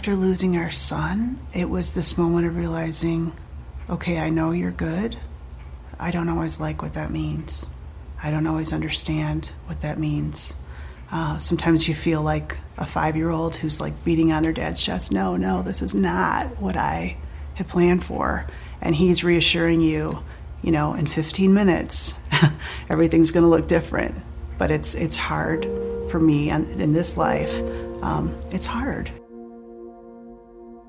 after 0.00 0.16
losing 0.16 0.56
our 0.56 0.70
son, 0.70 1.38
it 1.52 1.68
was 1.68 1.92
this 1.92 2.16
moment 2.16 2.46
of 2.46 2.56
realizing, 2.56 3.34
okay, 3.90 4.18
I 4.18 4.30
know 4.30 4.50
you're 4.50 4.70
good. 4.70 5.14
I 5.98 6.10
don't 6.10 6.30
always 6.30 6.58
like 6.58 6.80
what 6.80 6.94
that 6.94 7.10
means. 7.10 7.68
I 8.22 8.30
don't 8.30 8.46
always 8.46 8.72
understand 8.72 9.52
what 9.66 9.82
that 9.82 9.98
means. 9.98 10.56
Uh, 11.12 11.36
sometimes 11.36 11.86
you 11.86 11.94
feel 11.94 12.22
like 12.22 12.56
a 12.78 12.86
five 12.86 13.14
year 13.14 13.28
old 13.28 13.56
who's 13.56 13.78
like 13.78 14.02
beating 14.02 14.32
on 14.32 14.42
their 14.42 14.54
dad's 14.54 14.82
chest. 14.82 15.12
No, 15.12 15.36
no, 15.36 15.60
this 15.60 15.82
is 15.82 15.94
not 15.94 16.58
what 16.62 16.78
I 16.78 17.18
had 17.56 17.68
planned 17.68 18.02
for. 18.02 18.46
And 18.80 18.96
he's 18.96 19.22
reassuring 19.22 19.82
you, 19.82 20.24
you 20.62 20.72
know, 20.72 20.94
in 20.94 21.04
15 21.04 21.52
minutes, 21.52 22.18
everything's 22.88 23.32
going 23.32 23.44
to 23.44 23.50
look 23.50 23.68
different. 23.68 24.14
But 24.56 24.70
it's, 24.70 24.94
it's 24.94 25.18
hard 25.18 25.66
for 26.10 26.18
me 26.18 26.48
and 26.48 26.66
in 26.80 26.94
this 26.94 27.18
life. 27.18 27.54
Um, 28.02 28.34
it's 28.50 28.64
hard. 28.64 29.12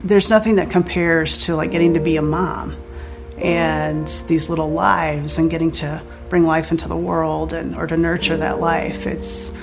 There's 0.03 0.29
nothing 0.29 0.55
that 0.55 0.69
compares 0.69 1.45
to 1.45 1.55
like 1.55 1.71
getting 1.71 1.93
to 1.93 1.99
be 1.99 2.17
a 2.17 2.21
mom 2.21 2.75
and 3.37 4.07
these 4.27 4.49
little 4.49 4.69
lives 4.69 5.37
and 5.37 5.49
getting 5.49 5.71
to 5.71 6.01
bring 6.29 6.43
life 6.43 6.71
into 6.71 6.87
the 6.87 6.97
world 6.97 7.53
and 7.53 7.75
or 7.75 7.87
to 7.87 7.97
nurture 7.97 8.37
that 8.37 8.59
life. 8.59 9.05
It's 9.05 9.55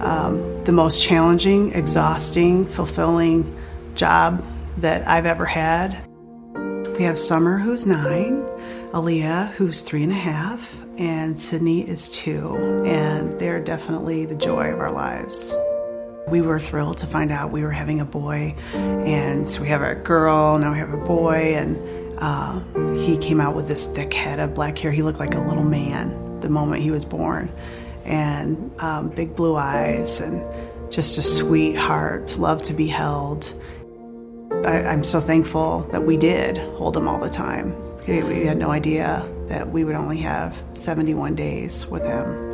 um, 0.00 0.64
the 0.64 0.72
most 0.72 1.02
challenging, 1.02 1.72
exhausting, 1.72 2.66
fulfilling 2.66 3.56
job 3.94 4.44
that 4.78 5.06
I've 5.06 5.26
ever 5.26 5.44
had. 5.44 6.04
We 6.96 7.04
have 7.04 7.18
Summer, 7.18 7.58
who's 7.58 7.86
nine, 7.86 8.42
Aaliyah, 8.92 9.50
who's 9.52 9.82
three 9.82 10.02
and 10.02 10.12
a 10.12 10.16
half, 10.16 10.74
and 10.98 11.38
Sydney 11.38 11.88
is 11.88 12.10
two, 12.10 12.56
and 12.84 13.38
they're 13.38 13.62
definitely 13.62 14.26
the 14.26 14.34
joy 14.34 14.72
of 14.72 14.80
our 14.80 14.92
lives. 14.92 15.54
We 16.28 16.40
were 16.40 16.60
thrilled 16.60 16.98
to 16.98 17.06
find 17.06 17.30
out 17.30 17.50
we 17.50 17.62
were 17.62 17.70
having 17.70 18.00
a 18.00 18.04
boy, 18.04 18.54
and 18.72 19.46
so 19.46 19.60
we 19.60 19.68
have 19.68 19.82
a 19.82 19.94
girl, 19.94 20.58
now 20.58 20.72
we 20.72 20.78
have 20.78 20.92
a 20.92 21.04
boy, 21.04 21.54
and 21.56 21.76
uh, 22.18 22.60
he 22.94 23.18
came 23.18 23.40
out 23.40 23.54
with 23.54 23.68
this 23.68 23.86
thick 23.92 24.14
head 24.14 24.38
of 24.38 24.54
black 24.54 24.78
hair. 24.78 24.92
He 24.92 25.02
looked 25.02 25.18
like 25.18 25.34
a 25.34 25.40
little 25.40 25.64
man 25.64 26.40
the 26.40 26.48
moment 26.48 26.82
he 26.82 26.90
was 26.90 27.04
born, 27.04 27.48
and 28.04 28.72
um, 28.80 29.08
big 29.08 29.34
blue 29.34 29.56
eyes, 29.56 30.20
and 30.20 30.42
just 30.92 31.18
a 31.18 31.22
sweet 31.22 31.74
heart, 31.74 32.38
love 32.38 32.62
to 32.64 32.72
be 32.72 32.86
held. 32.86 33.52
I, 34.64 34.84
I'm 34.84 35.04
so 35.04 35.20
thankful 35.20 35.88
that 35.90 36.04
we 36.04 36.16
did 36.16 36.58
hold 36.58 36.96
him 36.96 37.08
all 37.08 37.18
the 37.18 37.30
time. 37.30 37.74
We 38.06 38.44
had 38.44 38.58
no 38.58 38.70
idea 38.70 39.28
that 39.48 39.70
we 39.70 39.84
would 39.84 39.96
only 39.96 40.18
have 40.18 40.62
71 40.74 41.34
days 41.34 41.86
with 41.88 42.04
him. 42.04 42.52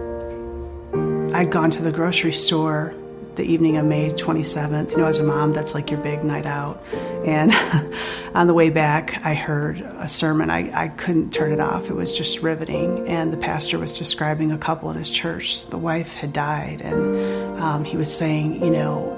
I'd 1.34 1.50
gone 1.50 1.70
to 1.72 1.82
the 1.82 1.92
grocery 1.92 2.32
store 2.32 2.94
the 3.38 3.44
evening 3.44 3.76
of 3.76 3.86
May 3.86 4.10
27th. 4.10 4.90
You 4.90 4.98
know, 4.98 5.06
as 5.06 5.20
a 5.20 5.22
mom, 5.22 5.52
that's 5.52 5.72
like 5.72 5.90
your 5.90 6.00
big 6.00 6.24
night 6.24 6.44
out. 6.44 6.82
And 7.24 7.52
on 8.34 8.48
the 8.48 8.52
way 8.52 8.68
back, 8.68 9.24
I 9.24 9.34
heard 9.34 9.78
a 9.78 10.08
sermon. 10.08 10.50
I, 10.50 10.70
I 10.74 10.88
couldn't 10.88 11.32
turn 11.32 11.52
it 11.52 11.60
off. 11.60 11.88
It 11.88 11.94
was 11.94 12.14
just 12.16 12.42
riveting. 12.42 13.08
And 13.08 13.32
the 13.32 13.36
pastor 13.38 13.78
was 13.78 13.96
describing 13.96 14.52
a 14.52 14.58
couple 14.58 14.90
in 14.90 14.98
his 14.98 15.08
church. 15.08 15.66
The 15.68 15.78
wife 15.78 16.14
had 16.14 16.32
died, 16.32 16.82
and 16.82 17.60
um, 17.60 17.84
he 17.84 17.96
was 17.96 18.14
saying, 18.14 18.62
you 18.62 18.70
know, 18.70 19.14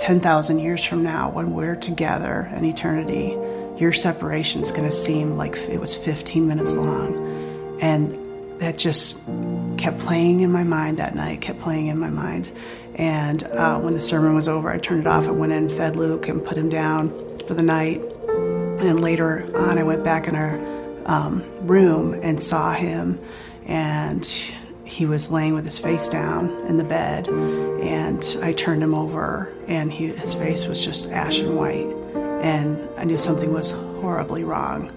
10,000 0.00 0.58
years 0.58 0.82
from 0.82 1.04
now, 1.04 1.30
when 1.30 1.52
we're 1.52 1.76
together 1.76 2.50
in 2.56 2.64
eternity, 2.64 3.36
your 3.78 3.92
separation 3.92 4.62
is 4.62 4.72
going 4.72 4.84
to 4.84 4.92
seem 4.92 5.36
like 5.36 5.56
it 5.56 5.78
was 5.78 5.94
15 5.94 6.48
minutes 6.48 6.74
long. 6.74 7.78
And 7.82 8.16
that 8.60 8.78
just 8.78 9.22
kept 9.76 9.98
playing 9.98 10.40
in 10.40 10.52
my 10.52 10.64
mind 10.64 10.98
that 10.98 11.14
night, 11.14 11.40
kept 11.40 11.60
playing 11.60 11.88
in 11.88 11.98
my 11.98 12.10
mind. 12.10 12.50
And 12.96 13.42
uh, 13.44 13.78
when 13.78 13.94
the 13.94 14.00
sermon 14.00 14.34
was 14.34 14.48
over, 14.48 14.70
I 14.70 14.78
turned 14.78 15.00
it 15.00 15.06
off. 15.06 15.26
I 15.26 15.30
went 15.30 15.52
in, 15.52 15.68
fed 15.68 15.96
Luke, 15.96 16.28
and 16.28 16.44
put 16.44 16.56
him 16.56 16.68
down 16.68 17.10
for 17.46 17.54
the 17.54 17.62
night. 17.62 18.02
And 18.28 19.00
later 19.00 19.50
on, 19.56 19.78
I 19.78 19.82
went 19.82 20.04
back 20.04 20.26
in 20.26 20.36
our 20.36 20.58
um, 21.06 21.44
room 21.66 22.14
and 22.14 22.40
saw 22.40 22.72
him, 22.72 23.18
and 23.66 24.26
he 24.84 25.06
was 25.06 25.30
laying 25.30 25.54
with 25.54 25.64
his 25.64 25.78
face 25.78 26.08
down 26.08 26.50
in 26.66 26.76
the 26.76 26.84
bed. 26.84 27.28
And 27.28 28.24
I 28.42 28.52
turned 28.52 28.82
him 28.82 28.94
over, 28.94 29.52
and 29.66 29.92
he, 29.92 30.08
his 30.08 30.34
face 30.34 30.66
was 30.66 30.84
just 30.84 31.10
ashen 31.10 31.56
white. 31.56 31.88
And 32.42 32.88
I 32.96 33.04
knew 33.04 33.18
something 33.18 33.52
was 33.52 33.70
horribly 33.70 34.44
wrong. 34.44 34.92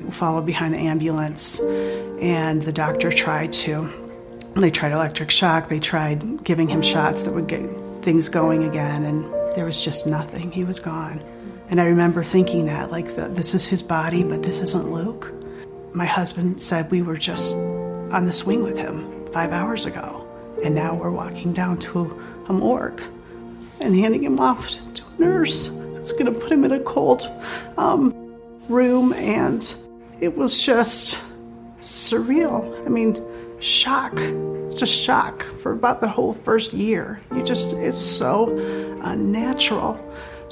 We 0.00 0.10
followed 0.10 0.44
behind 0.44 0.74
the 0.74 0.78
ambulance, 0.78 1.58
and 1.60 2.60
the 2.60 2.72
doctor 2.72 3.10
tried 3.10 3.52
to 3.52 4.03
they 4.56 4.70
tried 4.70 4.92
electric 4.92 5.30
shock, 5.30 5.68
they 5.68 5.80
tried 5.80 6.44
giving 6.44 6.68
him 6.68 6.80
shots 6.80 7.24
that 7.24 7.34
would 7.34 7.48
get 7.48 7.68
things 8.02 8.28
going 8.28 8.64
again, 8.64 9.04
and 9.04 9.24
there 9.54 9.64
was 9.64 9.82
just 9.82 10.06
nothing. 10.06 10.52
He 10.52 10.64
was 10.64 10.78
gone. 10.78 11.22
And 11.70 11.80
I 11.80 11.86
remember 11.86 12.22
thinking 12.22 12.66
that, 12.66 12.90
like, 12.90 13.16
the, 13.16 13.28
this 13.28 13.54
is 13.54 13.66
his 13.66 13.82
body, 13.82 14.22
but 14.22 14.42
this 14.42 14.60
isn't 14.60 14.92
Luke. 14.92 15.32
My 15.92 16.04
husband 16.06 16.60
said 16.60 16.90
we 16.90 17.02
were 17.02 17.16
just 17.16 17.56
on 17.56 18.26
the 18.26 18.32
swing 18.32 18.62
with 18.62 18.78
him 18.78 19.26
five 19.32 19.50
hours 19.50 19.86
ago, 19.86 20.26
and 20.62 20.74
now 20.74 20.94
we're 20.94 21.10
walking 21.10 21.52
down 21.52 21.78
to 21.78 22.22
a 22.48 22.52
morgue 22.52 23.02
and 23.80 23.96
handing 23.96 24.22
him 24.22 24.38
off 24.38 24.68
to 24.94 25.02
a 25.18 25.20
nurse 25.20 25.66
who's 25.66 26.12
going 26.12 26.32
to 26.32 26.38
put 26.38 26.52
him 26.52 26.64
in 26.64 26.72
a 26.72 26.80
cold 26.80 27.28
um, 27.76 28.12
room, 28.68 29.12
and 29.14 29.74
it 30.20 30.36
was 30.36 30.62
just 30.62 31.18
surreal. 31.80 32.86
I 32.86 32.88
mean, 32.88 33.14
shock, 33.64 34.14
just 34.76 34.92
shock 34.92 35.42
for 35.42 35.72
about 35.72 36.00
the 36.00 36.08
whole 36.08 36.34
first 36.34 36.74
year. 36.74 37.20
You 37.34 37.42
just, 37.42 37.72
it's 37.72 37.98
so 37.98 38.56
unnatural 39.02 39.98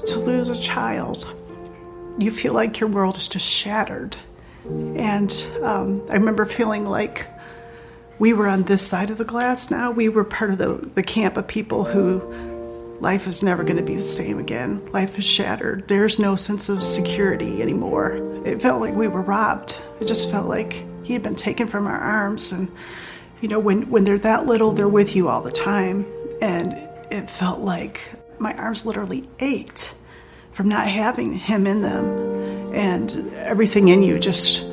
to 0.07 0.19
lose 0.19 0.49
a 0.49 0.59
child. 0.59 1.33
You 2.19 2.31
feel 2.31 2.55
like 2.55 2.81
your 2.81 2.89
world 2.89 3.17
is 3.17 3.29
just 3.29 3.47
shattered. 3.49 4.17
And 4.65 5.47
um, 5.63 6.03
I 6.09 6.15
remember 6.15 6.47
feeling 6.47 6.87
like 6.87 7.27
we 8.19 8.33
were 8.33 8.49
on 8.49 8.63
this 8.63 8.87
side 8.87 9.11
of 9.11 9.19
the 9.19 9.25
glass 9.25 9.71
now. 9.71 9.91
We 9.91 10.09
were 10.09 10.25
part 10.25 10.51
of 10.51 10.59
the, 10.59 10.75
the 10.95 11.03
camp 11.03 11.37
of 11.37 11.47
people 11.47 11.85
who 11.85 12.21
life 13.01 13.27
is 13.27 13.43
never 13.43 13.65
going 13.65 13.77
to 13.77 13.83
be 13.83 13.97
the 13.97 14.03
same 14.03 14.39
again. 14.39 14.85
Life 14.93 15.19
is 15.19 15.25
shattered. 15.25 15.89
There's 15.89 16.19
no 16.19 16.37
sense 16.37 16.69
of 16.69 16.83
security 16.83 17.61
anymore. 17.61 18.13
It 18.47 18.63
felt 18.63 18.81
like 18.81 18.95
we 18.95 19.09
were 19.09 19.23
robbed. 19.23 19.81
It 20.01 20.07
just 20.07 20.31
felt 20.31 20.47
like 20.47 20.85
he 21.03 21.13
had 21.13 21.23
been 21.23 21.35
taken 21.35 21.67
from 21.67 21.87
our 21.87 21.99
arms. 21.99 22.53
And, 22.53 22.71
you 23.43 23.48
know, 23.48 23.59
when, 23.59 23.90
when 23.90 24.05
they're 24.05 24.19
that 24.19 24.47
little, 24.47 24.70
they're 24.73 24.89
with 24.89 25.16
you 25.16 25.28
all 25.28 25.43
the 25.43 25.51
time. 25.51 26.06
And 26.40 26.73
it 27.10 27.28
felt 27.28 27.60
like 27.60 28.01
my 28.39 28.55
arms 28.55 28.86
literally 28.86 29.28
ached 29.40 29.94
from 30.52 30.69
not 30.69 30.86
having 30.86 31.35
him 31.35 31.66
in 31.66 31.82
them. 31.82 32.06
And 32.73 33.35
everything 33.35 33.89
in 33.89 34.02
you 34.05 34.20
just 34.20 34.64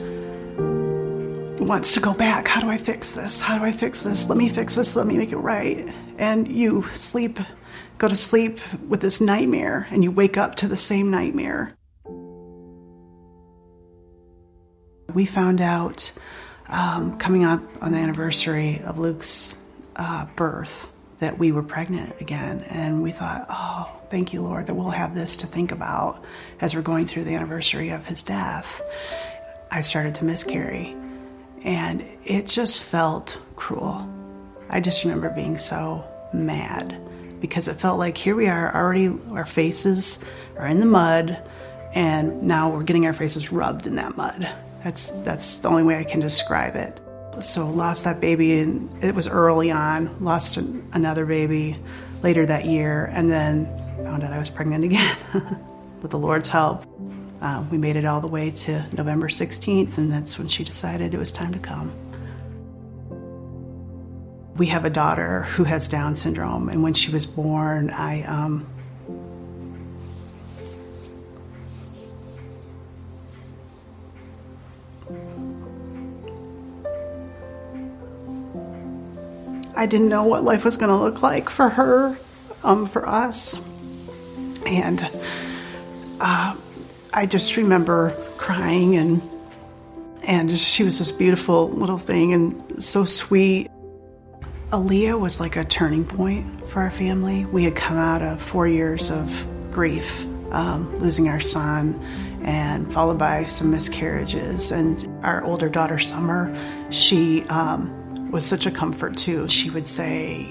wants 1.59 1.95
to 1.95 1.99
go 1.99 2.13
back. 2.13 2.47
How 2.47 2.61
do 2.61 2.69
I 2.69 2.77
fix 2.77 3.13
this? 3.13 3.41
How 3.41 3.57
do 3.57 3.65
I 3.65 3.71
fix 3.71 4.03
this? 4.03 4.29
Let 4.29 4.37
me 4.37 4.49
fix 4.49 4.75
this. 4.75 4.95
Let 4.95 5.07
me 5.07 5.17
make 5.17 5.31
it 5.31 5.37
right. 5.37 5.91
And 6.19 6.49
you 6.49 6.83
sleep, 6.93 7.39
go 7.97 8.07
to 8.07 8.15
sleep 8.15 8.59
with 8.87 9.01
this 9.01 9.19
nightmare, 9.19 9.87
and 9.89 10.03
you 10.03 10.11
wake 10.11 10.37
up 10.37 10.55
to 10.55 10.67
the 10.67 10.77
same 10.77 11.09
nightmare. 11.09 11.73
We 15.11 15.25
found 15.25 15.59
out 15.59 16.11
um, 16.69 17.17
coming 17.17 17.43
up 17.43 17.61
on 17.81 17.91
the 17.91 17.97
anniversary 17.97 18.81
of 18.85 18.99
Luke's 18.99 19.59
uh, 19.95 20.25
birth 20.35 20.91
that 21.19 21.37
we 21.37 21.51
were 21.51 21.63
pregnant 21.63 22.19
again. 22.21 22.63
And 22.69 23.03
we 23.03 23.11
thought, 23.11 23.45
oh, 23.49 23.99
thank 24.09 24.33
you, 24.33 24.41
Lord, 24.41 24.67
that 24.67 24.75
we'll 24.75 24.89
have 24.89 25.13
this 25.13 25.37
to 25.37 25.47
think 25.47 25.71
about 25.71 26.23
as 26.61 26.75
we're 26.75 26.81
going 26.81 27.05
through 27.05 27.25
the 27.25 27.35
anniversary 27.35 27.89
of 27.89 28.05
his 28.05 28.23
death. 28.23 28.81
I 29.71 29.81
started 29.81 30.15
to 30.15 30.25
miscarry, 30.25 30.95
and 31.63 32.03
it 32.23 32.47
just 32.47 32.83
felt 32.83 33.39
cruel. 33.55 34.09
I 34.69 34.79
just 34.79 35.03
remember 35.03 35.29
being 35.29 35.57
so 35.57 36.05
mad 36.33 36.97
because 37.39 37.67
it 37.67 37.75
felt 37.75 37.99
like 37.99 38.17
here 38.17 38.35
we 38.35 38.47
are 38.47 38.73
already, 38.73 39.15
our 39.31 39.45
faces 39.45 40.23
are 40.57 40.67
in 40.67 40.79
the 40.79 40.85
mud, 40.85 41.41
and 41.93 42.43
now 42.43 42.69
we're 42.69 42.83
getting 42.83 43.05
our 43.05 43.13
faces 43.13 43.51
rubbed 43.51 43.87
in 43.87 43.95
that 43.95 44.15
mud. 44.15 44.49
That's 44.84 45.11
that's 45.23 45.60
the 45.60 45.69
only 45.69 45.84
way 45.84 45.97
I 45.97 46.03
can 46.03 46.19
describe 46.19 46.76
it. 46.76 46.99
So 47.41 47.69
lost 47.69 48.06
that 48.06 48.19
baby, 48.19 48.60
and 48.60 49.03
it 49.03 49.15
was 49.15 49.27
early 49.27 49.72
on. 49.72 50.23
Lost 50.23 50.57
another 50.57 51.26
baby 51.26 51.77
later 52.23 52.45
that 52.45 52.65
year, 52.65 53.06
and 53.14 53.30
then 53.30 53.65
found 54.03 54.23
out 54.23 54.34
I 54.34 54.39
was 54.39 54.49
pregnant 54.49 54.84
again. 54.84 55.15
With 56.01 56.11
the 56.11 56.19
Lord's 56.19 56.49
help, 56.49 56.85
uh, 57.41 57.64
we 57.72 57.77
made 57.77 57.95
it 57.95 58.06
all 58.06 58.22
the 58.22 58.27
way 58.27 58.51
to 58.51 58.85
November 58.93 59.27
16th, 59.27 59.97
and 59.97 60.11
that's 60.11 60.38
when 60.38 60.47
she 60.47 60.64
decided 60.64 61.14
it 61.14 61.18
was 61.18 61.31
time 61.31 61.53
to 61.53 61.60
come. 61.60 61.93
We 64.56 64.68
have 64.68 64.85
a 64.85 64.89
daughter 64.89 65.43
who 65.43 65.65
has 65.65 65.88
Down 65.88 66.15
syndrome, 66.15 66.69
and 66.69 66.84
when 66.84 66.93
she 66.93 67.11
was 67.11 67.26
born, 67.26 67.89
I 67.89 68.23
um, 68.23 68.65
I 79.80 79.85
didn't 79.85 80.10
know 80.10 80.26
what 80.26 80.43
life 80.43 80.65
was 80.65 80.76
going 80.76 80.89
to 80.89 80.97
look 80.97 81.22
like 81.22 81.49
for 81.49 81.69
her, 81.69 82.14
um, 82.65 82.85
for 82.85 83.07
us. 83.07 83.61
And 84.65 84.99
I 87.14 87.26
just 87.26 87.56
remember 87.56 88.14
crying 88.35 88.97
and 88.97 89.22
and 90.27 90.51
she 90.51 90.84
was 90.84 90.99
this 90.99 91.14
beautiful 91.14 91.69
little 91.69 91.97
thing 91.97 92.34
and 92.34 92.84
so 92.84 93.06
sweet. 93.06 93.72
Aaliyah 94.72 95.18
was 95.18 95.39
like 95.39 95.56
a 95.56 95.64
turning 95.64 96.03
point 96.03 96.68
for 96.68 96.81
our 96.81 96.91
family. 96.91 97.45
We 97.45 97.64
had 97.64 97.77
come 97.77 97.95
out 97.95 98.22
of 98.22 98.41
four 98.41 98.68
years 98.68 99.10
of 99.10 99.47
grief, 99.72 100.26
um, 100.51 100.93
losing 100.95 101.30
our 101.30 101.39
son, 101.39 101.97
and 102.43 102.91
followed 102.91 103.18
by 103.18 103.45
some 103.45 103.72
miscarriages. 103.72 104.72
And 104.73 105.07
our 105.23 105.41
older 105.45 105.69
daughter, 105.69 105.99
Summer, 105.99 106.53
she 106.91 107.43
um, 107.43 107.98
was 108.30 108.45
such 108.45 108.65
a 108.65 108.72
comfort 108.72 109.18
too. 109.18 109.47
She 109.47 109.69
would 109.69 109.88
say, 109.88 110.47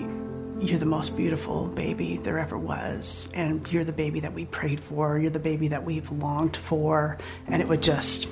you're 0.61 0.79
the 0.79 0.87
most 0.87 1.17
beautiful 1.17 1.69
baby 1.69 2.17
there 2.17 2.39
ever 2.39 2.59
was, 2.59 3.33
and 3.35 3.71
you're 3.73 3.85
the 3.85 3.93
baby 3.93 4.21
that 4.21 4.33
we 4.33 4.45
prayed 4.47 4.81
for, 4.81 5.19
you're 5.19 5.31
the 5.31 5.39
baby 5.39 5.69
that 5.69 5.85
we've 5.85 6.11
longed 6.11 6.57
for, 6.57 7.19
and 7.47 7.63
it 7.63 7.69
would 7.69 7.83
just 7.83 8.29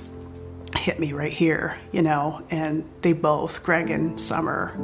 hit 0.76 0.98
me 0.98 1.12
right 1.12 1.32
here, 1.32 1.78
you 1.92 2.02
know. 2.02 2.42
And 2.50 2.84
they 3.02 3.12
both, 3.12 3.62
Greg 3.62 3.90
and 3.90 4.20
Summer, 4.20 4.76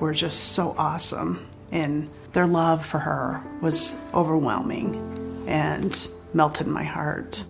were 0.00 0.12
just 0.12 0.52
so 0.54 0.74
awesome, 0.76 1.46
and 1.70 2.10
their 2.32 2.46
love 2.46 2.84
for 2.84 2.98
her 2.98 3.40
was 3.60 4.00
overwhelming 4.12 5.44
and 5.46 6.08
melted 6.34 6.66
my 6.66 6.84
heart. 6.84 7.44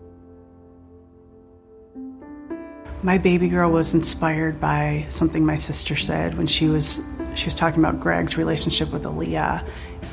My 3.02 3.16
baby 3.16 3.48
girl 3.48 3.70
was 3.70 3.94
inspired 3.94 4.60
by 4.60 5.06
something 5.08 5.44
my 5.44 5.56
sister 5.56 5.96
said 5.96 6.36
when 6.36 6.46
she 6.46 6.68
was 6.68 7.08
she 7.34 7.46
was 7.46 7.54
talking 7.54 7.82
about 7.82 7.98
Greg's 7.98 8.36
relationship 8.36 8.92
with 8.92 9.04
Aaliyah. 9.04 9.66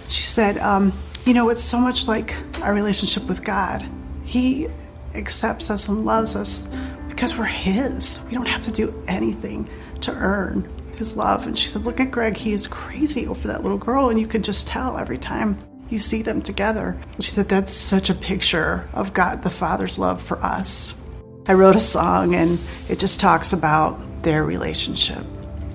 She 0.07 0.23
said, 0.23 0.57
um, 0.59 0.93
"You 1.25 1.33
know, 1.33 1.49
it's 1.49 1.61
so 1.61 1.79
much 1.79 2.07
like 2.07 2.37
our 2.61 2.73
relationship 2.73 3.27
with 3.27 3.43
God. 3.43 3.85
He 4.23 4.69
accepts 5.15 5.69
us 5.69 5.89
and 5.89 6.05
loves 6.05 6.37
us 6.37 6.69
because 7.09 7.37
we're 7.37 7.43
His. 7.43 8.25
We 8.29 8.35
don't 8.35 8.47
have 8.47 8.63
to 8.63 8.71
do 8.71 8.93
anything 9.07 9.67
to 10.01 10.13
earn 10.13 10.65
His 10.97 11.17
love." 11.17 11.45
And 11.45 11.59
she 11.59 11.67
said, 11.67 11.83
"Look 11.83 11.99
at 11.99 12.09
Greg. 12.09 12.37
He 12.37 12.53
is 12.53 12.67
crazy 12.67 13.27
over 13.27 13.49
that 13.49 13.63
little 13.63 13.77
girl, 13.77 14.09
and 14.09 14.17
you 14.17 14.27
can 14.27 14.43
just 14.43 14.65
tell 14.65 14.97
every 14.97 15.17
time." 15.17 15.59
You 15.89 15.99
see 15.99 16.21
them 16.21 16.41
together. 16.41 16.97
She 17.21 17.31
said, 17.31 17.47
That's 17.47 17.71
such 17.71 18.09
a 18.09 18.13
picture 18.13 18.89
of 18.93 19.13
God 19.13 19.41
the 19.43 19.49
Father's 19.49 19.97
love 19.97 20.21
for 20.21 20.37
us. 20.43 21.01
I 21.49 21.53
wrote 21.53 21.77
a 21.77 21.79
song 21.79 22.35
and 22.35 22.59
it 22.89 22.99
just 22.99 23.21
talks 23.21 23.53
about 23.53 24.21
their 24.21 24.43
relationship 24.43 25.23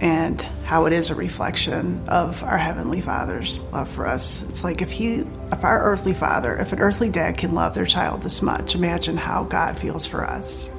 and 0.03 0.43
how 0.65 0.85
it 0.85 0.93
is 0.93 1.09
a 1.09 1.15
reflection 1.15 2.07
of 2.09 2.43
our 2.43 2.59
heavenly 2.59 3.01
father's 3.01 3.63
love 3.73 3.89
for 3.89 4.07
us. 4.07 4.43
It's 4.43 4.65
like 4.65 4.83
if 4.83 4.91
he 4.91 5.25
if 5.51 5.65
our 5.65 5.83
earthly 5.83 6.13
father, 6.13 6.59
if 6.59 6.75
an 6.75 6.81
earthly 6.81 7.09
dad 7.09 7.39
can 7.39 7.55
love 7.55 7.75
their 7.75 7.87
child 7.87 8.23
this 8.23 8.43
much, 8.43 8.75
imagine 8.75 9.17
how 9.17 9.45
God 9.45 9.79
feels 9.79 10.05
for 10.05 10.25
us. 10.25 10.71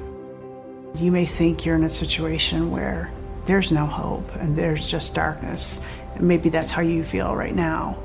You 0.94 1.10
may 1.10 1.24
think 1.24 1.66
you're 1.66 1.74
in 1.74 1.82
a 1.82 1.90
situation 1.90 2.70
where 2.70 3.10
there's 3.46 3.72
no 3.72 3.86
hope 3.86 4.32
and 4.36 4.54
there's 4.54 4.88
just 4.88 5.12
darkness. 5.16 5.84
Maybe 6.20 6.50
that's 6.50 6.70
how 6.70 6.82
you 6.82 7.02
feel 7.02 7.34
right 7.34 7.54
now. 7.54 7.98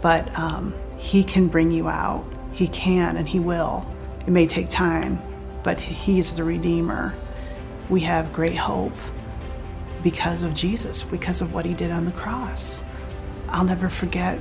But 0.00 0.36
um, 0.36 0.74
he 0.98 1.22
can 1.22 1.46
bring 1.46 1.70
you 1.70 1.88
out. 1.88 2.24
He 2.50 2.66
can 2.66 3.16
and 3.16 3.28
he 3.28 3.38
will. 3.38 3.86
It 4.26 4.30
may 4.30 4.46
take 4.46 4.68
time, 4.68 5.22
but 5.62 5.80
He's 5.80 6.34
the 6.34 6.44
Redeemer. 6.44 7.14
We 7.88 8.00
have 8.00 8.32
great 8.32 8.56
hope 8.56 8.96
because 10.02 10.42
of 10.42 10.54
Jesus, 10.54 11.02
because 11.02 11.40
of 11.40 11.54
what 11.54 11.64
He 11.64 11.74
did 11.74 11.90
on 11.90 12.04
the 12.04 12.12
cross. 12.12 12.82
I'll 13.48 13.64
never 13.64 13.88
forget 13.88 14.38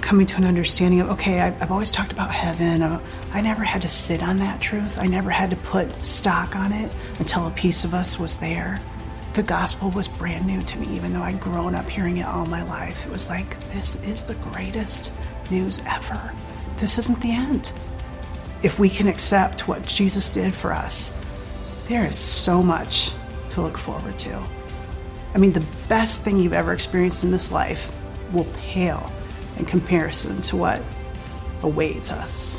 coming 0.00 0.26
to 0.26 0.36
an 0.36 0.44
understanding 0.44 1.00
of 1.00 1.10
okay, 1.10 1.40
I've 1.40 1.72
always 1.72 1.90
talked 1.90 2.12
about 2.12 2.30
heaven. 2.30 2.82
Uh, 2.82 3.00
I 3.32 3.40
never 3.40 3.62
had 3.62 3.82
to 3.82 3.88
sit 3.88 4.22
on 4.22 4.38
that 4.38 4.60
truth, 4.60 4.98
I 4.98 5.06
never 5.06 5.30
had 5.30 5.50
to 5.50 5.56
put 5.56 5.92
stock 6.04 6.56
on 6.56 6.72
it 6.72 6.94
until 7.18 7.46
a 7.46 7.50
piece 7.50 7.84
of 7.84 7.94
us 7.94 8.18
was 8.18 8.38
there. 8.38 8.80
The 9.34 9.42
gospel 9.42 9.90
was 9.90 10.08
brand 10.08 10.46
new 10.46 10.62
to 10.62 10.78
me, 10.78 10.86
even 10.96 11.12
though 11.12 11.20
I'd 11.20 11.40
grown 11.40 11.74
up 11.74 11.86
hearing 11.86 12.16
it 12.16 12.26
all 12.26 12.46
my 12.46 12.62
life. 12.62 13.04
It 13.04 13.12
was 13.12 13.28
like, 13.28 13.58
this 13.72 14.02
is 14.04 14.24
the 14.24 14.34
greatest 14.36 15.12
news 15.50 15.82
ever. 15.86 16.32
This 16.78 16.98
isn't 16.98 17.20
the 17.20 17.32
end 17.32 17.70
if 18.62 18.78
we 18.78 18.88
can 18.88 19.08
accept 19.08 19.68
what 19.68 19.86
Jesus 19.86 20.30
did 20.30 20.54
for 20.54 20.72
us, 20.72 21.18
there 21.88 22.06
is 22.06 22.18
so 22.18 22.62
much 22.62 23.10
to 23.50 23.60
look 23.60 23.78
forward 23.78 24.18
to. 24.20 24.42
I 25.34 25.38
mean, 25.38 25.52
the 25.52 25.64
best 25.88 26.24
thing 26.24 26.38
you've 26.38 26.52
ever 26.52 26.72
experienced 26.72 27.22
in 27.22 27.30
this 27.30 27.52
life 27.52 27.94
will 28.32 28.46
pale 28.54 29.10
in 29.58 29.64
comparison 29.64 30.40
to 30.42 30.56
what 30.56 30.82
awaits 31.62 32.10
us. 32.10 32.58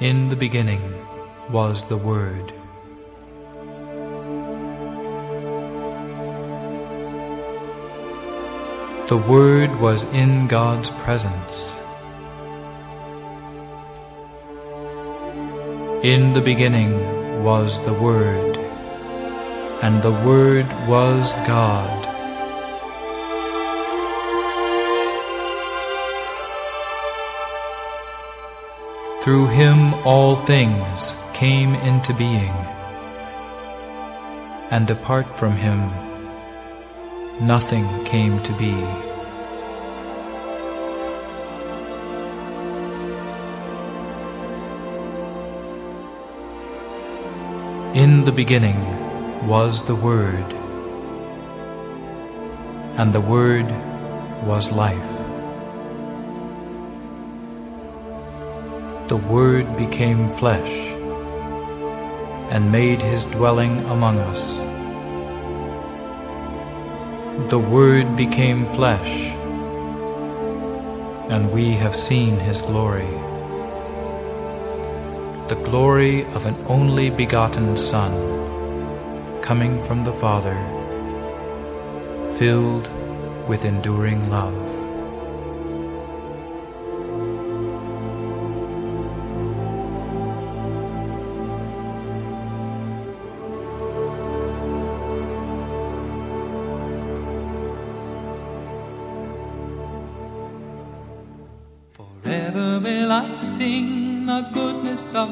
In 0.00 0.30
the 0.30 0.36
beginning 0.36 0.80
was 1.50 1.84
the 1.84 1.96
Word. 1.98 2.54
The 9.10 9.22
Word 9.28 9.78
was 9.78 10.04
in 10.04 10.46
God's 10.46 10.88
presence. 11.04 11.76
In 16.02 16.32
the 16.32 16.40
beginning 16.40 17.44
was 17.44 17.84
the 17.84 17.92
Word, 17.92 18.56
and 19.82 20.02
the 20.02 20.16
Word 20.24 20.64
was 20.88 21.34
God. 21.46 22.09
Through 29.22 29.48
him 29.48 29.92
all 30.06 30.34
things 30.34 31.14
came 31.34 31.74
into 31.74 32.14
being, 32.14 32.54
and 34.70 34.90
apart 34.90 35.26
from 35.26 35.52
him 35.52 35.90
nothing 37.46 37.86
came 38.06 38.42
to 38.44 38.52
be. 38.54 38.72
In 47.92 48.24
the 48.24 48.32
beginning 48.32 48.80
was 49.46 49.84
the 49.84 49.94
Word, 49.94 50.48
and 52.96 53.12
the 53.12 53.20
Word 53.20 53.68
was 54.46 54.72
life. 54.72 55.19
The 59.10 59.16
Word 59.16 59.66
became 59.76 60.28
flesh 60.28 60.70
and 62.52 62.70
made 62.70 63.02
his 63.02 63.24
dwelling 63.24 63.76
among 63.86 64.20
us. 64.20 64.58
The 67.50 67.58
Word 67.58 68.14
became 68.16 68.66
flesh, 68.66 69.34
and 71.28 71.50
we 71.50 71.72
have 71.72 71.96
seen 71.96 72.38
his 72.38 72.62
glory. 72.62 73.10
The 75.48 75.60
glory 75.64 76.22
of 76.26 76.46
an 76.46 76.54
only 76.68 77.10
begotten 77.10 77.76
Son, 77.76 78.12
coming 79.42 79.82
from 79.86 80.04
the 80.04 80.12
Father, 80.12 80.54
filled 82.38 82.88
with 83.48 83.64
enduring 83.64 84.30
love. 84.30 84.59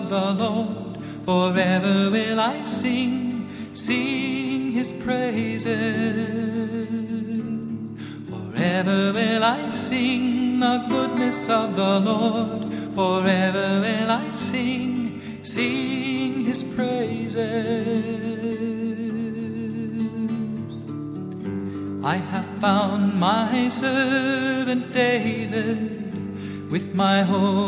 The 0.09 0.33
Lord. 0.33 0.99
Forever 1.25 2.11
will 2.11 2.41
I 2.41 2.63
sing, 2.63 3.49
sing 3.75 4.73
his 4.73 4.91
praises. 4.91 5.67
Forever 8.31 9.13
will 9.13 9.45
I 9.45 9.71
sing 9.71 10.61
the 10.61 10.85
goodness 10.89 11.49
of 11.49 11.77
the 11.77 12.01
Lord. 12.01 12.73
Forever 12.95 13.81
will 13.81 14.11
I 14.11 14.33
sing, 14.33 15.41
sing 15.45 16.45
his 16.45 16.63
praises. 16.63 17.39
I 22.03 22.17
have 22.17 22.49
found 22.61 23.21
my 23.21 23.69
servant 23.69 24.93
David 24.93 26.71
with 26.71 26.95
my 26.95 27.23
holy 27.23 27.68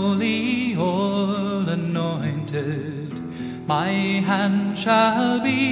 shall 4.81 5.39
be 5.41 5.70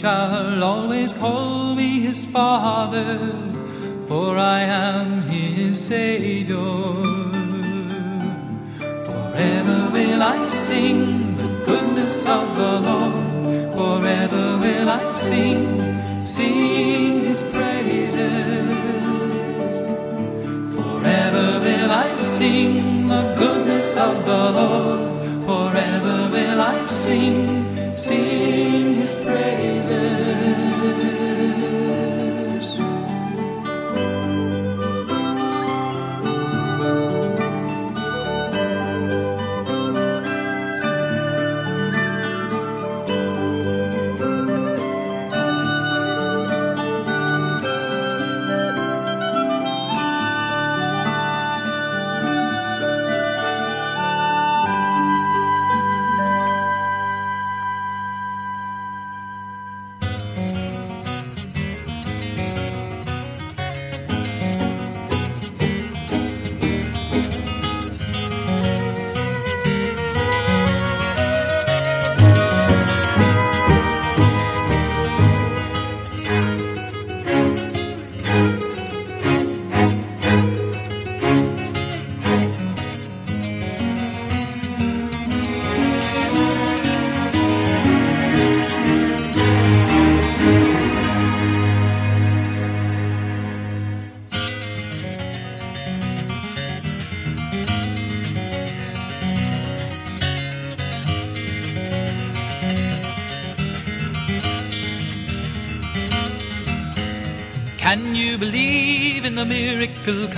shall 0.00 0.64
always 0.64 1.12
call 1.12 1.74
me 1.74 2.00
his 2.00 2.24
father 2.24 3.18
for 4.08 4.38
I 4.38 4.60
am 4.60 5.22
his 5.22 5.78
Savior. 5.78 6.56
Forever 9.08 9.90
will 9.92 10.22
I 10.22 10.46
sing 10.46 11.36
the 11.36 11.48
goodness 11.66 12.24
of 12.24 12.56
the 12.56 12.72
Lord. 12.88 13.74
Forever 13.76 14.46
will 14.64 14.88
I 14.88 15.04
sing, 15.12 15.62
sing 16.18 17.24
his 17.26 17.42
praises. 17.54 18.64
Forever 20.76 21.46
will 21.66 21.90
I 21.90 22.16
sing 22.16 23.08
the 23.08 23.24
goodness 23.38 23.98
of 23.98 24.24
the 24.24 24.44
Lord. 24.60 25.00
Forever 25.44 26.30
will 26.32 26.60
I 26.60 26.86
sing, 26.86 27.36
sing 27.90 28.94
his 28.94 29.12
praises. 29.24 29.69
Can 30.80 31.09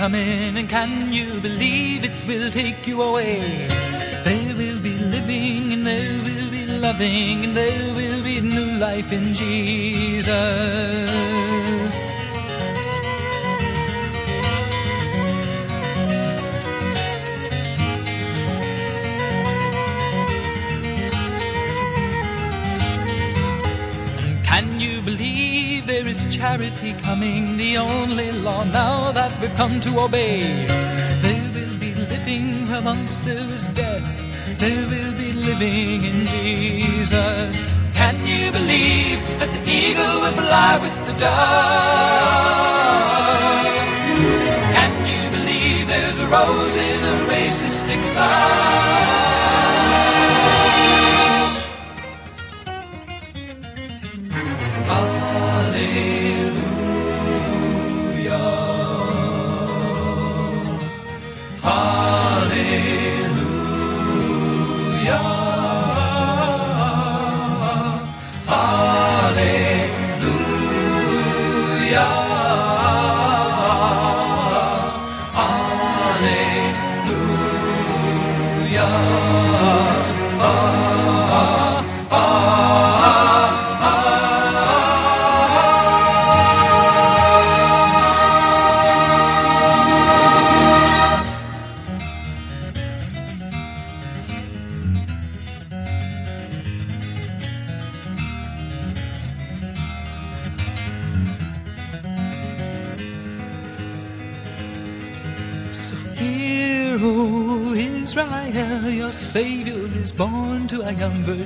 coming? 0.03 0.57
And 0.57 0.67
can 0.67 1.13
you 1.13 1.39
believe 1.39 2.03
it 2.03 2.15
will 2.27 2.51
take 2.51 2.85
you 2.85 3.01
away? 3.01 3.39
There 4.25 4.53
will 4.61 4.79
be 4.89 4.95
living 5.15 5.71
and 5.71 5.87
there 5.87 6.17
will 6.27 6.49
be 6.51 6.65
loving 6.85 7.45
and 7.45 7.55
there 7.55 7.87
will 7.95 8.21
be 8.21 8.41
new 8.41 8.79
life 8.79 9.13
in 9.13 9.33
Jesus. 9.33 10.33
Charity 26.53 26.93
coming? 27.01 27.57
The 27.57 27.77
only 27.77 28.31
law 28.31 28.63
now 28.63 29.11
that 29.11 29.31
we've 29.41 29.55
come 29.55 29.79
to 29.79 29.99
obey. 30.01 30.41
There 31.25 31.45
will 31.55 31.77
be 31.79 31.95
living 31.95 32.69
amongst 32.79 33.25
those 33.25 33.69
dead. 33.69 34.03
There 34.59 34.85
will 34.91 35.13
be 35.17 35.33
living 35.33 36.03
in 36.11 36.27
Jesus. 36.27 37.57
Can 37.95 38.15
you 38.31 38.51
believe 38.51 39.21
that 39.39 39.49
the 39.55 39.61
eagle 39.79 40.15
will 40.21 40.37
fly 40.41 40.77
with 40.83 40.95
the 41.07 41.15
dove? 41.23 42.43
Can 44.77 44.93
you 45.11 45.23
believe 45.37 45.87
there's 45.87 46.19
a 46.19 46.27
rose 46.27 46.77
in 46.77 47.01
the 47.07 47.15
race 47.31 47.57
to 47.61 47.69
stick 47.69 48.03
love? 48.15 49.22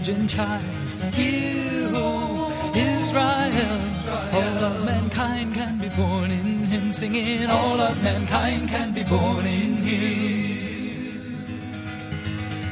Virgin 0.08 0.28
child. 0.28 0.64
Hear, 1.14 1.92
O 1.94 2.72
Israel, 2.74 3.82
all 4.34 4.64
of 4.64 4.86
mankind 4.86 5.54
can 5.54 5.78
be 5.80 5.90
born 5.90 6.32
in 6.32 6.66
him, 6.66 6.94
singing, 6.94 7.50
all 7.50 7.80
of 7.82 8.02
mankind 8.02 8.70
can 8.70 8.94
be 8.94 9.04
born 9.04 9.46
in 9.46 9.74
him. 9.84 11.36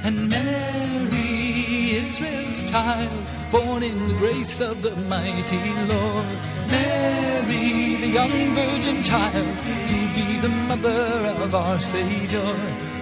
And 0.06 0.30
Mary, 0.30 1.98
Israel's 2.08 2.64
child, 2.64 3.12
born 3.52 3.84
in 3.84 4.08
the 4.08 4.14
grace 4.14 4.62
of 4.62 4.82
the 4.82 4.96
mighty 5.14 5.74
Lord. 5.92 6.28
Mary, 6.70 7.98
the 7.98 8.08
young 8.08 8.56
virgin 8.56 9.04
child, 9.04 9.58
to 9.92 9.98
be 10.16 10.40
the 10.40 10.50
mother 10.70 11.36
of 11.44 11.54
our 11.54 11.80
Savior, 11.82 12.56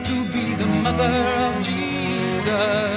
to 0.04 0.26
be 0.34 0.56
the 0.56 0.66
mother 0.66 1.14
of 1.46 1.64
Jesus. 1.64 2.94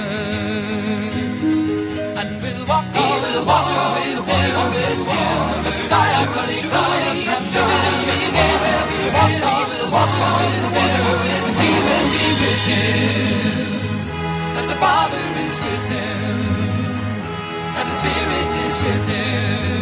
The 3.37 3.43
water 3.43 3.85
with 3.93 4.25
him, 4.25 4.73
him. 5.05 5.63
Messiah, 5.63 6.25
surely, 6.25 6.55
surely, 6.57 7.27
and 7.29 7.43
surely 7.45 8.17
again. 8.29 8.61
We'll 8.97 9.13
walk 9.13 9.45
on 9.53 9.69
the 9.77 9.87
water 9.93 10.33
with 10.41 10.73
him, 10.73 11.05
we 11.59 11.69
will 11.85 12.05
be 12.13 12.25
with 12.41 12.63
him. 12.65 13.77
As 14.57 14.65
the 14.65 14.77
Father 14.81 15.21
is 15.45 15.57
with 15.65 15.85
him, 15.93 16.39
as 17.77 17.85
the 17.85 17.95
Spirit 18.01 18.49
is 18.65 18.75
with 18.83 19.07
him. 19.07 19.76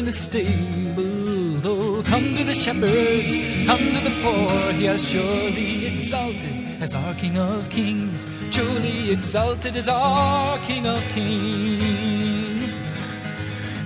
In 0.00 0.08
a 0.08 0.12
stable. 0.12 1.60
Though 1.60 2.02
come 2.02 2.34
to 2.34 2.42
the 2.42 2.54
shepherds, 2.54 3.34
come 3.66 3.84
to 3.96 4.00
the 4.08 4.14
poor, 4.22 4.72
he 4.72 4.84
has 4.84 5.06
surely 5.06 5.86
exalted 5.88 6.80
as 6.80 6.94
our 6.94 7.12
King 7.14 7.36
of 7.36 7.68
Kings, 7.68 8.26
truly 8.50 9.10
exalted 9.10 9.76
as 9.76 9.88
our 9.88 10.56
King 10.68 10.86
of 10.86 11.02
Kings. 11.16 12.80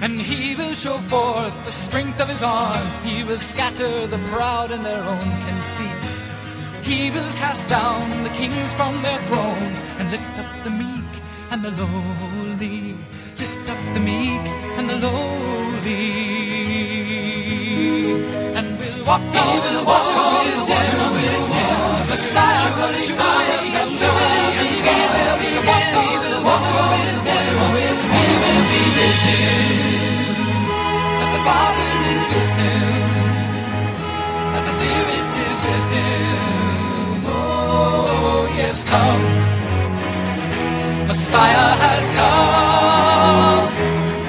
And 0.02 0.20
he 0.20 0.54
will 0.54 0.74
show 0.74 0.98
forth 1.12 1.56
the 1.64 1.72
strength 1.72 2.20
of 2.20 2.28
his 2.28 2.44
arm, 2.44 2.86
he 3.02 3.24
will 3.24 3.42
scatter 3.52 4.06
the 4.06 4.18
proud 4.32 4.70
in 4.70 4.84
their 4.84 5.02
own 5.02 5.30
conceits. 5.48 6.30
He 6.82 7.10
will 7.10 7.32
cast 7.42 7.66
down 7.66 8.22
the 8.22 8.34
kings 8.40 8.72
from 8.72 9.02
their 9.02 9.18
thrones 9.28 9.80
and 9.98 10.12
lift 10.12 10.38
up 10.38 10.52
the 10.62 10.70
meek 10.70 11.12
and 11.50 11.64
the 11.64 11.72
lowly. 11.72 12.96
Lift 13.40 13.68
up 13.68 13.94
the 13.94 14.00
meek 14.00 14.53
walk 19.14 19.36
on 19.46 19.62
the 19.62 19.82
water 19.86 20.26
with 20.34 20.60
with 20.66 21.46
him. 21.54 22.10
Messiah, 22.10 22.62
surely, 22.62 22.98
surely, 22.98 23.70
and. 23.78 23.90
We'll 25.40 25.62
walk 25.68 25.86
on 26.02 26.18
the 26.24 26.34
water 26.48 26.82
with 26.92 27.22
him, 27.28 27.58
with. 27.74 28.00
We 28.12 28.24
will 28.42 28.62
be 28.70 28.82
with 28.96 29.20
him. 29.26 29.74
As 31.22 31.28
the 31.34 31.40
Father 31.46 31.90
is 32.14 32.24
with 32.32 32.52
him. 32.60 33.02
As 34.56 34.62
the 34.66 34.72
Spirit 34.78 35.32
is 35.46 35.56
with 35.66 35.86
him. 35.94 37.18
Oh, 37.26 38.50
yes, 38.58 38.78
come. 38.82 39.24
Messiah 41.08 41.68
has 41.84 42.06
come. 42.18 43.64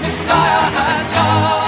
Messiah 0.04 0.66
has 0.78 1.10
come. 1.10 1.65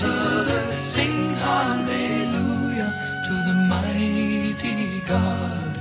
Sing 0.00 1.34
hallelujah 1.34 2.90
to 3.26 3.34
the 3.48 3.56
mighty 3.68 5.00
God. 5.06 5.76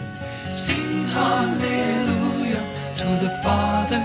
Sing 0.50 1.06
hallelujah 1.06 2.66
to 2.98 3.08
the 3.24 3.32
Father 3.42 4.02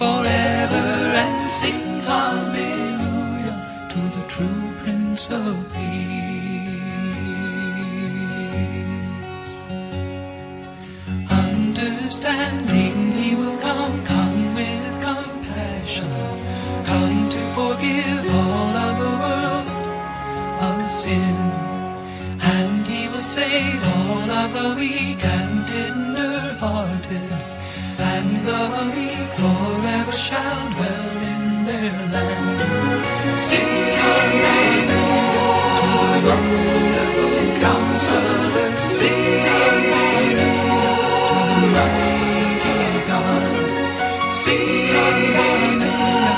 forever 0.00 0.84
and 1.22 1.44
sing 1.46 2.00
hallelujah 2.10 3.56
to 3.92 4.00
the 4.16 4.24
true 4.26 4.74
Prince 4.82 5.30
of 5.30 5.54
Peace. 5.72 6.82
Understanding 11.30 12.91
Save 23.22 23.82
all 23.86 24.30
of 24.30 24.52
the 24.52 24.74
weak 24.76 25.24
and 25.24 25.66
tender 25.66 26.56
hearted, 26.58 27.32
and 27.96 28.44
the 28.44 28.62
meek 28.96 29.32
forever 29.38 30.12
shall 30.12 30.70
dwell 30.72 31.22
in 31.22 31.64
their 31.64 31.92
land. 32.10 32.58
Sing 33.38 33.80
hallelujah 33.96 34.98
to 35.78 35.88
the 36.26 36.36
wonderful 36.50 37.38
counselor. 37.62 38.78
Sing 38.78 39.24
hallelujah 39.44 40.50
to 41.28 41.38
the 41.46 41.78
mighty 41.78 42.76
God. 43.06 44.32
Sing 44.32 44.66
hallelujah 44.90 46.31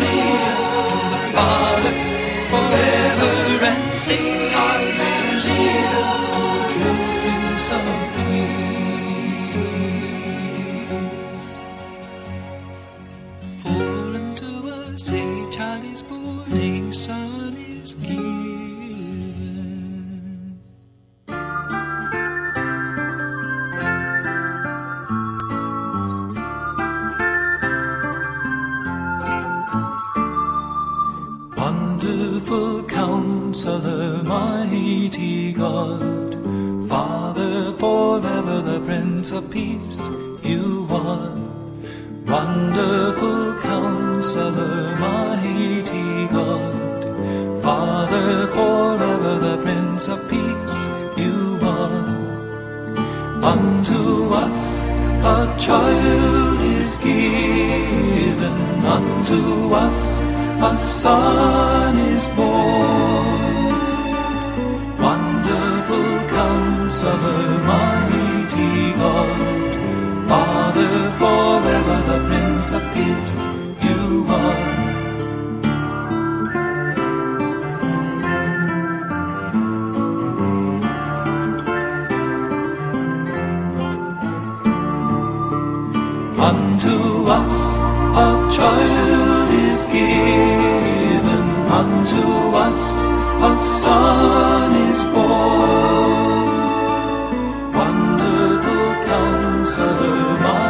Jesus 0.00 0.64
to 0.90 0.98
the 1.12 1.20
Father 1.34 1.94
forever 2.50 3.64
and 3.70 3.94
sing 3.94 4.26
hallelujah 4.52 5.38
Jesus 5.46 6.10
to 6.72 6.78
the 6.78 6.94
Prince 7.22 7.70
of 7.72 7.84
Peace. 8.14 8.65
Counselor, 33.66 34.22
mighty 34.22 35.50
God, 35.50 36.38
Father, 36.88 37.72
forever 37.72 38.62
the 38.62 38.78
Prince 38.84 39.32
of 39.32 39.50
Peace, 39.50 39.98
you 40.44 40.86
are. 40.88 41.34
Wonderful 42.26 43.58
Counselor, 43.60 44.96
mighty 45.00 46.28
God, 46.32 47.02
Father, 47.60 48.46
forever 48.54 49.34
the 49.40 49.58
Prince 49.64 50.06
of 50.06 50.20
Peace, 50.30 50.78
you 51.18 51.58
are. 51.62 52.06
Unto 53.42 54.30
us 54.30 54.78
a 55.34 55.56
child 55.58 56.60
is 56.78 56.96
given, 56.98 58.56
unto 58.86 59.74
us 59.74 60.20
a 60.62 60.76
son 60.76 61.98
is 61.98 62.28
born. 62.28 63.15
house 66.96 67.04
of 67.04 67.24
Almighty 67.24 68.92
God. 68.92 70.28
Father, 70.28 70.92
forever 71.18 71.96
the 72.08 72.18
Prince 72.26 72.72
of 72.72 72.82
Peace, 72.94 73.32
you 73.86 74.26
are. 74.28 74.86
Unto 86.48 87.26
us 87.26 87.56
a 88.24 88.30
child 88.56 89.50
is 89.68 89.84
given, 89.84 91.46
unto 91.80 92.22
us 92.66 92.82
a 93.42 93.56
son 93.80 94.72
is 94.90 95.04
born. 95.04 96.15
Jerusalem. 99.66 100.65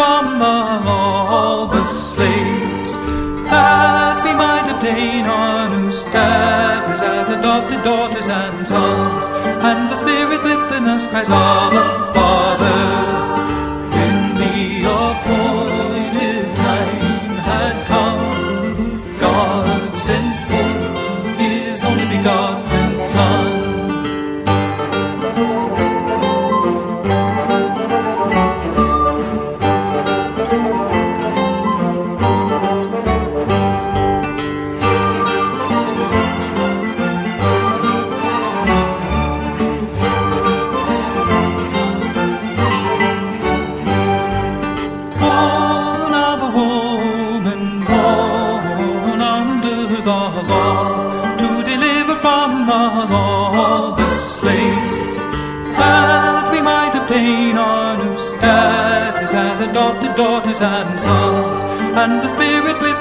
from 0.00 0.40
all 0.40 1.66
the 1.66 1.84
slaves, 1.84 2.92
that 3.50 4.24
we 4.24 4.32
might 4.32 4.66
obtain 4.74 5.26
honor, 5.26 5.90
status 5.90 7.02
as 7.02 7.28
adopted 7.28 7.84
daughters 7.84 8.30
and 8.30 8.66
sons, 8.66 9.26
and 9.68 9.90
the 9.90 9.96
Spirit 9.96 10.42
within 10.42 10.84
us 10.84 11.06
cries, 11.06 11.28
Abba, 11.28 12.29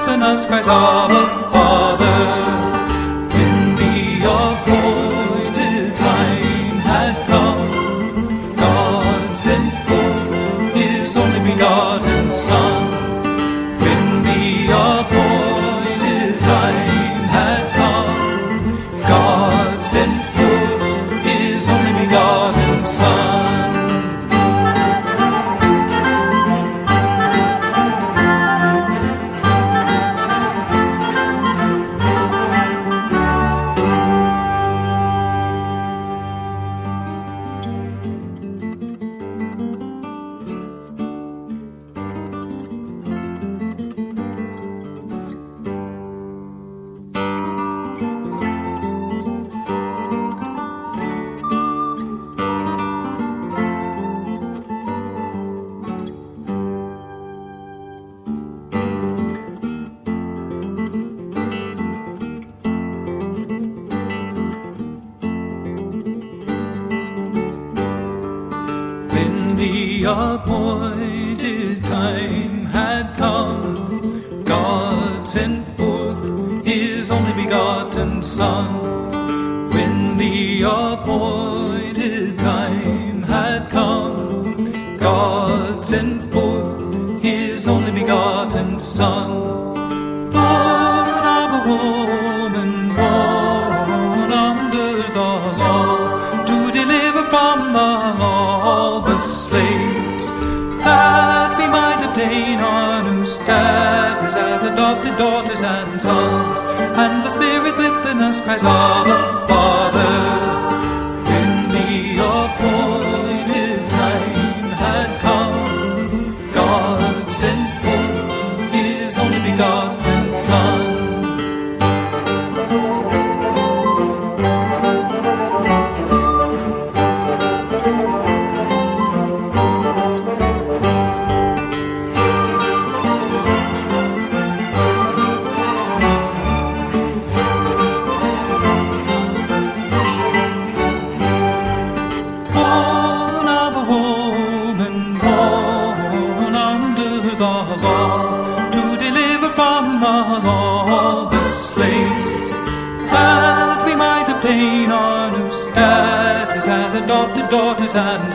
Open 0.09 0.23
us 0.23 0.43
by 0.43 1.58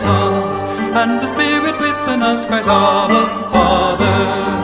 arms, 0.03 0.61
and 0.97 1.21
the 1.21 1.27
Spirit 1.27 1.79
within 1.81 2.23
us 2.23 2.45
cries, 2.45 2.67
Abba, 2.67 3.51
Father. 3.53 4.64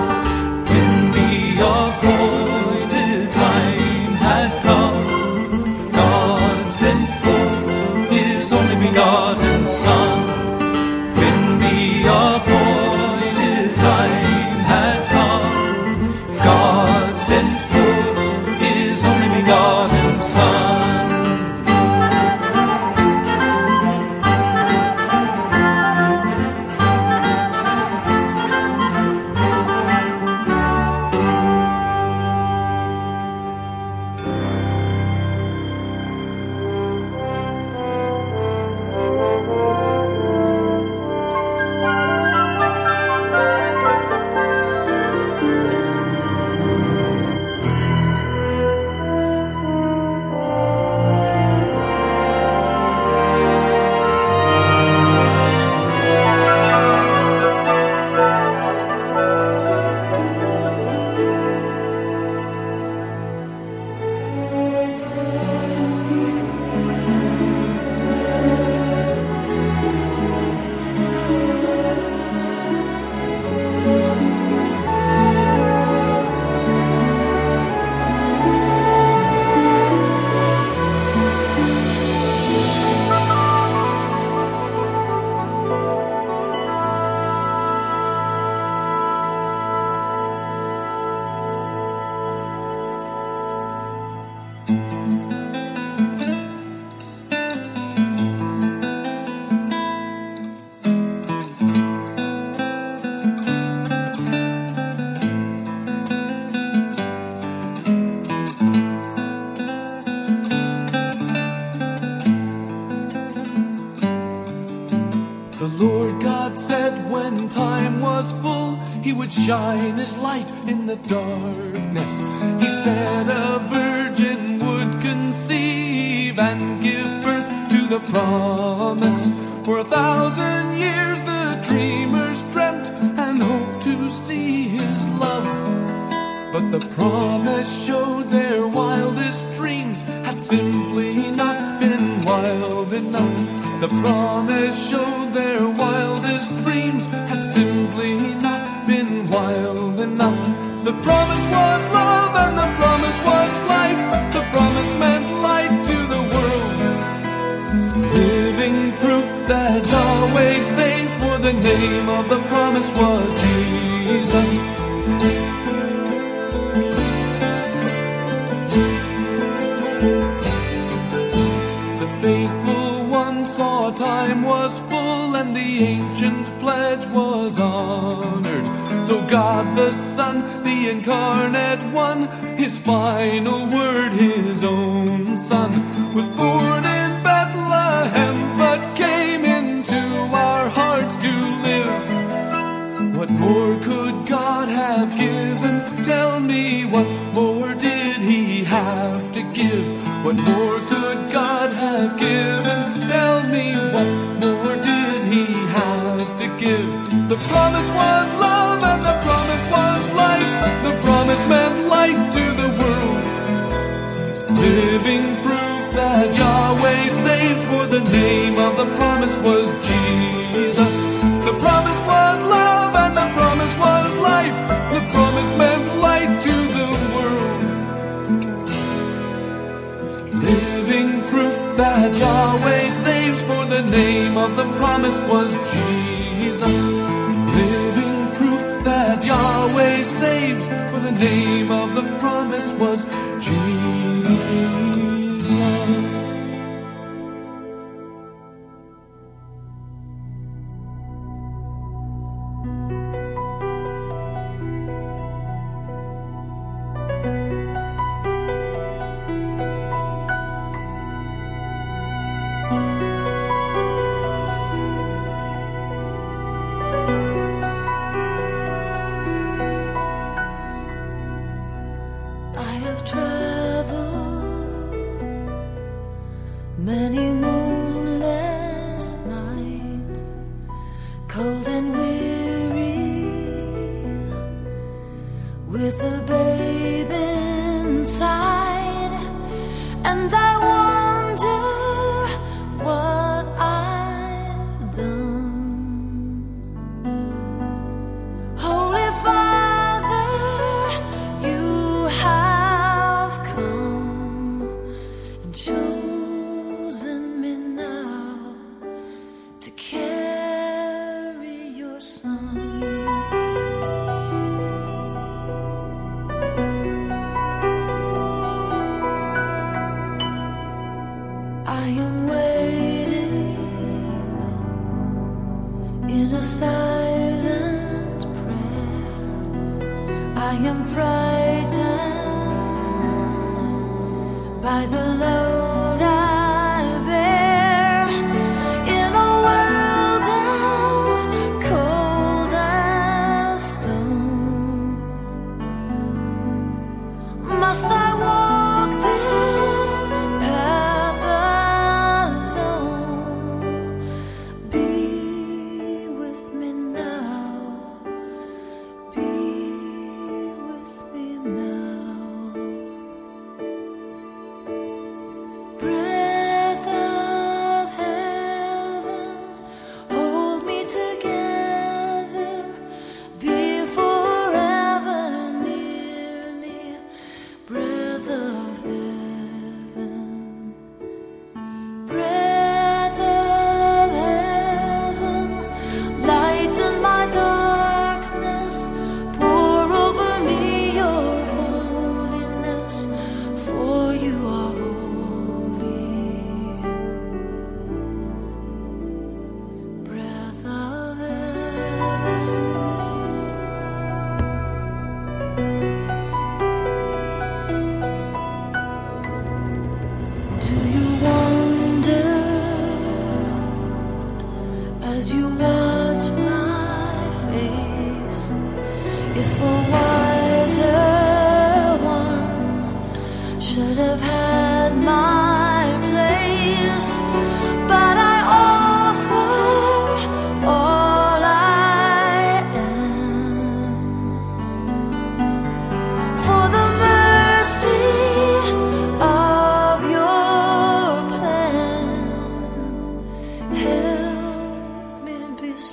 Was 235.31 235.57
Jesus. 235.73 236.00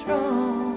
wrong. 0.08 0.77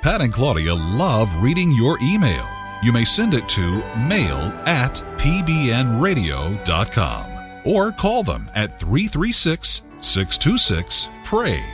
Pat 0.00 0.22
and 0.22 0.32
Claudia 0.32 0.74
love 0.74 1.28
reading 1.42 1.70
your 1.70 1.98
email. 2.00 2.48
You 2.82 2.90
may 2.90 3.04
send 3.04 3.34
it 3.34 3.46
to 3.50 3.84
mail 3.98 4.38
at 4.64 4.94
pbnradio.com 5.18 7.66
or 7.66 7.92
call 7.92 8.22
them 8.22 8.50
at 8.54 8.78
336 8.78 9.82
626 10.00 11.10
PRAY. 11.24 11.73